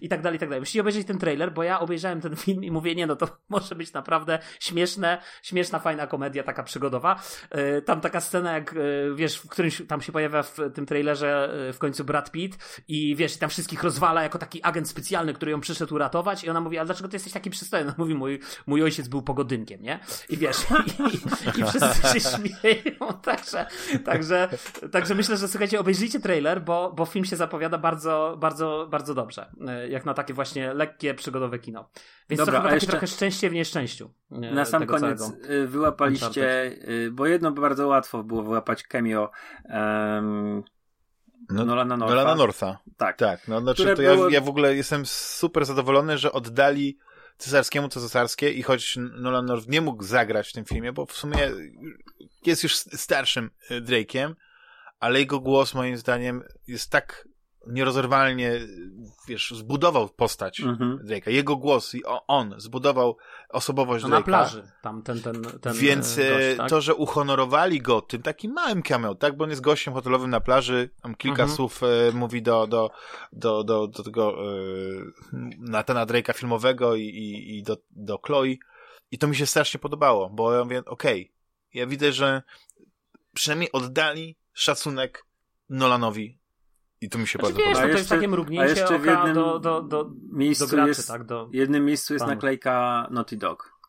[0.01, 0.61] i tak dalej, i tak dalej.
[0.61, 3.75] Musicie obejrzeć ten trailer, bo ja obejrzałem ten film i mówię, nie no, to może
[3.75, 7.21] być naprawdę śmieszne, śmieszna, fajna komedia, taka przygodowa.
[7.55, 11.53] Yy, tam taka scena, jak yy, wiesz, w którymś tam się pojawia w tym trailerze
[11.67, 15.51] yy, w końcu Brad Pitt i wiesz, tam wszystkich rozwala jako taki agent specjalny, który
[15.51, 17.93] ją przyszedł uratować i ona mówi, a dlaczego ty jesteś taki przystojny?
[17.97, 19.99] mówi, mój, mój ojciec był pogodynkiem, nie?
[20.29, 23.65] I wiesz, i, i, i wszyscy się śmieją, także,
[24.05, 24.49] także,
[24.91, 29.40] także myślę, że słuchajcie, obejrzyjcie trailer, bo, bo film się zapowiada bardzo, bardzo, bardzo dobrze,
[29.89, 31.89] jak na takie właśnie lekkie, przygodowe kino.
[32.29, 32.91] Więc Dobra, to chyba jeszcze...
[32.91, 34.13] trochę szczęście w nieszczęściu.
[34.29, 35.49] Na sam koniec całego.
[35.49, 36.75] Y, wyłapaliście,
[37.11, 39.31] bo jedno bardzo łatwo było wyłapać cameo
[39.69, 40.63] um,
[41.49, 42.15] no, Nolana Northa.
[42.15, 42.79] Nolana Northa.
[42.97, 43.17] Tak.
[43.17, 44.29] Tak, no znaczy to było...
[44.29, 46.97] ja, ja w ogóle jestem super zadowolony, że oddali
[47.37, 51.13] cesarskiemu co cesarskie i choć Nolan North nie mógł zagrać w tym filmie, bo w
[51.13, 51.51] sumie
[52.45, 54.33] jest już starszym Drake'iem,
[54.99, 57.27] ale jego głos moim zdaniem jest tak
[57.67, 58.59] nierozerwalnie,
[59.27, 60.99] wiesz, zbudował postać mhm.
[61.05, 61.29] Drake'a.
[61.29, 63.17] Jego głos i on zbudował
[63.49, 64.13] osobowość no Drake'a.
[64.13, 66.69] na plaży, tam ten, ten, ten Więc e, gość, tak?
[66.69, 70.39] to, że uhonorowali go tym takim małym cameo, tak, bo on jest gościem hotelowym na
[70.39, 71.55] plaży, tam kilka mhm.
[71.55, 72.91] słów e, mówi do, do,
[73.33, 74.53] do, do, do tego e,
[75.59, 78.55] Natana Drake'a filmowego i, i, i do, do Chloe
[79.11, 81.33] i to mi się strasznie podobało, bo ja mówię, okej, okay,
[81.73, 82.41] ja widzę, że
[83.33, 85.25] przynajmniej oddali szacunek
[85.69, 86.40] Nolanowi
[87.01, 87.93] i to mi się znaczy, bardzo wiesz, podoba.
[87.93, 91.07] To jest takie mrugnięcie a jeszcze w jednym do, do, do, miejscu do graczy, jest,
[91.07, 91.23] tak?
[91.23, 93.81] Do w jednym miejscu jest naklejka Naughty Dog.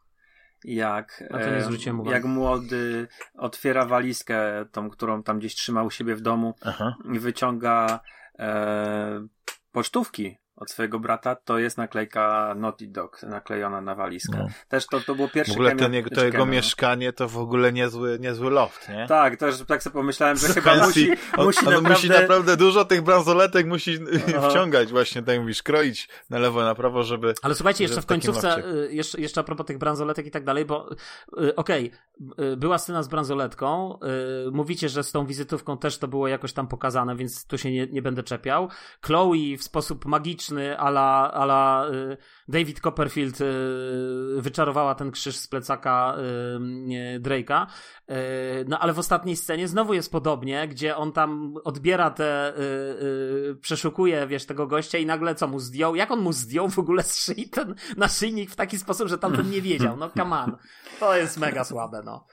[0.65, 1.69] Jak, e,
[2.05, 6.97] jak młody otwiera walizkę, tą, którą tam gdzieś trzymał u siebie w domu Aha.
[7.13, 8.01] i wyciąga
[8.39, 9.27] e,
[9.73, 14.39] pocztówki od swojego brata, to jest naklejka Naughty Dog naklejona na walizkę.
[14.39, 14.49] No.
[14.69, 17.73] Też to, to było pierwsze W ogóle ten, jego, to jego mieszkanie to w ogóle
[17.73, 19.07] niezły, niezły loft, nie?
[19.07, 21.91] Tak, też tak sobie pomyślałem, że chyba musi, on, musi, on naprawdę...
[21.91, 23.99] musi naprawdę dużo tych bransoletek musi
[24.39, 24.51] Aha.
[24.51, 27.35] wciągać właśnie, tak mówisz, kroić na lewo, na prawo, żeby...
[27.43, 30.65] Ale słuchajcie, jeszcze w końcówce, y, jeszcze, jeszcze a propos tych bransoletek i tak dalej,
[30.65, 30.93] bo
[31.43, 31.91] y, okej,
[32.37, 33.99] okay, była scena z bransoletką,
[34.49, 37.71] y, mówicie, że z tą wizytówką też to było jakoś tam pokazane, więc tu się
[37.73, 38.69] nie, nie będę czepiał.
[39.07, 42.17] Chloe w sposób magiczny, ala ala y,
[42.49, 43.45] David Copperfield y,
[44.37, 47.67] wyczarowała ten krzyż z plecaka y, Drake'a.
[48.69, 52.53] No ale w ostatniej scenie znowu jest podobnie, gdzie on tam odbiera te,
[53.61, 55.97] przeszukuje, wiesz, tego gościa i nagle co mu zdjął?
[55.97, 59.51] Jak on mu zdjął w ogóle z szyi ten naszyjnik w taki sposób, że tamten
[59.51, 59.97] nie wiedział?
[59.97, 60.57] No come on.
[61.01, 62.27] To jest mega słabe, no.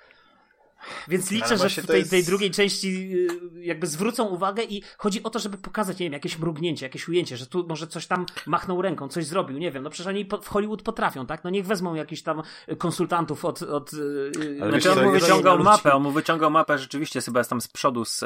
[1.07, 2.11] Więc liczę, że w tej, jest...
[2.11, 3.11] tej, drugiej części
[3.55, 7.07] y, jakby zwrócą uwagę i chodzi o to, żeby pokazać, nie wiem, jakieś mrugnięcie, jakieś
[7.07, 10.29] ujęcie, że tu może coś tam machnął ręką, coś zrobił, nie wiem, no przecież oni
[10.43, 11.43] w Hollywood potrafią, tak?
[11.43, 12.41] No niech wezmą jakichś tam
[12.77, 13.61] konsultantów od...
[13.61, 17.49] od y, ale znaczy on mu wyciągał mapę, on mu wyciągał mapę rzeczywiście chyba jest
[17.49, 18.19] tam z przodu z,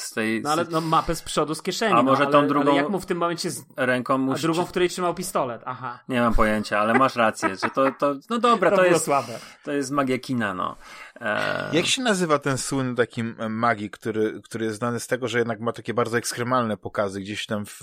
[0.00, 0.42] z tej...
[0.42, 2.70] No ale no, mapę z przodu z kieszeni, A może no, tą ale, drugą...
[2.70, 3.50] Ale jak mu w tym momencie...
[3.50, 3.64] Z...
[3.76, 4.32] Ręką mu...
[4.32, 5.98] A drugą, w której trzymał pistolet, aha.
[6.08, 9.04] Nie mam pojęcia, ale masz rację, że to, to no dobra, to, to jest...
[9.04, 9.38] Słabe.
[9.64, 10.76] To jest magia kina, no.
[11.20, 11.70] E...
[11.72, 15.60] Jak się nazywa ten słynny taki magii, który, który jest znany z tego, że jednak
[15.60, 17.80] ma takie bardzo ekstremalne pokazy gdzieś tam w...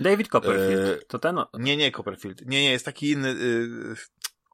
[0.00, 1.04] David Copperfield, e...
[1.06, 1.40] to ten?
[1.54, 2.40] Nie, nie Copperfield.
[2.46, 3.28] Nie, nie, jest taki inny...
[3.28, 3.96] Y...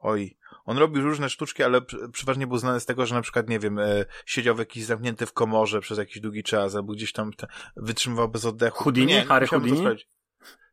[0.01, 1.81] Oj, on robił różne sztuczki, ale
[2.13, 5.27] przeważnie był znany z tego, że na przykład, nie wiem, e, siedział w jakiś zamknięty
[5.27, 8.85] w komorze przez jakiś długi czas, albo gdzieś tam te, wytrzymywał bez oddechu.
[8.85, 9.07] Houdini?
[9.07, 9.85] Nie, Harry Houdini?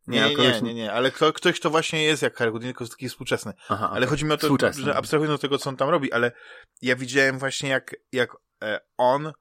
[0.07, 2.83] Nie, nie, nie, nie, nie, ale kto, ktoś, kto właśnie jest jak Harry Houdini, tylko
[2.83, 3.53] jest taki współczesny.
[3.69, 4.07] Aha, ale okay.
[4.07, 6.31] chodzi mi o to, że abstrahując od tego, co on tam robi, ale
[6.81, 9.31] ja widziałem właśnie jak, jak e, on e,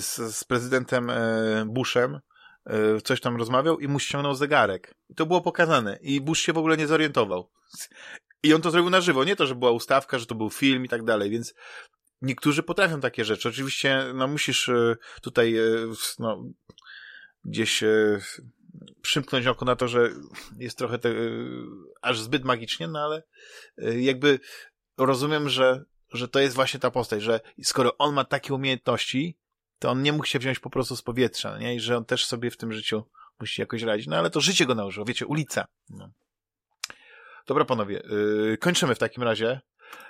[0.00, 2.20] z, z prezydentem e, Bushem
[3.04, 4.94] coś tam rozmawiał i mu ściągnął zegarek.
[5.08, 5.98] I to było pokazane.
[6.00, 7.50] I Bush się w ogóle nie zorientował.
[8.42, 9.24] I on to zrobił na żywo.
[9.24, 11.54] Nie to, że była ustawka, że to był film i tak dalej, więc
[12.22, 13.48] niektórzy potrafią takie rzeczy.
[13.48, 14.70] Oczywiście, no musisz
[15.22, 15.56] tutaj,
[16.18, 16.44] no,
[17.44, 17.84] gdzieś
[19.02, 20.10] przymknąć oko na to, że
[20.58, 21.14] jest trochę te,
[22.02, 23.22] aż zbyt magicznie, no ale
[23.78, 24.40] e, jakby
[24.98, 29.38] rozumiem, że, że to jest właśnie ta postać, że skoro on ma takie umiejętności,
[29.78, 31.74] to on nie mógł się wziąć po prostu z powietrza, nie?
[31.74, 33.04] I że on też sobie w tym życiu
[33.40, 34.06] musi jakoś radzić.
[34.06, 35.66] No ale to życie go nauczyło, wiecie, ulica.
[35.90, 36.10] No.
[37.46, 39.60] Dobra, panowie, yy, kończymy w takim razie.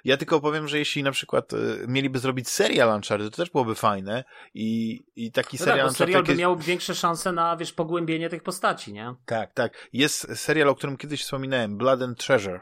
[0.05, 3.74] Ja tylko powiem, że jeśli na przykład y, mieliby zrobić serial Uncharted, to też byłoby
[3.74, 4.24] fajne
[4.55, 6.07] i, i taki no serial tak, Uncharted...
[6.07, 9.15] serial by miał większe szanse na, wiesz, pogłębienie tych postaci, nie?
[9.27, 9.89] Tak, tak.
[9.93, 12.61] Jest serial, o którym kiedyś wspominałem, Blood and Treasure.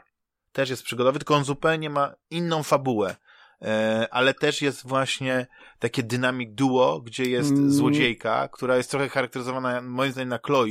[0.51, 3.15] Też jest przygodowy, tylko on zupełnie ma inną fabułę.
[3.61, 5.47] E, ale też jest właśnie
[5.79, 7.71] takie dynamic duo, gdzie jest mm.
[7.71, 10.67] złodziejka, która jest trochę charakteryzowana moim zdaniem na Chloe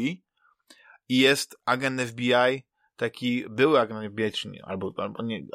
[1.09, 2.65] i jest agent FBI
[2.97, 5.47] taki były agnobieczny, albo, albo nie, e,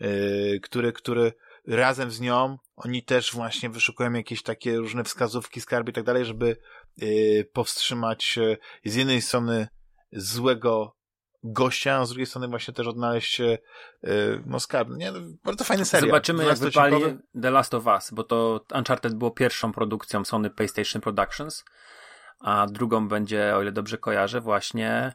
[0.00, 1.32] e, który, który
[1.66, 6.24] razem z nią, oni też właśnie wyszukują jakieś takie różne wskazówki, skarby i tak dalej,
[6.24, 6.56] żeby
[7.02, 7.06] e,
[7.44, 8.38] powstrzymać
[8.84, 9.68] z jednej strony
[10.12, 10.96] złego
[11.44, 13.58] gościa, a z drugiej strony właśnie też odnaleźć e,
[14.46, 14.88] no skarb.
[14.88, 15.12] Nie,
[15.44, 16.08] bardzo fajny serial.
[16.08, 16.96] Zobaczymy jak wypali
[17.42, 21.64] The Last of Us, bo to Uncharted było pierwszą produkcją Sony PlayStation Productions,
[22.40, 25.14] a drugą będzie, o ile dobrze kojarzę, właśnie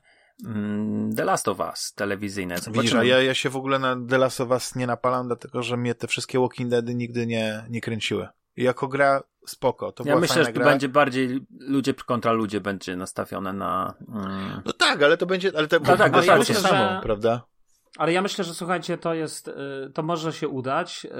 [1.15, 2.57] The Last of Us telewizyjne.
[2.57, 2.83] Zobaczymy.
[2.83, 5.77] Widzisz, ja, ja się w ogóle na The Last of Us nie napalam, dlatego że
[5.77, 8.27] mnie te wszystkie Walking Deady nigdy nie, nie kręciły.
[8.57, 9.91] Jako gra spoko.
[9.91, 13.93] To ja myślę, że to będzie bardziej ludzie kontra ludzie będzie nastawione na.
[14.09, 14.61] Mm...
[14.65, 15.51] No tak, ale to będzie.
[15.57, 16.99] Ale to, no tak, to ja myślę, samo, że...
[17.03, 17.41] prawda?
[17.97, 19.53] Ale ja myślę, że słuchajcie, to jest, y,
[19.93, 21.11] to może się udać, yy,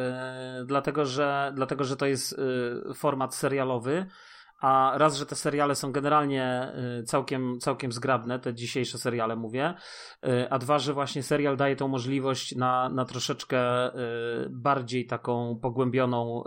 [0.66, 4.06] dlatego, że, dlatego, że to jest yy, format serialowy
[4.60, 9.73] a raz, że te seriale są generalnie y, całkiem, całkiem zgrabne, te dzisiejsze seriale mówię,
[10.27, 13.99] y, a dwa, że właśnie serial daje tą możliwość na, na troszeczkę y,
[14.49, 16.44] bardziej taką pogłębioną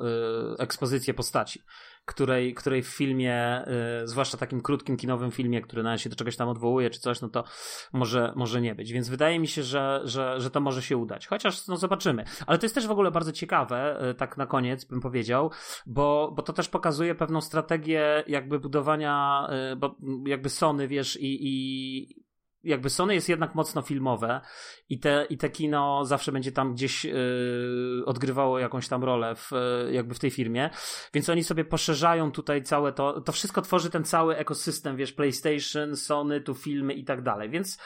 [0.58, 1.62] ekspozycję postaci
[2.04, 3.64] której, której w filmie,
[4.02, 7.20] y, zwłaszcza takim krótkim kinowym filmie, który na się do czegoś tam odwołuje czy coś,
[7.20, 7.44] no to
[7.92, 8.92] może, może nie być.
[8.92, 11.26] Więc wydaje mi się, że, że, że to może się udać.
[11.26, 12.24] Chociaż no zobaczymy.
[12.46, 15.50] Ale to jest też w ogóle bardzo ciekawe, y, tak na koniec bym powiedział,
[15.86, 19.96] bo, bo to też pokazuje pewną strategię jakby budowania, y, bo
[20.26, 22.22] jakby Sony, wiesz, i, i
[22.64, 24.40] jakby Sony jest jednak mocno filmowe
[24.88, 29.50] i te, i te kino zawsze będzie tam gdzieś yy, odgrywało jakąś tam rolę w,
[29.86, 30.70] yy, jakby w tej firmie,
[31.14, 35.96] więc oni sobie poszerzają tutaj całe to, to wszystko tworzy ten cały ekosystem, wiesz, PlayStation,
[35.96, 37.78] Sony, tu filmy i tak dalej, więc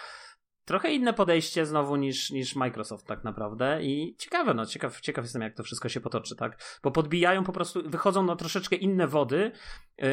[0.67, 5.43] trochę inne podejście znowu niż, niż Microsoft tak naprawdę i ciekawe, no ciekaw, ciekaw jestem
[5.43, 9.53] jak to wszystko się potoczy, tak, bo podbijają po prostu, wychodzą na troszeczkę inne wody,
[9.99, 10.07] yy,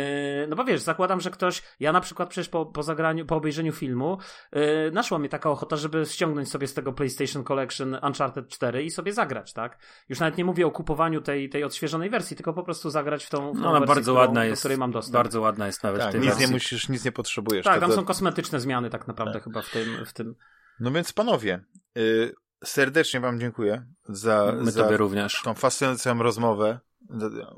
[0.50, 3.72] no bo wiesz, zakładam, że ktoś, ja na przykład przecież po, po zagraniu, po obejrzeniu
[3.72, 4.18] filmu
[4.52, 4.62] yy,
[4.92, 9.14] naszła mi taka ochota, żeby ściągnąć sobie z tego PlayStation Collection Uncharted 4 i sobie
[9.14, 9.78] zagrać, tak,
[10.10, 13.30] już nawet nie mówię o kupowaniu tej, tej odświeżonej wersji, tylko po prostu zagrać w
[13.30, 15.14] tą, w tą no, wersję, bardzo którą, ładna jest, do której mam dostęp.
[15.14, 16.46] Bardzo ładna jest nawet tak, w tej nic wersji.
[16.48, 17.66] nie musisz, nic nie potrzebujesz.
[17.66, 19.44] Tak, tam są kosmetyczne zmiany tak naprawdę tak.
[19.44, 20.36] chyba w tym, w tym
[20.80, 21.64] no więc panowie,
[21.98, 22.34] y,
[22.64, 25.42] serdecznie wam dziękuję za, My za również.
[25.44, 26.80] tą fascynującą rozmowę,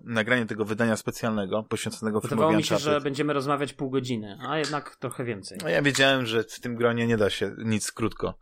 [0.03, 4.57] nagranie tego wydania specjalnego poświęconego filmowi Wydawało mi się, że będziemy rozmawiać pół godziny, a
[4.57, 5.57] jednak trochę więcej.
[5.63, 8.37] No ja wiedziałem, że w tym gronie nie da się nic krótko.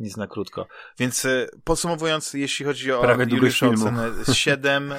[0.00, 0.66] Nic na krótko.
[0.98, 4.96] Więc e, podsumowując, jeśli chodzi o Prawie Juliusza ocenę 7 y,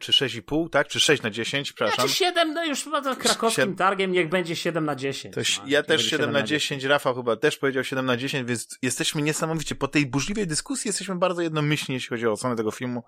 [0.00, 0.88] czy 6,5, tak?
[0.88, 2.08] Czy 6 na 10, przepraszam.
[2.08, 3.76] Znaczy 7, no już za krakowskim 7...
[3.76, 5.34] targiem niech będzie 7 na 10.
[5.34, 8.78] To no, ja też 7 na 10, Rafał chyba też powiedział 7 na 10, więc
[8.82, 13.02] jesteśmy niesamowicie, po tej burzliwej dyskusji jesteśmy bardzo jednomyślni, jeśli chodzi o ocenę tego filmu.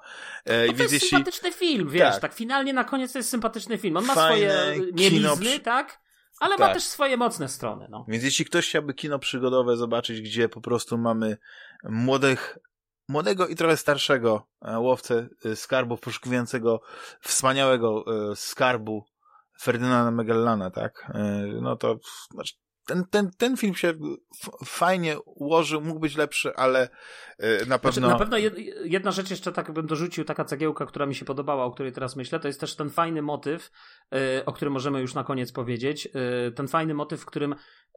[0.44, 1.08] E, no to jest jeśli...
[1.08, 2.20] sympatyczny film, wiesz, tak.
[2.20, 2.34] tak.
[2.34, 3.96] finalnie na koniec to jest sympatyczny film.
[3.96, 6.01] On ma Fajne swoje mielizny, tak?
[6.42, 6.68] Ale tak.
[6.68, 7.86] ma też swoje mocne strony.
[7.90, 8.04] No.
[8.08, 11.36] Więc jeśli ktoś chciałby kino przygodowe zobaczyć, gdzie po prostu mamy
[11.84, 12.58] młodych,
[13.08, 16.80] młodego i trochę starszego e, łowcę e, skarbów, poszukującego
[17.20, 19.04] wspaniałego e, skarbu
[19.60, 21.12] Ferdynanda Magellana, tak?
[21.60, 21.98] No to
[22.30, 22.54] znaczy,
[22.86, 23.92] ten, ten, ten film się
[24.64, 26.88] fajnie ułożył, mógł być lepszy, ale
[27.38, 27.92] na znaczy, pewno...
[27.92, 28.36] Znaczy, na pewno
[28.84, 32.16] jedna rzecz jeszcze tak bym dorzucił, taka cegiełka, która mi się podobała, o której teraz
[32.16, 33.70] myślę, to jest też ten fajny motyw,
[34.46, 36.08] o którym możemy już na koniec powiedzieć,
[36.54, 37.54] ten fajny motyw, w którym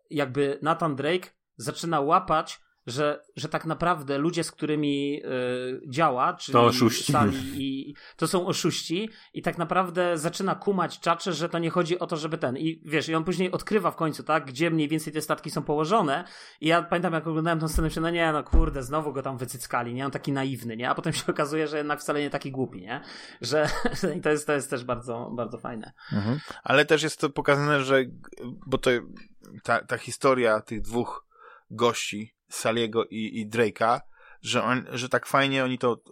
[0.10, 6.54] jakby Nathan Drake zaczyna łapać że, że tak naprawdę ludzie, z którymi y, działa, czyli
[6.54, 7.14] to oszuści.
[7.58, 12.08] i to są oszuści i tak naprawdę zaczyna kumać czacze, że to nie chodzi o
[12.08, 15.14] to, żeby ten i wiesz, i on później odkrywa w końcu, tak, gdzie mniej więcej
[15.14, 16.24] te statki są położone
[16.62, 19.38] i ja pamiętam jak oglądałem tę scenę, że no nie, no kurde, znowu go tam
[19.38, 22.52] wycyckali, nie, on taki naiwny, nie, a potem się okazuje, że jednak wcale nie taki
[22.52, 23.02] głupi, nie,
[23.42, 23.70] że
[24.18, 25.94] i to jest, to jest też bardzo, bardzo fajne.
[26.14, 26.40] Mhm.
[26.64, 28.04] Ale też jest to pokazane, że
[28.68, 28.92] bo to
[29.64, 31.26] ta, ta historia tych dwóch
[31.72, 34.02] gości Saliego i, i Drake'a,
[34.42, 36.04] że, on, że tak fajnie oni to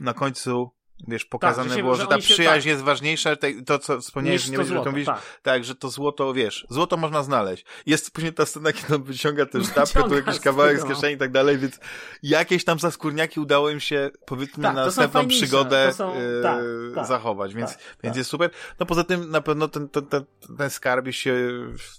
[0.00, 0.70] na końcu
[1.08, 2.66] wiesz, pokazane tak, że się, było, że, że ta przyjaźń tak.
[2.66, 3.30] jest ważniejsza,
[3.66, 5.40] to co wspomniałeś, że nie będziesz o tym mówić, tak.
[5.42, 5.64] tak.
[5.64, 7.64] że to złoto, wiesz, złoto można znaleźć.
[7.86, 11.18] Jest później ta scena, kiedy on wyciąga tę sztabkę, tu jakiś kawałek z kieszeni i
[11.18, 11.78] tak dalej, więc
[12.22, 16.64] jakieś tam zaskórniaki udało im się, powiedzmy, tak, na następną przygodę są, e, tak,
[16.94, 18.50] tak, zachować, więc, więc jest super.
[18.80, 20.24] No poza tym na pewno ten, ten, ten,
[20.58, 21.34] ten skarb się,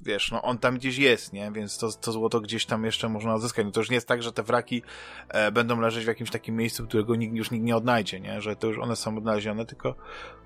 [0.02, 3.36] wiesz, no on tam gdzieś jest, nie, więc to, to złoto gdzieś tam jeszcze można
[3.36, 3.65] odzyskać.
[3.65, 4.84] No to już nie jest tak, że te wraki
[5.30, 8.56] e, będą leżeć w jakimś takim miejscu, którego nikt już nikt nie odnajdzie, nie, że
[8.56, 9.95] to już one one są odnalezione, tylko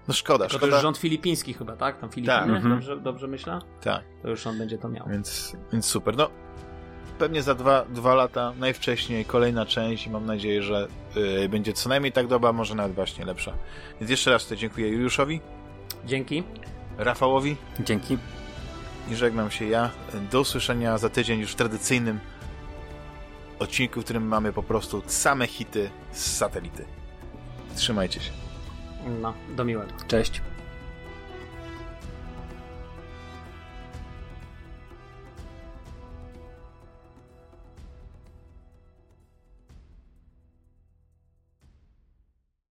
[0.07, 0.71] no szkoda, tylko szkoda.
[0.71, 1.99] to już rząd filipiński chyba, tak?
[1.99, 2.49] Tam Filipiny, tak.
[2.49, 2.69] Mhm.
[2.69, 3.59] dobrze, dobrze myślę?
[3.81, 4.03] Tak.
[4.21, 5.07] To już on będzie to miał.
[5.09, 6.17] Więc, więc super.
[6.17, 6.29] No,
[7.19, 11.89] pewnie za dwa, dwa lata, najwcześniej, kolejna część i mam nadzieję, że yy, będzie co
[11.89, 13.53] najmniej tak dobra, może nawet właśnie lepsza.
[13.99, 15.41] Więc jeszcze raz tutaj dziękuję Juliuszowi.
[16.05, 16.43] Dzięki.
[16.97, 17.55] Rafałowi.
[17.79, 18.17] Dzięki.
[19.11, 19.89] I żegnam się ja.
[20.31, 22.19] Do usłyszenia za tydzień już w tradycyjnym
[23.59, 26.85] odcinku, w którym mamy po prostu same hity z satelity.
[27.75, 28.31] Trzymajcie się.
[29.21, 29.91] No, do miłego.
[30.07, 30.41] Cześć.